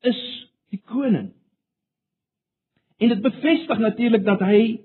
is 0.00 0.47
die 0.72 0.82
koning. 0.84 1.32
En 2.98 3.08
dit 3.08 3.22
bevestig 3.22 3.78
natuurlik 3.78 4.24
dat 4.24 4.40
hy 4.40 4.80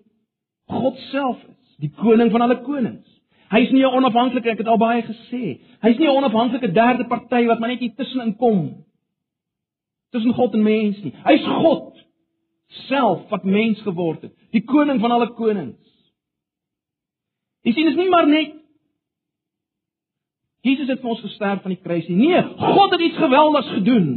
God 0.72 0.98
self 1.12 1.42
is, 1.44 1.76
die 1.82 1.92
koning 1.98 2.32
van 2.32 2.46
alle 2.46 2.62
konings. 2.62 3.10
Hy's 3.54 3.72
nie 3.72 3.84
'n 3.84 3.96
onafhanklike, 3.98 4.50
ek 4.50 4.58
het 4.58 4.68
al 4.68 4.78
baie 4.78 5.02
gesê. 5.02 5.60
Hy's 5.82 5.98
nie 5.98 6.08
'n 6.08 6.18
onafhanklike 6.18 6.72
derde 6.72 7.06
party 7.06 7.46
wat 7.46 7.60
maar 7.60 7.70
net 7.70 7.80
hier 7.80 7.96
tussenin 7.96 8.36
kom. 8.36 8.86
Tussen 10.12 10.34
God 10.34 10.54
en 10.54 10.64
mens 10.64 11.02
nie. 11.04 11.14
Hy's 11.24 11.46
God 11.46 12.06
self 12.68 13.30
wat 13.30 13.44
mens 13.44 13.82
geword 13.82 14.22
het, 14.22 14.34
die 14.52 14.64
koning 14.64 15.00
van 15.00 15.12
alle 15.12 15.34
konings. 15.34 15.78
Jy 17.62 17.72
sien, 17.74 17.86
dit 17.86 17.94
is 17.94 18.00
nie 18.00 18.10
maar 18.10 18.28
net 18.28 18.64
Jesus 20.64 20.88
het 20.88 21.02
vir 21.04 21.10
ons 21.10 21.24
gesterf 21.26 21.62
van 21.62 21.74
die 21.76 21.82
kruis 21.84 22.08
nie. 22.08 22.16
Nee, 22.16 22.42
God 22.58 22.92
het 22.96 23.02
iets 23.04 23.20
geweldigs 23.20 23.68
gedoen. 23.68 24.08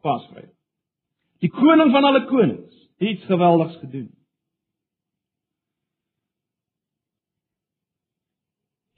Paasvrydag. 0.00 0.49
Die 1.40 1.50
koning 1.52 1.92
van 1.94 2.04
alle 2.04 2.24
konings 2.28 2.80
het 3.00 3.08
iets 3.08 3.28
geweldigs 3.28 3.76
gedoen. 3.80 4.08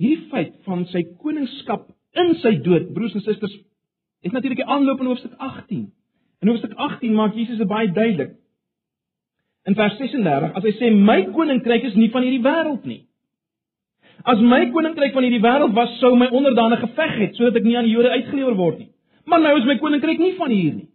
Hierdie 0.02 0.28
feit 0.32 0.54
van 0.66 0.82
sy 0.90 1.04
koningskap 1.22 1.86
in 2.18 2.34
sy 2.42 2.56
dood, 2.64 2.90
broers 2.96 3.14
en 3.14 3.22
susters, 3.22 3.54
is 4.26 4.34
natuurlik 4.34 4.64
die 4.64 4.70
aanloop 4.74 5.00
in 5.02 5.10
hoofstuk 5.12 5.36
18. 5.38 5.84
In 6.42 6.50
hoofstuk 6.50 6.74
18 6.74 7.14
maak 7.14 7.36
Jesus 7.38 7.60
dit 7.62 7.70
baie 7.70 7.90
duidelik. 7.94 8.34
In 9.70 9.78
vers 9.78 9.94
36, 10.00 10.56
as 10.58 10.64
hy 10.66 10.72
sê 10.74 10.90
my 10.90 11.20
koninkryk 11.30 11.86
is 11.86 11.94
nie 11.94 12.10
van 12.10 12.26
hierdie 12.26 12.42
wêreld 12.42 12.86
nie. 12.88 13.04
As 14.26 14.42
my 14.42 14.64
koninkryk 14.74 15.14
van 15.14 15.26
hierdie 15.26 15.42
wêreld 15.42 15.76
was, 15.78 15.94
sou 16.00 16.16
my 16.18 16.26
onderdane 16.34 16.80
geveg 16.82 17.14
het 17.20 17.38
sodat 17.38 17.60
ek 17.62 17.68
nie 17.68 17.76
aan 17.78 17.86
die 17.86 17.94
Jode 17.94 18.10
uitgelewer 18.10 18.58
word 18.58 18.82
nie. 18.82 18.90
Maar 19.30 19.44
nou 19.44 19.54
is 19.60 19.68
my 19.70 19.78
koninkryk 19.78 20.18
nie 20.18 20.34
van 20.40 20.50
hier 20.50 20.74
nie. 20.80 20.88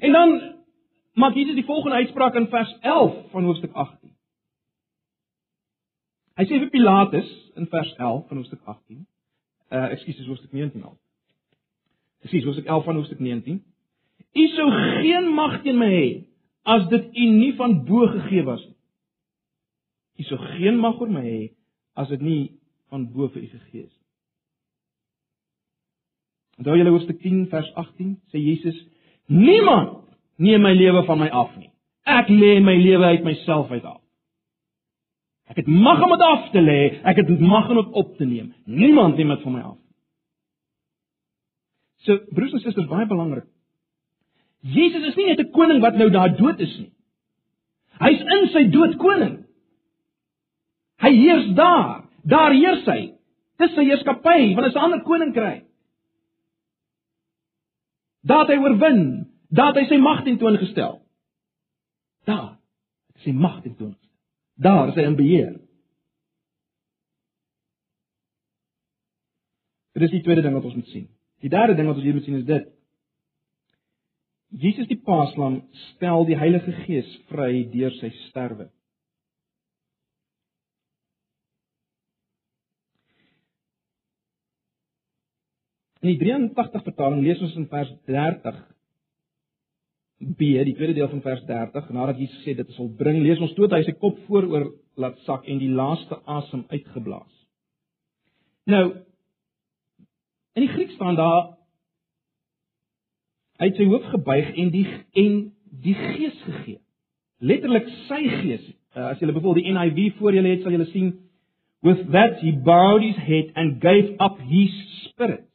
En 0.00 0.12
dan 0.12 0.54
maak 1.12 1.34
Jesus 1.34 1.54
die 1.54 1.64
volgende 1.64 1.96
uitspraak 1.96 2.34
in 2.34 2.48
vers 2.48 2.76
11 2.80 3.30
van 3.30 3.44
hoofstuk 3.44 3.72
18. 3.72 4.10
Hy 6.40 6.44
sê 6.48 6.58
vir 6.62 6.70
Pilatus 6.72 7.28
in 7.60 7.68
vers 7.68 7.94
11 7.98 8.28
van 8.28 8.36
hoofstuk 8.40 8.62
18. 8.64 9.06
Uh 9.72 9.90
ekskuus, 9.92 10.26
hoofstuk 10.26 10.52
19 10.52 10.84
al. 10.84 10.96
Presies, 12.24 12.44
hoofstuk 12.44 12.66
11 12.66 12.84
van 12.84 12.94
hoofstuk 12.94 13.18
19. 13.18 13.62
U 14.32 14.46
sou 14.56 14.68
geen 15.02 15.28
mag 15.34 15.60
teen 15.62 15.78
my 15.78 15.88
hê 15.92 16.06
as 16.62 16.86
dit 16.88 17.08
u 17.18 17.26
nie 17.36 17.52
van 17.58 17.82
bo 17.84 18.06
gegee 18.06 18.44
was 18.46 18.62
nie. 18.64 18.78
U 20.22 20.28
sou 20.28 20.38
geen 20.54 20.78
mag 20.80 21.00
oor 21.00 21.10
my 21.10 21.24
hê 21.26 21.40
as 21.98 22.08
dit 22.08 22.22
nie 22.22 22.42
van 22.92 23.08
bo 23.12 23.28
vir 23.28 23.42
u 23.42 23.48
gegee 23.50 23.84
is 23.84 23.92
nie. 23.92 24.08
Onthou 26.62 26.76
julle 26.78 26.94
hoofstuk 26.94 27.20
10 27.20 27.46
vers 27.52 27.72
18 27.74 28.14
sê 28.32 28.40
Jesus: 28.40 28.78
Niemand 29.26 29.98
neem 30.36 30.62
my 30.62 30.72
lewe 30.74 31.04
van 31.04 31.18
my 31.18 31.28
af 31.28 31.52
nie. 31.56 31.70
Ek 32.04 32.28
lê 32.28 32.56
my 32.60 32.74
lewe 32.76 33.04
uit 33.04 33.24
myself 33.24 33.70
uit 33.70 33.84
af. 33.84 34.00
Ek 35.52 35.56
het 35.56 35.68
mag 35.68 36.02
om 36.02 36.10
dit 36.14 36.24
af 36.26 36.50
te 36.50 36.60
lê, 36.60 36.80
ek 37.04 37.16
het 37.20 37.40
mag 37.40 37.68
om 37.70 37.76
dit 37.76 37.96
op 38.02 38.16
te 38.16 38.24
neem. 38.24 38.52
Niemand 38.64 39.16
neem 39.16 39.28
dit 39.28 39.42
van 39.42 39.52
my 39.52 39.60
af. 39.60 39.78
So 42.02 42.18
broers 42.34 42.52
en 42.52 42.62
susters, 42.64 42.88
baie 42.90 43.06
belangrik. 43.06 43.46
Jesus 44.62 45.06
is 45.06 45.16
nie 45.16 45.26
net 45.26 45.40
'n 45.40 45.50
koning 45.50 45.80
wat 45.82 45.96
nou 45.96 46.10
daar 46.10 46.36
dood 46.36 46.60
is 46.60 46.78
nie. 46.78 46.92
Hy's 47.98 48.20
in 48.20 48.48
sy 48.48 48.64
dood 48.70 48.96
koning. 48.96 49.44
Hy 51.02 51.10
heers 51.10 51.54
daar. 51.54 52.04
Daar 52.24 52.52
heers 52.52 52.84
hy. 52.86 53.12
Dis 53.58 53.74
sy 53.74 53.84
heerskappy, 53.84 54.54
want 54.54 54.66
hy 54.66 54.70
is 54.70 54.74
'n 54.74 54.84
ander 54.86 55.02
koninkryk. 55.02 55.64
Daar 58.22 58.46
het 58.46 58.54
hy 58.54 58.58
oorwin. 58.62 59.02
Daar 59.50 59.72
het 59.72 59.82
hy 59.82 59.88
sy 59.90 59.98
mag 60.00 60.22
tentoongestel. 60.24 61.00
Daar 62.28 62.54
het 63.12 63.26
sy 63.26 63.34
mag 63.34 63.60
tentoongestel. 63.62 64.10
Daar 64.62 64.92
is 64.92 64.98
hy 64.98 65.06
in 65.08 65.18
beheer. 65.18 65.56
Dit 69.92 70.06
is 70.06 70.14
die 70.14 70.22
tweede 70.24 70.44
ding 70.44 70.54
wat 70.56 70.64
ons 70.64 70.78
moet 70.78 70.92
sien. 70.92 71.08
Die 71.42 71.50
derde 71.52 71.74
ding 71.76 71.88
wat 71.90 71.98
ons 71.98 72.06
hier 72.06 72.14
moet 72.16 72.24
sien 72.24 72.38
is 72.38 72.48
dit. 72.48 72.70
Jesus 74.62 74.88
die 74.88 75.00
Paaslam 75.00 75.62
stel 75.94 76.26
die 76.28 76.36
Heilige 76.36 76.72
Gees 76.84 77.08
vry 77.30 77.64
deur 77.72 77.92
sy 77.98 78.12
sterwe. 78.28 78.68
In 86.02 86.10
die 86.10 86.18
83 86.18 86.82
vertaling 86.82 87.22
lees 87.22 87.40
ons 87.44 87.54
in 87.60 87.68
vers 87.70 87.92
B, 90.22 90.48
die 90.64 90.74
tweede 90.74 90.94
deel 90.94 91.08
van 91.08 91.22
vers 91.22 91.42
30, 91.46 91.88
nadat 91.90 92.18
Jesus 92.18 92.42
sê 92.44 92.54
dit 92.54 92.68
is 92.68 92.78
volbring, 92.78 93.22
lees 93.24 93.40
ons 93.42 93.54
toe 93.56 93.66
dat 93.66 93.80
hy 93.80 93.88
sy 93.88 93.94
kop 93.98 94.20
vooroor 94.28 94.68
laat 95.02 95.18
sak 95.26 95.48
en 95.50 95.58
die 95.58 95.70
laaste 95.72 96.18
asem 96.30 96.62
uitgeblaas. 96.70 97.32
Nou 98.70 98.84
in 100.52 100.66
die 100.66 100.70
Grieks 100.70 100.94
staan 100.94 101.16
daar 101.18 101.56
hy 103.62 103.70
het 103.70 103.78
sy 103.80 103.86
hoof 103.88 104.06
gebuig 104.12 104.52
en 104.62 104.72
die 104.74 104.86
en 105.22 105.36
die 105.82 105.96
gees 105.96 106.38
gegee. 106.44 106.78
Letterlik 107.42 107.88
sy 108.06 108.20
gees. 108.42 108.64
Uh, 108.92 109.12
as 109.14 109.22
jy 109.22 109.30
byvoorbeeld 109.30 109.64
die 109.64 109.74
NIV 109.74 110.18
voor 110.18 110.36
julle 110.36 110.52
het, 110.52 110.62
sal 110.62 110.74
julle 110.76 110.90
sien 110.92 111.14
with 111.82 112.04
that 112.12 112.42
he 112.42 112.52
bowed 112.52 113.02
his 113.02 113.18
head 113.26 113.54
and 113.56 113.80
gave 113.82 114.14
up 114.20 114.38
his 114.50 114.74
spirit. 115.08 115.48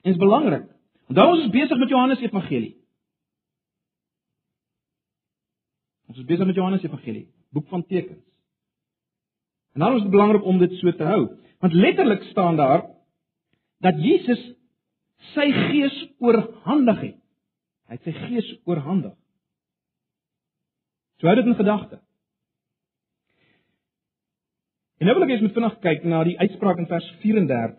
Dit 0.00 0.12
is 0.14 0.20
belangrik. 0.20 0.68
Onthou 1.10 1.26
ons 1.34 1.44
is 1.44 1.52
besig 1.52 1.78
met 1.78 1.88
Johannes 1.88 2.22
Evangelie. 2.24 2.74
Ons 6.10 6.18
is 6.18 6.26
besig 6.26 6.46
met 6.46 6.56
Johannes 6.58 6.82
Evangelie, 6.82 7.28
boek 7.54 7.68
van 7.68 7.84
tekens. 7.86 8.22
En 9.72 9.80
dan 9.80 9.96
is 9.96 10.02
dit 10.02 10.10
belangrik 10.10 10.44
om 10.44 10.58
dit 10.58 10.72
so 10.80 10.92
te 10.92 11.06
hou, 11.06 11.20
want 11.58 11.72
letterlik 11.72 12.22
staan 12.30 12.56
daar 12.56 12.86
dat 13.78 13.98
Jesus 14.02 14.40
sy 15.34 15.46
gees 15.52 15.96
oorhandig 16.18 17.00
het. 17.00 17.18
Hy 17.86 17.98
het 17.98 18.06
sy 18.06 18.14
gees 18.26 18.48
oorhandig. 18.64 19.14
So 21.20 21.28
hou 21.28 21.36
dit 21.36 21.46
in 21.46 21.58
gedagte. 21.58 22.00
En 25.00 25.08
nou 25.08 25.16
wil 25.16 25.28
ek 25.28 25.34
eens 25.34 25.46
met 25.46 25.54
vinnig 25.56 25.78
kyk 25.84 26.02
na 26.08 26.24
die 26.28 26.38
uitspraak 26.40 26.80
in 26.80 26.88
vers 26.90 27.06
34. 27.22 27.78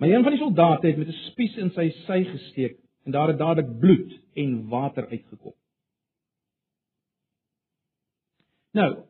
Maar 0.00 0.08
een 0.08 0.22
van 0.22 0.32
die 0.32 0.40
soldate 0.40 0.86
het 0.86 0.96
met 0.96 1.08
'n 1.08 1.12
spies 1.28 1.56
in 1.56 1.70
sy 1.70 1.90
sy 1.90 2.24
gesteek 2.24 2.78
en 3.04 3.12
daar 3.12 3.28
het 3.28 3.38
dadelik 3.38 3.78
bloed 3.78 4.20
en 4.32 4.68
water 4.68 5.08
uitgekom. 5.08 5.54
Nou, 8.72 9.04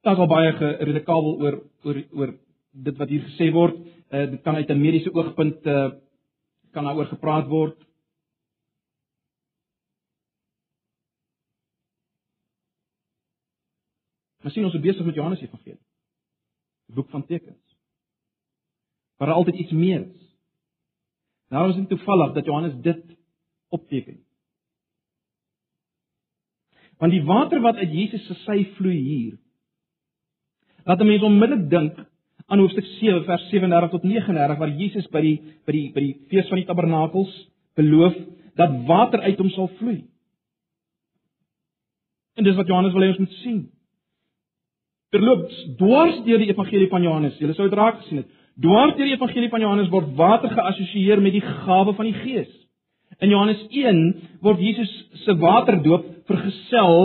daar's 0.00 0.18
al 0.18 0.26
baie 0.26 0.52
geredekabel 0.52 1.40
oor 1.40 1.62
oor 1.82 2.04
oor 2.10 2.38
dit 2.70 2.96
wat 2.96 3.08
hier 3.08 3.22
gesê 3.22 3.52
word. 3.52 3.76
Uh, 4.10 4.30
dit 4.30 4.42
kan 4.42 4.54
uit 4.54 4.68
'n 4.68 4.80
mediese 4.80 5.14
oogpunt 5.14 5.66
uh, 5.66 5.90
kan 6.70 6.84
daaroor 6.84 7.06
gepraat 7.06 7.46
word. 7.46 7.86
Maar 14.40 14.52
sien 14.52 14.64
ons 14.64 14.74
is 14.74 14.80
besig 14.80 15.04
met 15.04 15.14
Johannes 15.14 15.40
Evangelie. 15.40 15.86
Die 16.86 16.94
boek 16.94 17.10
van 17.10 17.26
tekens. 17.26 17.76
Maar 19.16 19.28
daar 19.28 19.36
altyd 19.36 19.54
iets 19.54 19.72
meer 19.72 20.06
is. 20.06 20.29
Nou 21.50 21.68
is 21.70 21.78
dit 21.80 21.88
toevallig 21.88 22.32
dat 22.32 22.44
Johannes 22.46 22.74
dit 22.82 23.16
opteken. 23.68 24.20
Want 26.98 27.12
die 27.12 27.24
water 27.24 27.60
wat 27.60 27.80
uit 27.80 27.92
Jesus 27.92 28.26
se 28.26 28.36
sy 28.44 28.64
vloei 28.76 28.96
hier. 28.96 29.38
Laat 30.84 31.00
'n 31.00 31.06
mens 31.06 31.22
onmiddellik 31.22 31.70
dink 31.70 31.98
aan 32.46 32.58
hoofstuk 32.58 32.84
7 32.84 33.24
vers 33.24 33.48
37 33.48 33.90
tot 33.90 34.02
39 34.02 34.58
waar 34.58 34.76
Jesus 34.76 35.08
by 35.08 35.20
die 35.20 35.36
by 35.66 35.72
die 35.72 35.92
by 35.94 36.00
die 36.00 36.16
fees 36.28 36.48
van 36.48 36.58
die 36.58 36.66
tabernakels 36.66 37.32
beloof 37.74 38.16
dat 38.54 38.86
water 38.86 39.20
uit 39.20 39.38
hom 39.38 39.50
sal 39.50 39.68
vloei. 39.78 40.04
En 42.34 42.44
dis 42.44 42.56
wat 42.56 42.66
Johannes 42.66 42.92
wil 42.92 43.02
hê 43.02 43.08
ons 43.08 43.18
moet 43.18 43.36
sien. 43.42 43.70
Terloops, 45.10 45.56
dwars 45.76 46.20
deur 46.24 46.38
die 46.38 46.50
evangelie 46.52 46.88
van 46.88 47.02
Johannes, 47.02 47.38
julle 47.38 47.54
sou 47.54 47.68
dit 47.68 47.78
raak 47.78 47.98
gesien 48.02 48.22
het. 48.22 48.28
Dwars 48.60 48.96
deur 48.96 49.08
die 49.08 49.16
evangelie 49.16 49.48
van 49.48 49.62
Johannes 49.64 49.88
word 49.92 50.12
water 50.18 50.52
geassosieer 50.52 51.20
met 51.24 51.32
die 51.32 51.44
gawe 51.44 51.94
van 51.96 52.08
die 52.10 52.16
Gees. 52.18 52.50
In 53.20 53.32
Johannes 53.32 53.60
1 53.70 54.00
word 54.44 54.60
Jesus 54.60 54.90
se 55.24 55.34
waterdoop 55.40 56.04
vergesel 56.28 57.00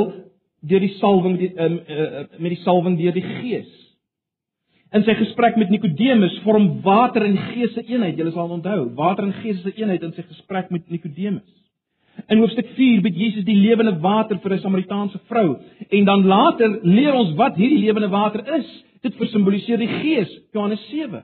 deur 0.66 0.84
die 0.84 0.96
salwing 1.00 1.38
die, 1.40 1.52
um, 1.62 1.78
uh, 1.80 2.24
met 2.40 2.56
die 2.56 2.62
salwing 2.64 2.98
deur 3.00 3.16
die 3.16 3.24
Gees. 3.24 3.70
In 4.96 5.04
sy 5.08 5.16
gesprek 5.20 5.56
met 5.60 5.72
Nikodemus 5.72 6.36
vorm 6.44 6.82
water 6.84 7.24
en 7.26 7.38
gees 7.52 7.76
'n 7.76 7.88
eenheid. 7.88 8.18
Julle 8.18 8.32
sal 8.32 8.50
onthou, 8.50 8.96
water 8.96 9.24
en 9.24 9.34
gees 9.42 9.58
is 9.60 9.66
'n 9.66 9.82
eenheid 9.82 10.04
in 10.04 10.14
sy 10.14 10.24
gesprek 10.24 10.72
met 10.72 10.90
Nikodemus. 10.90 11.52
In 12.30 12.40
hoofstuk 12.40 12.68
4 12.76 13.02
bied 13.02 13.16
Jesus 13.16 13.44
die 13.44 13.56
lewende 13.56 14.00
water 14.00 14.40
vir 14.40 14.54
'n 14.54 14.60
Samaritaanse 14.60 15.20
vrou 15.28 15.60
en 15.90 16.06
dan 16.06 16.26
later 16.26 16.80
leer 16.84 17.14
ons 17.14 17.36
wat 17.36 17.56
hierdie 17.56 17.80
lewende 17.80 18.10
water 18.10 18.44
is. 18.58 18.84
Dit 19.02 19.16
versimboliseer 19.16 19.78
die 19.78 19.88
Gees, 19.88 20.42
Johannes 20.54 20.88
7. 20.90 21.24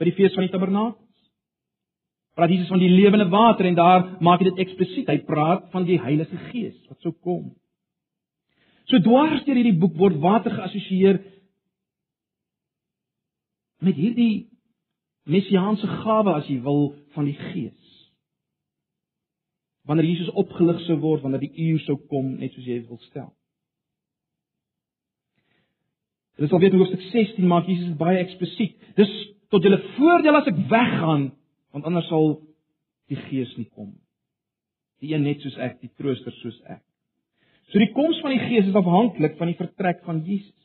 By 0.00 0.08
die 0.08 0.16
fees 0.16 0.32
van 0.36 0.46
die 0.46 0.52
tabernakels. 0.52 1.06
Praat 2.38 2.52
Jesus 2.54 2.70
van 2.72 2.80
die 2.80 2.88
lewende 2.88 3.28
water 3.28 3.66
en 3.68 3.76
daar 3.76 4.06
maak 4.24 4.40
hy 4.40 4.48
dit 4.48 4.62
eksplisiet. 4.64 5.10
Hy 5.10 5.18
praat 5.28 5.66
van 5.74 5.84
die 5.84 5.98
Heilige 6.00 6.38
Gees 6.48 6.78
wat 6.88 7.02
sou 7.04 7.12
kom. 7.12 7.50
So 8.88 8.98
dwars 9.04 9.44
deur 9.44 9.58
hierdie 9.58 9.76
boek 9.78 9.98
word 10.00 10.16
water 10.22 10.54
geassosieer 10.54 11.20
met 13.84 13.96
hierdie 13.96 14.48
messiaanse 15.30 15.88
gawe 16.00 16.34
as 16.38 16.48
jy 16.48 16.58
wil 16.64 16.94
van 17.14 17.28
die 17.28 17.36
Gees. 17.36 17.76
Wanneer 19.88 20.08
Jesus 20.08 20.32
opgelig 20.38 20.80
sou 20.86 20.96
word, 21.02 21.22
wanneer 21.24 21.44
die 21.44 21.68
uur 21.70 21.84
sou 21.84 21.96
kom, 22.10 22.34
net 22.40 22.54
soos 22.54 22.66
jy 22.68 22.80
wil 22.86 23.00
stel. 23.08 23.30
Dit 26.40 26.48
sal 26.48 26.62
weet 26.62 26.72
in 26.72 26.80
hoofstuk 26.80 27.02
16 27.10 27.48
maak 27.48 27.68
Jesus 27.68 27.90
dit 27.90 27.98
baie 28.00 28.20
eksplisiet. 28.22 28.76
Dis 28.96 29.12
tot 29.50 29.66
julle 29.66 29.80
voordeel 29.96 30.38
as 30.38 30.48
ek 30.50 30.60
weggaan, 30.70 31.30
want 31.74 31.88
anders 31.88 32.08
sal 32.10 32.38
die 33.10 33.18
Gees 33.28 33.50
nie 33.58 33.68
kom. 33.74 33.92
Die 35.02 35.14
een 35.14 35.24
net 35.26 35.42
soos 35.42 35.56
ek, 35.58 35.80
die 35.82 35.90
trooster 35.98 36.34
soos 36.38 36.58
ek. 36.70 36.82
So 37.70 37.78
die 37.82 37.92
koms 37.94 38.18
van 38.22 38.34
die 38.34 38.42
Gees 38.48 38.68
is 38.68 38.78
afhanklik 38.78 39.36
van 39.38 39.50
die 39.50 39.58
vertrek 39.58 40.02
van 40.06 40.22
Jesus. 40.26 40.56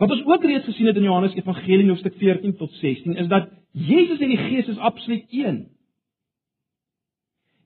Wat 0.00 0.10
ons 0.10 0.24
ook 0.24 0.44
reeds 0.48 0.64
gesien 0.64 0.88
het 0.88 0.96
in 0.96 1.04
Johannes 1.06 1.36
Evangelie 1.36 1.88
hoofstuk 1.88 2.16
14 2.20 2.56
tot 2.56 2.72
16 2.80 3.16
is 3.20 3.28
dat 3.28 3.50
Jesus 3.72 4.20
en 4.20 4.32
die 4.32 4.40
Gees 4.40 4.68
is 4.72 4.80
absoluut 4.80 5.26
een. 5.30 5.60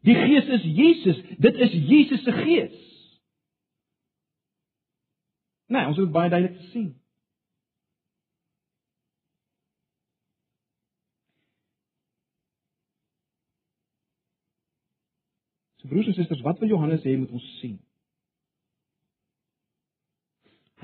Die 0.06 0.14
Gees 0.14 0.50
is 0.58 0.62
Jesus, 0.62 1.22
dit 1.38 1.54
is 1.54 1.72
Jesus 1.72 2.22
se 2.22 2.32
Gees. 2.32 2.76
Nee, 5.66 5.86
ons 5.86 5.98
het 5.98 6.12
baie 6.14 6.30
duidelik 6.30 6.60
gesien. 6.60 6.92
Broers 15.88 16.08
en 16.10 16.16
susters, 16.16 16.42
wat 16.46 16.58
wil 16.62 16.72
Johannes 16.74 17.04
hê 17.06 17.16
moet 17.18 17.32
ons 17.34 17.46
sien? 17.60 17.76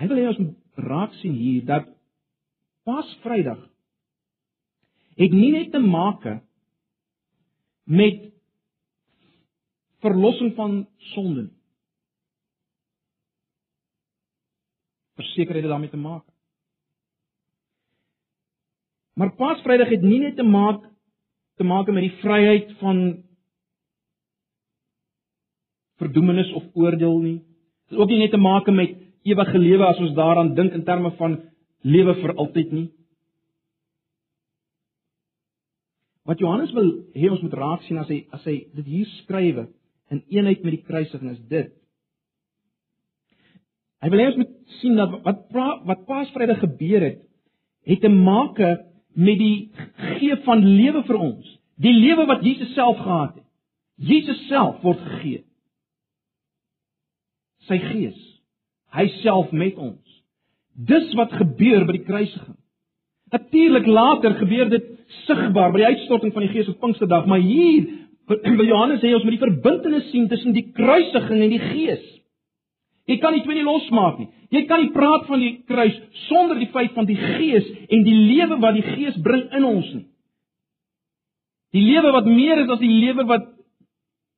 Hy 0.00 0.08
wil 0.10 0.20
hê 0.20 0.28
ons 0.30 0.40
moet 0.42 0.86
raak 0.88 1.14
sien 1.20 1.34
hier 1.36 1.66
dat 1.68 1.90
Paasvrydag 2.82 3.60
het 5.20 5.34
nie 5.36 5.52
net 5.54 5.68
te 5.70 5.78
maak 5.78 6.24
met 7.86 8.24
verlossing 10.02 10.56
van 10.58 10.80
sonde 11.12 11.44
nie. 11.46 11.58
Verseker 15.20 15.54
het 15.54 15.62
dit 15.62 15.70
daarmee 15.70 15.92
te 15.92 16.00
maak. 16.00 16.24
Maar 19.14 19.34
Paasvrydag 19.36 19.92
het 19.92 20.02
nie 20.02 20.20
net 20.24 20.36
te 20.36 20.46
maak 20.46 20.88
te 21.60 21.64
maak 21.68 21.90
met 21.92 22.06
die 22.08 22.18
vryheid 22.22 22.70
van 22.80 23.02
verdoemenis 26.02 26.52
of 26.58 26.68
oordeel 26.78 27.18
nie. 27.22 27.38
Dit 27.88 27.96
het 27.96 28.02
ook 28.02 28.12
nie 28.12 28.22
net 28.22 28.34
te 28.34 28.40
maak 28.40 28.68
met 28.72 28.96
ewige 29.28 29.58
lewe 29.58 29.86
as 29.86 30.00
ons 30.02 30.14
daaraan 30.16 30.54
dink 30.58 30.74
in 30.74 30.84
terme 30.84 31.12
van 31.18 31.38
lewe 31.82 32.14
vir 32.20 32.34
altyd 32.34 32.72
nie. 32.72 32.88
Wat 36.26 36.38
Johannes 36.38 36.72
wil 36.74 36.90
hê 37.18 37.30
ons 37.30 37.42
moet 37.42 37.54
raak 37.58 37.86
sien 37.86 37.98
as 37.98 38.10
hy 38.10 38.22
as 38.34 38.44
hy 38.46 38.58
dit 38.76 38.86
hier 38.86 39.10
skrywe 39.22 39.66
in 40.12 40.22
eenheid 40.30 40.62
met 40.62 40.76
die 40.76 40.84
kruisiging 40.86 41.32
is 41.32 41.42
dit. 41.50 41.72
Hy 44.02 44.10
wil 44.10 44.22
hê 44.22 44.30
ons 44.30 44.40
moet 44.42 44.54
sien 44.80 44.98
dat 44.98 45.18
wat 45.26 45.44
wat 45.86 46.06
Paasvrydag 46.06 46.62
gebeur 46.62 47.06
het, 47.06 47.20
het 47.86 48.02
te 48.02 48.10
maak 48.10 48.58
met 49.14 49.38
die 49.38 49.70
gee 50.18 50.36
van 50.46 50.62
lewe 50.62 51.02
vir 51.06 51.18
ons. 51.18 51.48
Die 51.82 51.94
lewe 51.94 52.26
wat 52.30 52.44
Jesus 52.46 52.70
self 52.74 53.00
gehad 53.02 53.34
het. 53.36 53.48
Jesus 54.02 54.46
self 54.48 54.82
word 54.82 55.02
gegee. 55.06 55.42
Sy 57.68 57.79
gees 57.92 58.20
hy 58.92 59.07
self 59.22 59.53
met 59.57 59.79
ons. 59.81 60.01
Dis 60.72 61.12
wat 61.16 61.33
gebeur 61.37 61.87
by 61.88 61.96
die 61.96 62.07
kruisiging. 62.07 62.59
Natuurlik 63.33 63.87
later 63.88 64.37
gebeur 64.37 64.68
dit 64.72 64.88
sigbaar 65.25 65.72
by 65.72 65.81
die 65.81 65.90
uitstorting 65.94 66.33
van 66.35 66.44
die 66.44 66.53
Gees 66.53 66.68
op 66.68 66.81
Pinksterdag, 66.83 67.25
maar 67.29 67.40
hier 67.40 67.88
by 68.61 68.66
Johannes 68.66 69.01
sê 69.01 69.12
ons 69.16 69.25
moet 69.25 69.38
die 69.38 69.44
verbintenis 69.44 70.11
sien 70.12 70.29
tussen 70.29 70.57
die 70.57 70.66
kruisiging 70.77 71.40
en 71.46 71.55
die 71.55 71.62
Gees. 71.70 72.05
Jy 73.09 73.18
kan 73.20 73.35
nie 73.35 73.42
twee 73.42 73.59
nie 73.59 73.66
losmaak 73.66 74.20
nie. 74.20 74.29
Jy 74.53 74.62
kan 74.68 74.83
nie 74.85 74.92
praat 74.94 75.25
van 75.27 75.40
die 75.42 75.55
kruis 75.68 75.96
sonder 76.29 76.61
die 76.61 76.70
feit 76.75 76.92
van 76.96 77.09
die 77.09 77.18
Gees 77.18 77.66
en 77.88 78.05
die 78.07 78.18
lewe 78.29 78.61
wat 78.62 78.77
die 78.77 78.85
Gees 78.92 79.16
bring 79.25 79.46
in 79.57 79.66
ons 79.66 79.88
nie. 79.96 80.07
Die 81.72 81.83
lewe 81.88 82.12
wat 82.12 82.29
meer 82.29 82.61
is 82.61 82.70
as 82.70 82.83
die 82.83 82.92
lewe 82.92 83.25
wat 83.29 83.48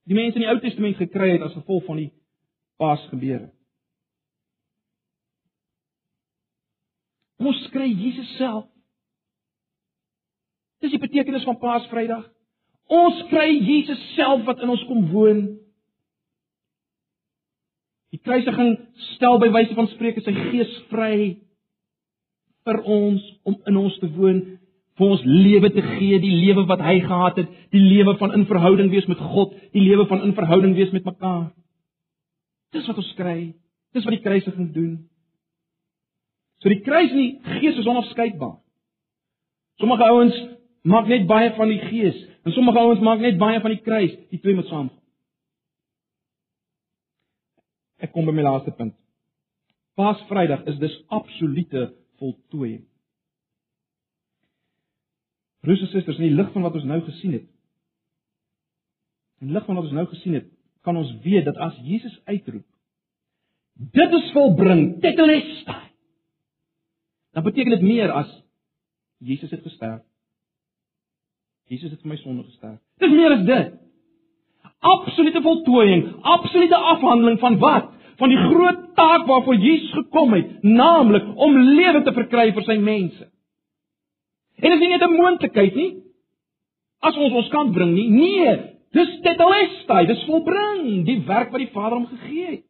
die 0.06 0.16
mense 0.16 0.38
in 0.38 0.46
die 0.46 0.52
Ou 0.52 0.60
Testament 0.62 1.00
gekry 1.02 1.34
het 1.34 1.42
as 1.42 1.56
gevolg 1.58 1.82
van 1.88 1.98
die 1.98 2.12
Paasgebeure. 2.80 3.50
Ons 7.44 7.60
kry 7.74 7.88
Jesus 7.90 8.30
self. 8.38 8.66
Dis 10.84 10.94
die 10.94 11.02
betekenis 11.02 11.44
van 11.48 11.58
Paasvrydag. 11.60 12.24
Ons 12.92 13.22
kry 13.30 13.48
Jesus 13.64 14.00
self 14.14 14.44
wat 14.48 14.60
in 14.62 14.72
ons 14.72 14.84
kom 14.88 15.06
woon. 15.12 15.44
Die 18.14 18.20
kruisiging 18.22 18.76
stel 19.14 19.40
by 19.42 19.48
wyse 19.54 19.74
van 19.74 19.88
spreuke 19.90 20.22
sy 20.22 20.34
gees 20.52 20.74
vry 20.90 21.16
vir 22.64 22.78
ons 22.88 23.24
om 23.48 23.56
in 23.68 23.80
ons 23.80 23.96
te 24.00 24.08
woon, 24.14 24.38
vir 24.94 25.10
ons 25.16 25.24
lewe 25.26 25.70
te 25.74 25.82
gee, 25.84 26.20
die 26.22 26.36
lewe 26.44 26.64
wat 26.70 26.84
hy 26.84 27.00
gehad 27.02 27.40
het, 27.42 27.50
die 27.74 27.82
lewe 27.82 28.14
van 28.20 28.32
in 28.36 28.46
verhouding 28.48 28.92
wees 28.92 29.08
met 29.10 29.20
God, 29.20 29.56
die 29.74 29.82
lewe 29.82 30.06
van 30.08 30.22
in 30.24 30.36
verhouding 30.36 30.76
wees 30.78 30.92
met 30.94 31.04
mekaar. 31.08 31.50
Dis 32.74 32.86
wat 32.90 32.98
ons 33.00 33.12
kry. 33.18 33.38
Dis 33.94 34.06
wat 34.06 34.16
die 34.16 34.24
kruisiging 34.24 34.72
doen. 34.74 34.94
So 36.62 36.72
die 36.72 36.82
kruis 36.82 37.12
en 37.12 37.20
die 37.20 37.60
gees 37.60 37.78
is 37.78 37.88
onafskeidbaar. 37.90 38.58
Sommige 39.82 40.08
ouens 40.10 40.36
maak 40.82 41.08
net 41.10 41.26
baie 41.30 41.52
van 41.56 41.70
die 41.70 41.80
gees 41.86 42.18
en 42.44 42.52
sommige 42.52 42.82
ouens 42.82 43.02
maak 43.04 43.22
net 43.22 43.38
baie 43.40 43.60
van 43.62 43.74
die 43.74 43.82
kruis. 43.84 44.14
Die 44.32 44.40
twee 44.42 44.56
moet 44.58 44.68
saamgaan. 44.70 45.00
Ek 48.04 48.12
kom 48.12 48.26
by 48.28 48.34
my 48.36 48.44
laaste 48.44 48.74
punt. 48.76 48.96
Paasvrydag 49.96 50.66
is 50.68 50.80
dus 50.82 50.96
absolute 51.14 51.86
voltooiing. 52.18 52.82
En 55.64 55.76
susters, 55.78 56.18
in 56.18 56.26
die 56.26 56.34
lig 56.36 56.50
van 56.52 56.66
wat 56.66 56.74
ons 56.76 56.84
nou 56.84 56.98
gesien 57.06 57.38
het, 57.38 57.46
in 59.40 59.54
lig 59.54 59.64
van 59.64 59.78
wat 59.78 59.86
ons 59.86 59.96
nou 59.96 60.04
gesien 60.10 60.36
het, 60.36 60.50
kan 60.84 60.96
ons 61.00 61.10
weet 61.24 61.44
dat 61.48 61.56
as 61.56 61.76
Jesus 61.82 62.14
uitroep, 62.28 62.66
dit 63.74 64.12
is 64.20 64.30
volbring, 64.36 65.00
tetelestai 65.02 65.84
dan 67.34 67.42
beteken 67.42 67.70
dit 67.70 67.82
meer 67.82 68.10
as 68.10 68.30
Jesus 69.18 69.50
het 69.50 69.62
gesterf. 69.62 70.02
Jesus 71.66 71.90
het 71.90 72.02
vir 72.04 72.12
my 72.12 72.18
sonde 72.20 72.44
gesterf. 72.46 72.78
Dis 73.02 73.10
meer 73.10 73.34
as 73.34 73.42
dit. 73.48 73.72
Absolute 74.84 75.40
voltooiing, 75.42 76.04
absolute 76.22 76.76
afhandeling 76.76 77.38
van 77.40 77.58
wat? 77.58 77.90
Van 78.20 78.30
die 78.30 78.38
groot 78.38 78.82
taak 78.94 79.26
waarvoor 79.26 79.56
Jesus 79.58 79.90
gekom 79.96 80.36
het, 80.36 80.62
naamlik 80.62 81.26
om 81.34 81.56
lewe 81.58 82.04
te 82.04 82.12
verkry 82.14 82.52
vir 82.54 82.66
sy 82.68 82.76
mense. 82.78 83.26
En 84.60 84.70
dit 84.70 84.76
is 84.78 84.84
nie 84.84 84.92
net 84.92 85.02
'n 85.02 85.16
moontlikheid 85.16 85.74
nie. 85.74 85.90
As 87.00 87.16
ons 87.16 87.32
ons 87.32 87.48
kan 87.48 87.72
bring 87.72 87.94
nie. 87.94 88.08
Nee, 88.10 88.73
dis 88.94 89.16
tetelestai, 89.24 90.04
dis 90.06 90.22
volbring, 90.28 91.02
die 91.08 91.20
werk 91.26 91.50
wat 91.52 91.62
die 91.62 91.72
Vader 91.74 91.98
hom 91.98 92.06
gegee 92.12 92.46
het. 92.52 92.64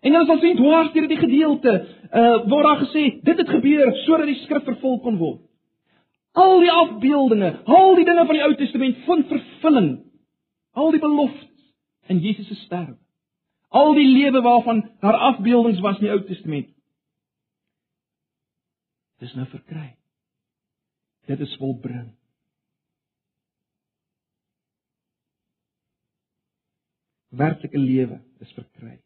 En 0.00 0.14
dan 0.14 0.26
sal 0.26 0.38
sien 0.38 0.56
dwars 0.56 0.92
deur 0.94 1.08
die 1.10 1.18
gedeelte, 1.18 1.74
uh 2.08 2.36
word 2.48 2.64
daar 2.64 2.80
gesê 2.84 3.04
dit 3.26 3.42
het 3.42 3.50
gebeur 3.50 3.90
sodat 4.04 4.30
die 4.30 4.38
skrif 4.44 4.64
vervul 4.64 5.00
kon 5.04 5.18
word. 5.18 5.42
Al 6.38 6.60
die 6.62 6.70
afbeeldinge, 6.70 7.50
al 7.64 7.96
die 7.98 8.06
dinge 8.06 8.24
van 8.26 8.36
die 8.36 8.44
Ou 8.46 8.54
Testament 8.60 9.02
vind 9.06 9.30
vervulling. 9.32 9.90
Al 10.78 10.92
die 10.94 11.02
beloftes 11.02 11.72
in 12.12 12.20
Jesus 12.22 12.46
se 12.46 12.54
sterwe. 12.62 12.96
Al 13.68 13.94
die 13.98 14.06
lewe 14.06 14.40
waarvan 14.44 14.84
daar 15.02 15.18
afbeeldings 15.32 15.80
was 15.84 15.98
in 15.98 16.06
die 16.06 16.14
Ou 16.14 16.22
Testament. 16.28 16.70
Dis 19.18 19.34
nou 19.34 19.48
verkry. 19.50 19.96
Dit 21.26 21.40
is 21.42 21.56
volbring. 21.58 22.12
Werklike 27.30 27.78
lewe 27.78 28.20
is 28.40 28.52
verkry. 28.52 28.98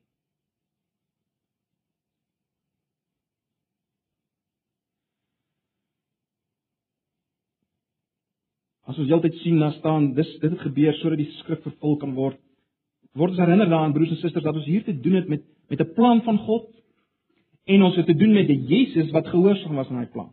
as 8.92 9.00
ons 9.00 9.08
heeltyd 9.08 9.38
sien 9.40 9.58
na 9.60 9.70
staan, 9.78 10.12
dis 10.16 10.28
dit 10.42 10.50
het 10.50 10.64
gebeur 10.66 10.96
sodat 11.00 11.20
die 11.22 11.30
skrif 11.38 11.62
vervul 11.64 11.96
kan 12.02 12.14
word. 12.16 12.38
Word 13.16 13.34
ons 13.34 13.42
herinner 13.42 13.70
daaraan 13.70 13.94
broers 13.94 14.12
en 14.12 14.20
susters 14.20 14.44
dat 14.44 14.56
ons 14.56 14.68
hier 14.68 14.84
te 14.84 14.94
doen 15.04 15.18
het 15.20 15.28
met 15.32 15.48
met 15.70 15.80
'n 15.80 15.94
plan 15.94 16.20
van 16.22 16.38
God 16.38 16.68
en 17.64 17.82
ons 17.82 17.96
het 17.96 18.06
te 18.06 18.14
doen 18.14 18.32
met 18.32 18.48
'n 18.48 18.66
Jesus 18.68 19.10
wat 19.12 19.26
gehoorsaam 19.26 19.76
was 19.76 19.88
aan 19.88 19.98
hy 19.98 20.06
plan. 20.06 20.30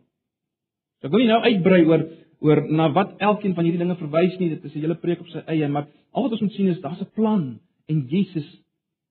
So 1.00 1.06
ek 1.06 1.12
wil 1.12 1.20
nie 1.20 1.28
nou 1.28 1.40
uitbrei 1.40 1.84
oor 1.86 2.02
oor 2.40 2.70
na 2.70 2.92
wat 2.92 3.18
elkeen 3.18 3.54
van 3.54 3.64
hierdie 3.64 3.80
dinge 3.80 3.96
verwys 3.96 4.38
nie, 4.38 4.48
dit 4.48 4.64
is 4.64 4.74
'n 4.74 4.80
hele 4.80 4.94
preek 4.94 5.20
op 5.20 5.28
sy 5.28 5.38
eie, 5.46 5.68
maar 5.68 5.86
al 6.12 6.22
wat 6.22 6.32
ons 6.32 6.40
moet 6.40 6.52
sien 6.52 6.68
is 6.68 6.80
daar's 6.80 7.00
'n 7.00 7.12
plan 7.14 7.60
en 7.90 8.06
Jesus 8.06 8.62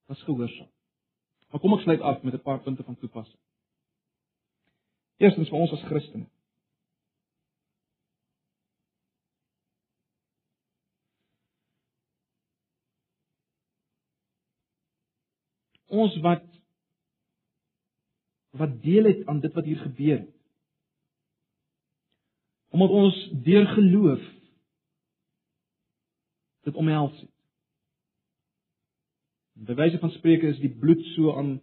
was 0.06 0.22
gehoorsaam. 0.24 0.72
Maar 1.50 1.60
kom 1.60 1.74
ek 1.76 1.84
sluit 1.84 2.02
af 2.02 2.22
met 2.24 2.34
'n 2.34 2.42
paar 2.42 2.62
punte 2.64 2.84
van 2.84 2.98
toepassing. 2.98 3.40
Eerstens 5.18 5.50
vir 5.50 5.58
ons 5.58 5.72
as 5.72 5.82
Christene. 5.84 6.28
Ons 15.88 16.16
wat 16.24 16.46
wat 18.50 18.82
deel 18.82 19.04
het 19.04 19.26
aan 19.26 19.40
dit 19.40 19.54
wat 19.54 19.66
hier 19.66 19.80
gebeur. 19.80 20.28
Omdat 22.70 22.90
ons 22.90 23.30
deur 23.44 23.68
geloof 23.68 24.24
dit 26.62 26.76
omhels 26.76 27.20
het. 27.20 27.39
By 29.60 29.76
wyse 29.76 30.00
van 30.00 30.12
spreuke 30.16 30.48
is 30.48 30.60
die 30.64 30.72
bloed 30.72 31.02
so 31.16 31.36
aan 31.36 31.58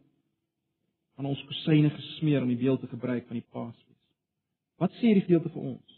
aan 1.17 1.31
ons 1.31 1.41
kusyne 1.49 1.89
gesmeer 1.95 2.43
om 2.45 2.51
die 2.53 2.61
beeld 2.61 2.83
te 2.83 2.91
gebruik 2.91 3.25
van 3.25 3.39
die 3.39 3.47
Paasfees. 3.49 4.01
Wat 4.77 4.93
sê 4.99 5.07
hierdie 5.09 5.25
gedeelte 5.25 5.49
vir 5.55 5.63
ons? 5.71 5.95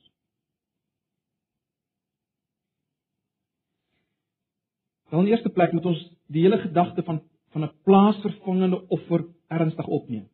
Wel 5.11 5.25
in 5.25 5.33
eerste 5.33 5.51
plek 5.51 5.75
moet 5.75 5.89
ons 5.91 6.05
die 6.31 6.45
hele 6.47 6.61
gedagte 6.63 7.03
van 7.03 7.21
van 7.49 7.65
'n 7.65 7.75
plaasvervangende 7.89 8.79
offer 8.95 9.25
ernstig 9.49 9.87
opneem. 9.87 10.29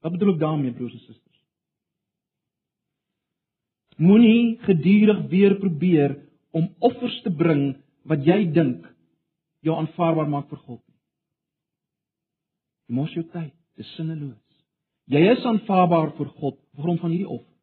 Wat 0.00 0.12
bedoel 0.12 0.34
ek 0.34 0.40
daarmee 0.40 0.72
broers 0.72 0.92
en 0.92 1.00
susters? 1.00 1.40
Moenie 3.96 4.58
gedurig 4.60 5.26
weer 5.30 5.56
probeer 5.58 6.18
om 6.50 6.74
offers 6.78 7.22
te 7.22 7.30
bring 7.30 7.76
wat 8.04 8.24
jy 8.24 8.52
dink 8.52 8.84
jou 9.60 9.74
aanvaarbaar 9.76 10.28
maak 10.28 10.48
vir 10.48 10.58
God 10.58 10.87
mos 12.88 13.12
jou 13.14 13.24
tyd, 13.32 13.52
dit 13.76 13.84
is 13.84 13.94
sinneloos. 13.96 14.36
Jy 15.08 15.24
is 15.32 15.44
aanvaarbaar 15.48 16.12
vir 16.18 16.30
God 16.36 16.56
vir 16.76 16.84
grond 16.84 17.00
van 17.00 17.12
hierdie 17.12 17.30
offer. 17.30 17.54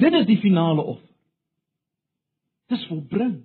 Dit 0.00 0.16
is 0.16 0.26
die 0.28 0.38
finale 0.40 0.84
offer. 0.94 1.08
Dit 2.70 2.78
is 2.78 2.86
volbring. 2.88 3.40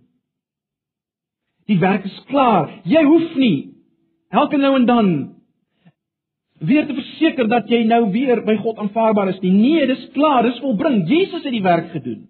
Die 1.65 1.79
werk 1.81 2.05
is 2.05 2.17
klaar. 2.29 2.69
Jy 2.85 3.01
hoef 3.07 3.33
nie 3.41 3.57
elke 4.35 4.57
nou 4.59 4.73
en 4.77 4.85
dan 4.85 5.09
weer 6.65 6.85
te 6.87 6.95
verseker 6.95 7.47
dat 7.51 7.69
jy 7.71 7.83
nou 7.87 8.05
weer 8.13 8.41
by 8.45 8.55
God 8.61 8.79
aanvaarbaar 8.83 9.33
is 9.33 9.39
nie. 9.43 9.51
Nee, 9.53 9.85
dis 9.89 10.07
klaar, 10.15 10.45
dis 10.47 10.59
volbring. 10.63 11.03
Jesus 11.09 11.43
het 11.43 11.53
die 11.53 11.63
werk 11.63 11.91
gedoen. 11.93 12.25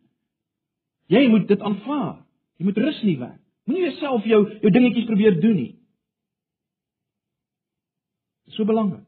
Jy 1.11 1.27
moet 1.29 1.47
dit 1.49 1.61
aanvaar. 1.61 2.21
Jy 2.57 2.69
moet 2.69 2.79
rus 2.81 3.01
in 3.03 3.11
die 3.11 3.19
werk. 3.21 3.41
Moenie 3.65 3.88
jouself 3.89 4.25
jou 4.29 4.41
jou 4.61 4.71
dingetjies 4.71 5.09
probeer 5.09 5.39
doen 5.41 5.57
nie. 5.57 5.73
So 8.55 8.65
belangrik. 8.67 9.03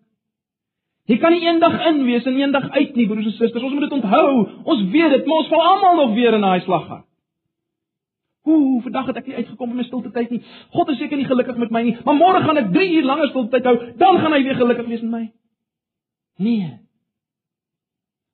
Jy 1.07 1.17
kan 1.23 1.31
nie 1.31 1.45
eendag 1.47 1.77
in 1.87 2.01
wees 2.03 2.25
en 2.27 2.35
eendag 2.35 2.65
uit 2.69 2.95
nie, 2.99 3.05
broers 3.07 3.29
en 3.29 3.35
susters. 3.37 3.63
Ons 3.63 3.77
moet 3.77 3.85
dit 3.87 3.95
onthou. 3.95 4.31
Ons 4.67 4.81
weet 4.91 5.13
dit, 5.15 5.27
maar 5.27 5.43
ons 5.43 5.51
val 5.53 5.61
almal 5.69 6.01
nog 6.01 6.15
weer 6.17 6.35
in 6.35 6.43
daai 6.43 6.59
slaggat. 6.65 7.05
Ooh, 8.47 8.81
vandag 8.83 9.09
het 9.11 9.21
ek 9.21 9.27
nie 9.27 9.37
uitgekom 9.41 9.71
in 9.73 9.79
my 9.81 9.85
stilte 9.87 10.11
tyd 10.15 10.31
nie. 10.31 10.41
God 10.71 10.91
is 10.93 10.99
seker 11.01 11.19
nie 11.19 11.27
gelukkig 11.27 11.57
met 11.59 11.71
my 11.71 11.81
nie, 11.83 11.95
maar 12.07 12.15
môre 12.15 12.43
gaan 12.43 12.59
ek 12.59 12.69
3 12.75 12.93
uur 12.95 13.07
langer 13.07 13.31
stilte 13.31 13.55
tyd 13.55 13.67
hou, 13.67 13.75
dan 13.99 14.19
gaan 14.23 14.35
hy 14.35 14.39
weer 14.45 14.59
gelukkig 14.59 14.87
wees 14.87 15.03
met 15.03 15.13
my. 15.13 15.23
Nee. 16.47 16.69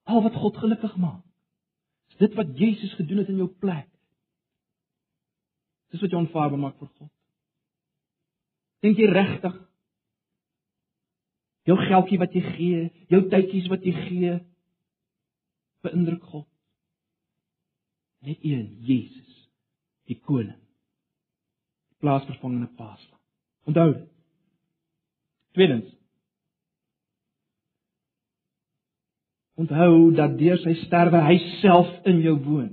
Al 0.09 0.21
wat 0.25 0.37
God 0.37 0.59
gelukkig 0.61 0.93
maak, 1.01 1.23
is 2.13 2.19
dit 2.21 2.37
wat 2.37 2.53
Jesus 2.59 2.93
gedoen 2.99 3.23
het 3.23 3.31
in 3.33 3.41
jou 3.41 3.49
plek. 3.49 3.89
Dis 5.93 6.01
wat 6.01 6.13
jou 6.13 6.21
aanvaarbaar 6.21 6.61
maak 6.61 6.77
vir 6.77 6.89
God. 6.89 7.09
Dink 8.85 9.01
jy 9.01 9.09
regtig? 9.13 9.57
Jou 11.67 11.77
geldjie 11.79 12.19
wat 12.19 12.33
jy 12.35 12.43
gee, 12.55 12.81
jou 13.11 13.21
tydjies 13.31 13.69
wat 13.71 13.85
jy 13.87 13.93
gee, 14.07 14.33
beïndruk 15.83 16.23
God. 16.31 16.47
Net 18.23 18.39
een, 18.43 18.67
Jesus 18.83 19.31
die 20.07 20.19
koning. 20.19 20.59
Plaasvervangende 22.03 22.67
paaslam. 22.75 23.19
Onthou. 23.67 23.93
Tweedens. 25.55 25.87
Onthou 29.55 30.11
dat 30.17 30.35
deur 30.39 30.59
sy 30.63 30.73
sterwe 30.83 31.21
hy 31.23 31.37
self 31.61 31.91
in 32.09 32.19
jou 32.25 32.35
woon. 32.43 32.71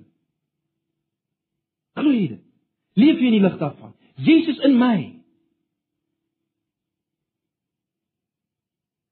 Glo 1.99 2.15
dit. 2.15 2.43
Leef 2.99 3.21
jy 3.21 3.31
in 3.31 3.37
die 3.39 3.45
lig 3.45 3.59
daarvan? 3.61 3.95
Jesus 4.21 4.59
in 4.67 4.79
my. 4.81 4.97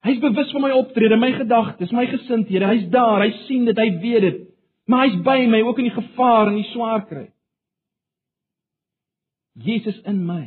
Hy's 0.09 0.21
bewus 0.23 0.53
van 0.55 0.65
my 0.65 0.71
optrede, 0.73 1.17
my 1.21 1.33
gedagtes, 1.37 1.93
my 1.93 2.07
gesindhede. 2.09 2.69
Hy's 2.71 2.87
daar, 2.93 3.21
hy 3.27 3.33
sien 3.45 3.67
dit, 3.69 3.77
hy 3.77 3.91
weet 4.01 4.25
dit. 4.25 4.39
Maar 4.89 5.05
hy's 5.05 5.19
by 5.27 5.43
my 5.53 5.61
ook 5.67 5.83
in 5.83 5.91
die 5.91 5.97
gevaar 5.97 6.49
en 6.49 6.57
die 6.57 6.69
swaar 6.71 7.05
kry. 7.11 7.27
Jesus 9.59 9.99
in 10.09 10.23
my. 10.25 10.45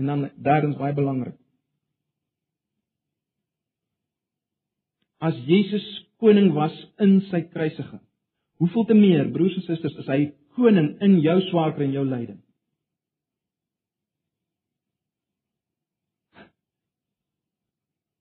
En 0.00 0.08
dan 0.08 0.30
derdens 0.40 0.78
baie 0.80 0.96
belangrik. 0.96 1.36
As 5.20 5.36
Jesus 5.44 5.84
koning 6.22 6.54
was 6.56 6.72
in 7.04 7.18
sy 7.28 7.42
kruisiging, 7.50 8.00
hoeveel 8.62 8.86
te 8.88 8.96
meer, 8.96 9.28
broers 9.34 9.58
en 9.58 9.66
susters, 9.66 9.98
is 10.00 10.08
hy 10.08 10.20
koning 10.56 10.94
in 11.04 11.18
jou 11.20 11.36
swaarkry 11.50 11.90
en 11.90 11.98
jou 11.98 12.06
lyding? 12.08 12.40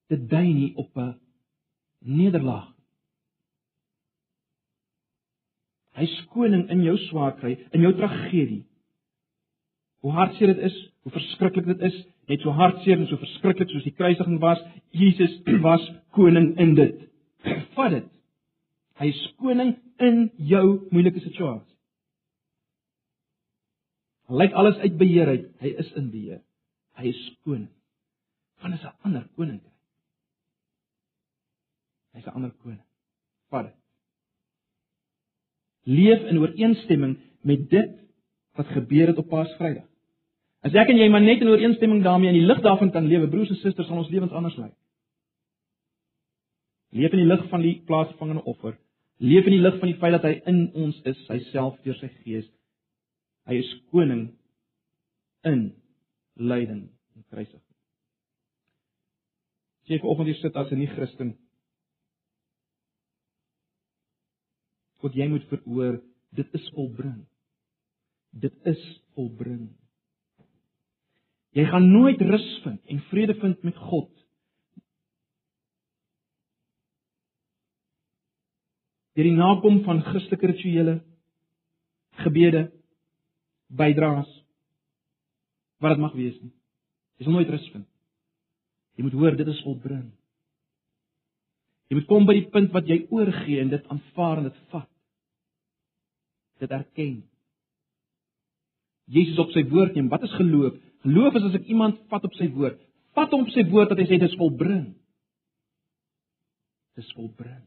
Dit 0.10 0.30
dui 0.30 0.54
nie 0.54 0.74
op 0.76 0.98
'n 0.98 1.16
nederlaag 2.00 2.74
Hy's 6.00 6.16
koning 6.34 6.68
in 6.72 6.84
jou 6.86 6.96
swaarkry, 7.10 7.56
in 7.76 7.84
jou 7.84 7.92
tragedie. 7.98 8.64
Hoe 10.06 10.14
hartseer 10.16 10.54
dit 10.54 10.62
is, 10.70 10.76
hoe 11.04 11.12
verskriklik 11.12 11.68
dit 11.68 11.82
is, 11.90 11.98
net 12.32 12.44
so 12.46 12.54
hartseer 12.56 13.02
en 13.02 13.10
so 13.10 13.20
verskriklik 13.20 13.72
soos 13.74 13.88
die 13.88 13.96
kruisiging 13.98 14.38
was, 14.44 14.62
Jesus 14.96 15.34
was 15.66 15.84
koning 16.16 16.54
in 16.62 16.76
dit. 16.78 17.02
Vat 17.76 17.98
dit. 17.98 18.08
Hy's 19.00 19.20
koning 19.42 19.74
in 20.04 20.30
jou 20.52 20.64
moeilike 20.94 21.24
situasie. 21.24 21.66
Lyk 24.30 24.54
alles 24.54 24.78
uit 24.84 24.96
beheer 25.00 25.32
uit, 25.34 25.46
hy 25.64 25.74
is 25.82 25.90
in 25.98 26.12
beheer. 26.14 26.42
Hy 27.00 27.10
is 27.10 27.22
koning. 27.48 27.72
Van 28.62 28.76
is 28.76 28.84
'n 28.86 28.96
ander 29.08 29.26
koninkryk. 29.36 29.79
Hy's 32.14 32.26
'n 32.26 32.36
ander 32.36 32.52
koning. 32.52 32.84
Vat 33.50 33.66
dit 33.66 33.80
leef 35.90 36.26
in 36.30 36.38
ooreenstemming 36.38 37.18
met 37.42 37.70
dit 37.70 37.96
wat 38.60 38.68
gebeur 38.76 39.08
het 39.08 39.18
op 39.18 39.30
Paasvrydag. 39.32 39.88
As 40.62 40.76
ek 40.76 40.92
en 40.92 41.00
jy 41.00 41.08
maar 41.10 41.24
net 41.24 41.42
in 41.42 41.48
ooreenstemming 41.48 42.04
daarmee 42.04 42.34
in 42.34 42.42
die 42.42 42.48
lig 42.48 42.60
daarvan 42.62 42.92
kan 42.92 43.08
lewe, 43.08 43.30
broers 43.32 43.50
en 43.54 43.62
susters, 43.62 43.88
sal 43.88 44.02
ons 44.02 44.12
lewens 44.12 44.36
anders 44.36 44.58
lyk. 44.60 44.76
Leef 46.92 47.14
in 47.16 47.24
die 47.24 47.30
lig 47.30 47.46
van 47.50 47.64
die 47.64 47.78
plaasvangende 47.88 48.44
offer. 48.44 48.76
Leef 49.24 49.48
in 49.48 49.56
die 49.56 49.64
lig 49.64 49.80
van 49.80 49.92
die 49.92 49.98
feit 50.02 50.18
dat 50.18 50.28
hy 50.28 50.36
in 50.52 50.62
ons 50.76 51.00
is, 51.08 51.20
hy 51.30 51.40
self 51.54 51.80
deur 51.86 51.96
sy 52.02 52.10
gees. 52.26 52.48
Hy 53.48 53.62
is 53.62 53.72
koning 53.94 54.28
in 55.48 55.70
lyding 56.36 56.90
en 57.16 57.26
kruisig. 57.32 57.62
Jy 59.90 59.98
vir 60.02 60.12
oggend 60.12 60.30
hier 60.30 60.42
sit 60.42 60.58
as 60.60 60.72
'n 60.72 60.78
nie-Christen 60.84 61.38
God 65.00 65.16
jy 65.16 65.28
moet 65.32 65.46
verhoor, 65.52 66.00
dit 66.36 66.56
is 66.58 66.72
volbring. 66.76 67.22
Dit 68.30 68.56
is 68.70 68.82
volbring. 69.18 69.70
Jy 71.58 71.66
gaan 71.66 71.88
nooit 71.90 72.22
rus 72.22 72.50
vind 72.64 72.92
en 72.94 73.00
vrede 73.10 73.36
vind 73.40 73.64
met 73.66 73.78
God. 73.90 74.12
Deur 79.18 79.28
die 79.28 79.36
nakom 79.36 79.82
van 79.84 80.04
Christelike 80.06 80.52
rituele 80.52 81.00
gebede, 82.24 82.70
bydraes 83.68 84.30
wat 85.80 85.96
dit 85.96 86.04
mag 86.04 86.16
wees 86.16 86.38
nie. 86.44 86.54
Jy 87.20 87.26
sal 87.26 87.36
nooit 87.36 87.52
rus 87.52 87.66
vind. 87.74 87.88
Jy 89.00 89.08
moet 89.08 89.16
hoor 89.16 89.38
dit 89.40 89.48
is 89.48 89.62
volbring. 89.64 90.10
Jy 91.90 91.98
moet 91.98 92.10
kom 92.10 92.28
by 92.30 92.36
die 92.38 92.50
punt 92.54 92.72
wat 92.76 92.88
jy 92.90 93.00
oorgee 93.10 93.64
en 93.64 93.72
dit 93.74 93.90
aanvaar 93.90 94.44
en 94.44 94.50
dit 94.52 94.64
vat. 94.74 94.90
dit 96.60 96.72
erken. 96.76 97.20
Jesus 99.08 99.38
op 99.40 99.54
sy 99.56 99.64
woord 99.72 99.96
neem. 99.96 100.10
Wat 100.12 100.26
is 100.28 100.34
geloof? 100.36 100.76
Geloof 101.06 101.38
is 101.40 101.46
as 101.48 101.58
ek 101.62 101.70
iemand 101.72 102.02
vat 102.12 102.26
op 102.28 102.36
sy 102.36 102.50
woord. 102.52 102.82
Vat 103.16 103.32
hom 103.32 103.46
op 103.46 103.54
sy 103.56 103.64
woord 103.72 103.94
dat 103.94 104.02
hy 104.02 104.06
sê 104.10 104.18
dit 104.20 104.28
is 104.28 104.36
volbring. 104.38 104.90
Dit 107.00 107.08
is 107.08 107.14
volbring. 107.16 107.64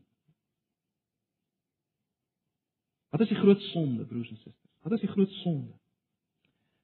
Wat 3.12 3.24
is 3.24 3.32
die 3.32 3.40
groot 3.40 3.64
sonde, 3.70 4.04
broers 4.08 4.28
en 4.28 4.38
susters? 4.42 4.70
Wat 4.84 4.94
is 4.96 5.02
die 5.04 5.10
groot 5.10 5.32
sonde? 5.40 5.72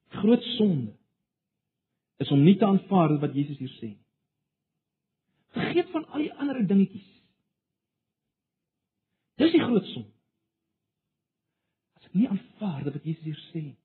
Die 0.08 0.22
groot 0.24 0.44
sonde 0.56 0.96
is 2.18 2.32
om 2.34 2.42
nie 2.42 2.56
te 2.58 2.66
aanvaar 2.66 3.14
wat 3.22 3.36
Jesus 3.36 3.60
hier 3.60 3.72
sê 3.76 3.92
nie. 3.92 4.04
Vergeet 5.54 5.92
van 5.94 6.04
al 6.12 6.24
die 6.26 6.34
ander 6.34 6.58
dingetjies. 6.66 7.17
Dis 9.38 9.54
die 9.54 9.62
groot 9.62 9.86
sonde. 9.92 10.10
As 11.98 12.08
ek 12.08 12.16
nie 12.18 12.30
aanvaar 12.30 12.82
wat 12.86 13.04
Jesus 13.04 13.24
hier 13.26 13.42
sê 13.50 13.62
nie. 13.68 13.76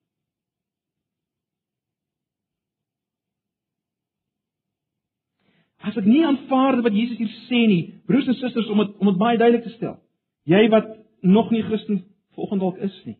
As 5.83 5.97
ek 5.99 6.07
nie 6.07 6.23
aanvaar 6.25 6.79
wat 6.85 6.95
Jesus 6.95 7.19
hier 7.19 7.33
sê 7.49 7.65
nie, 7.67 7.83
broers 8.07 8.29
en 8.31 8.39
susters, 8.39 8.69
om 8.71 8.81
dit 8.81 8.97
om 9.03 9.11
dit 9.11 9.19
baie 9.19 9.37
duidelik 9.37 9.65
te 9.67 9.75
stel. 9.75 9.97
Jy 10.49 10.65
wat 10.71 10.89
nog 11.23 11.51
nie 11.51 11.63
Christen 11.63 12.01
volgens 12.35 12.61
dalk 12.63 12.81
is 12.83 12.95
nie. 13.05 13.17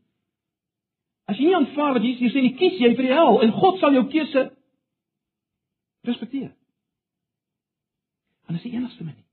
As 1.30 1.40
jy 1.40 1.50
nie 1.50 1.56
aanvaar 1.56 1.96
wat 1.98 2.04
Jesus 2.04 2.26
hier 2.26 2.34
sê 2.34 2.44
nie, 2.44 2.56
kies 2.60 2.82
jy 2.82 2.92
vir 2.98 3.08
die 3.08 3.16
hel 3.16 3.40
en 3.46 3.56
God 3.56 3.80
sal 3.80 3.96
jou 3.96 4.04
keuse 4.12 4.50
respekteer. 6.08 6.52
En 8.48 8.58
dis 8.58 8.66
die 8.68 8.76
enigste 8.76 9.06
manier 9.06 9.24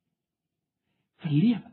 vir 1.20 1.32
lewe. 1.34 1.70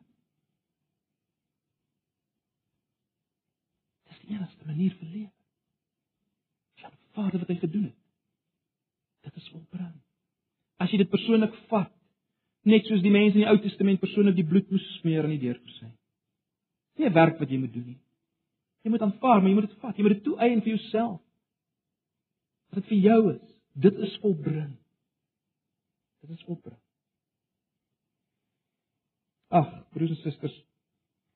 Dis 4.10 4.17
die 4.17 4.17
enigste 4.28 4.66
manier 4.66 4.96
vir 5.00 5.08
lewe. 5.14 5.32
Ja, 6.82 6.92
Vader 7.18 7.40
wat 7.40 7.48
hy 7.54 7.60
gedoen 7.62 7.88
het. 7.90 8.02
Dit 9.28 9.36
is 9.36 9.50
volbring 9.50 9.96
as 10.82 10.92
jy 10.94 11.02
dit 11.02 11.12
persoonlik 11.12 11.54
vat, 11.72 11.92
net 12.68 12.88
soos 12.88 13.04
die 13.04 13.14
mense 13.14 13.38
in 13.38 13.46
die 13.46 13.50
Ou 13.50 13.58
Testament 13.64 14.02
persoonlik 14.02 14.38
die 14.38 14.46
bloed 14.48 14.68
moes 14.74 14.86
smeer 15.00 15.26
aan 15.26 15.34
die 15.34 15.42
deur 15.42 15.58
gesê. 15.58 15.90
Nie 16.98 17.10
'n 17.10 17.14
werk 17.14 17.40
wat 17.40 17.50
jy 17.50 17.58
moet 17.58 17.74
doen 17.74 17.88
nie. 17.88 18.00
Jy 18.84 18.90
moet 18.92 19.02
aanvaar, 19.02 19.42
maar 19.42 19.50
jy 19.50 19.56
moet 19.56 19.70
dit 19.70 19.80
vat. 19.80 19.98
Jy 19.98 20.04
moet 20.04 20.14
dit 20.14 20.24
toeëien 20.24 20.62
vir 20.62 20.76
jouself. 20.76 21.22
Dat 22.70 22.84
dit 22.84 22.90
vir 22.90 22.98
jou 22.98 23.34
is. 23.34 23.62
Dit 23.74 23.96
is 23.98 24.18
volbring. 24.22 24.78
Dit 26.22 26.30
is 26.30 26.44
volbring. 26.44 26.80
Ag, 29.50 29.90
broers 29.92 30.10
en 30.10 30.16
susters, 30.16 30.64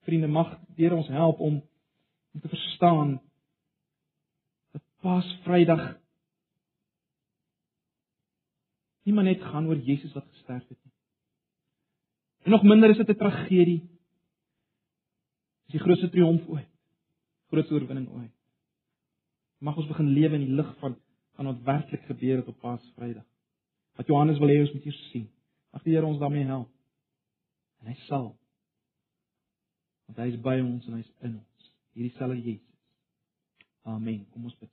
vriende, 0.03 0.27
mag 0.27 0.59
Here 0.75 0.95
ons 0.95 1.07
help 1.07 1.39
om 1.39 1.61
om 2.31 2.41
te 2.41 2.47
verstaan 2.47 3.21
dat 4.71 4.81
Paasvrydag 5.01 5.99
nie 9.03 9.13
maar 9.13 9.27
net 9.27 9.41
gaan 9.41 9.67
oor 9.67 9.77
Jesus 9.77 10.13
wat 10.13 10.27
gesterf 10.29 10.67
het 10.67 10.77
nie. 10.83 10.93
En 12.41 12.51
nog 12.51 12.63
minder 12.63 12.89
is 12.89 12.97
dit 12.97 13.09
'n 13.09 13.17
tragedie. 13.17 13.81
Dis 15.65 15.79
die 15.79 15.79
grootste 15.79 16.09
triomf 16.09 16.47
ooit. 16.47 16.69
Grootste 17.47 17.73
oorwinning 17.73 18.09
ooit. 18.09 18.33
Mag 19.57 19.77
ons 19.77 19.87
begin 19.87 20.07
lewe 20.07 20.35
in 20.35 20.45
die 20.45 20.55
lig 20.55 20.77
van 20.79 20.95
van 21.35 21.45
wat 21.45 21.61
werklik 21.61 22.01
gebeur 22.01 22.37
het 22.37 22.47
op 22.47 22.59
Paasvrydag. 22.59 23.25
Wat 23.95 24.07
Johannes 24.07 24.37
wil 24.37 24.47
hê 24.47 24.59
ons 24.59 24.73
moet 24.73 24.83
hier 24.83 24.93
sien. 24.93 25.29
Mag 25.71 25.83
die 25.83 25.93
Here 25.95 26.05
ons 26.05 26.19
daarmee 26.19 26.45
help. 26.45 26.69
En 27.79 27.87
hy 27.87 27.95
sal. 28.05 28.27
Want 30.05 30.17
hy 30.17 30.27
is 30.33 30.41
by 30.41 30.59
ons 30.59 30.87
en 30.87 30.93
hy 30.93 30.99
is 30.99 31.13
in 31.19 31.37
ons. 31.37 31.50
Hierdie 31.93 32.17
selfe 32.17 32.37
Jesus. 32.39 32.67
Amen. 33.83 34.25
Kom 34.31 34.45
ons 34.45 34.55
bid. 34.59 34.69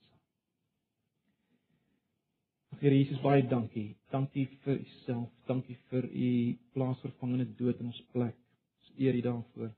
Here 2.78 2.94
Jesus 2.94 3.18
baie 3.24 3.42
dankie. 3.42 3.96
Dankie 4.12 4.46
vir 4.62 4.78
u 4.78 4.84
self. 5.02 5.30
Dankie 5.48 5.74
vir 5.90 6.04
u 6.06 6.28
plaasvervangende 6.76 7.48
dood 7.58 7.80
in 7.82 7.90
ons 7.90 8.00
plek. 8.12 8.36
Ons 8.78 8.92
eer 9.02 9.18
u 9.18 9.22
daarvoor. 9.26 9.72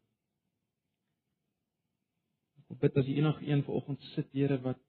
Ek 2.71 2.83
bid 2.83 3.01
as 3.01 3.09
jy 3.09 3.17
enig 3.23 3.41
een 3.47 3.65
vanoggend 3.67 4.05
sit, 4.13 4.29
Here, 4.37 4.61
wat 4.63 4.83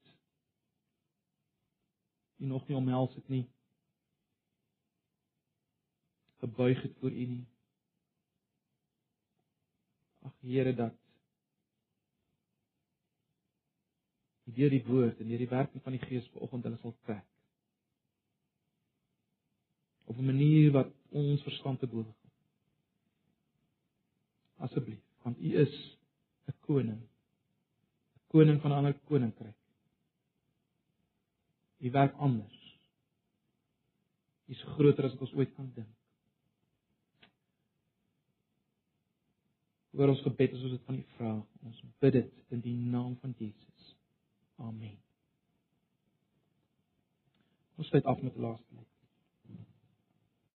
u 2.38 2.50
nog 2.50 2.68
nie 2.68 2.76
omhels 2.76 3.14
het 3.16 3.28
nie. 3.32 3.46
Gebuig 6.42 6.82
het 6.82 6.98
voor 7.00 7.10
u 7.10 7.26
nie. 7.32 7.46
Ag 10.22 10.36
Here 10.42 10.74
dat 10.76 11.01
deur 14.56 14.70
die 14.70 14.84
woord 14.86 15.20
en 15.20 15.28
deur 15.28 15.38
die 15.38 15.50
werking 15.50 15.82
van 15.82 15.92
die 15.92 16.06
Gees 16.06 16.28
vanoggend 16.34 16.64
hulle 16.68 16.80
sal 16.82 16.94
trek 17.06 17.26
op 20.12 20.18
'n 20.18 20.24
manier 20.24 20.72
wat 20.72 20.90
ons 21.08 21.42
verstand 21.42 21.78
te 21.78 21.86
bowe 21.86 22.04
gaan. 22.04 22.30
Asseblief, 24.56 25.02
want 25.22 25.38
u 25.38 25.56
is 25.56 25.96
'n 26.46 26.54
koning. 26.60 27.00
'n 27.00 28.26
Koning 28.26 28.60
van 28.60 28.70
'n 28.70 28.74
ander 28.74 28.94
koninkryk. 28.94 29.56
U 31.78 31.90
werk 31.90 32.14
anders. 32.16 32.76
U 34.46 34.52
is 34.52 34.62
groter 34.62 35.04
as 35.04 35.12
wat 35.12 35.20
ons 35.20 35.32
ooit 35.32 35.54
kan 35.54 35.72
dink. 35.74 35.96
Hoor 39.90 40.08
ons 40.08 40.20
gebed 40.20 40.52
as 40.52 40.62
ons 40.62 40.70
dit 40.70 40.84
van 40.84 40.94
U 40.94 41.02
vra. 41.16 41.46
Ons 41.62 41.82
bid 41.98 42.12
dit 42.12 42.32
in 42.48 42.60
die 42.60 42.76
naam 42.76 43.16
van 43.16 43.34
Jesus. 43.38 43.71
Amen. 44.62 44.98
Ons 47.76 47.86
sluit 47.90 48.04
af 48.04 48.22
met 48.22 48.34
die 48.36 48.44
laaste 48.44 48.82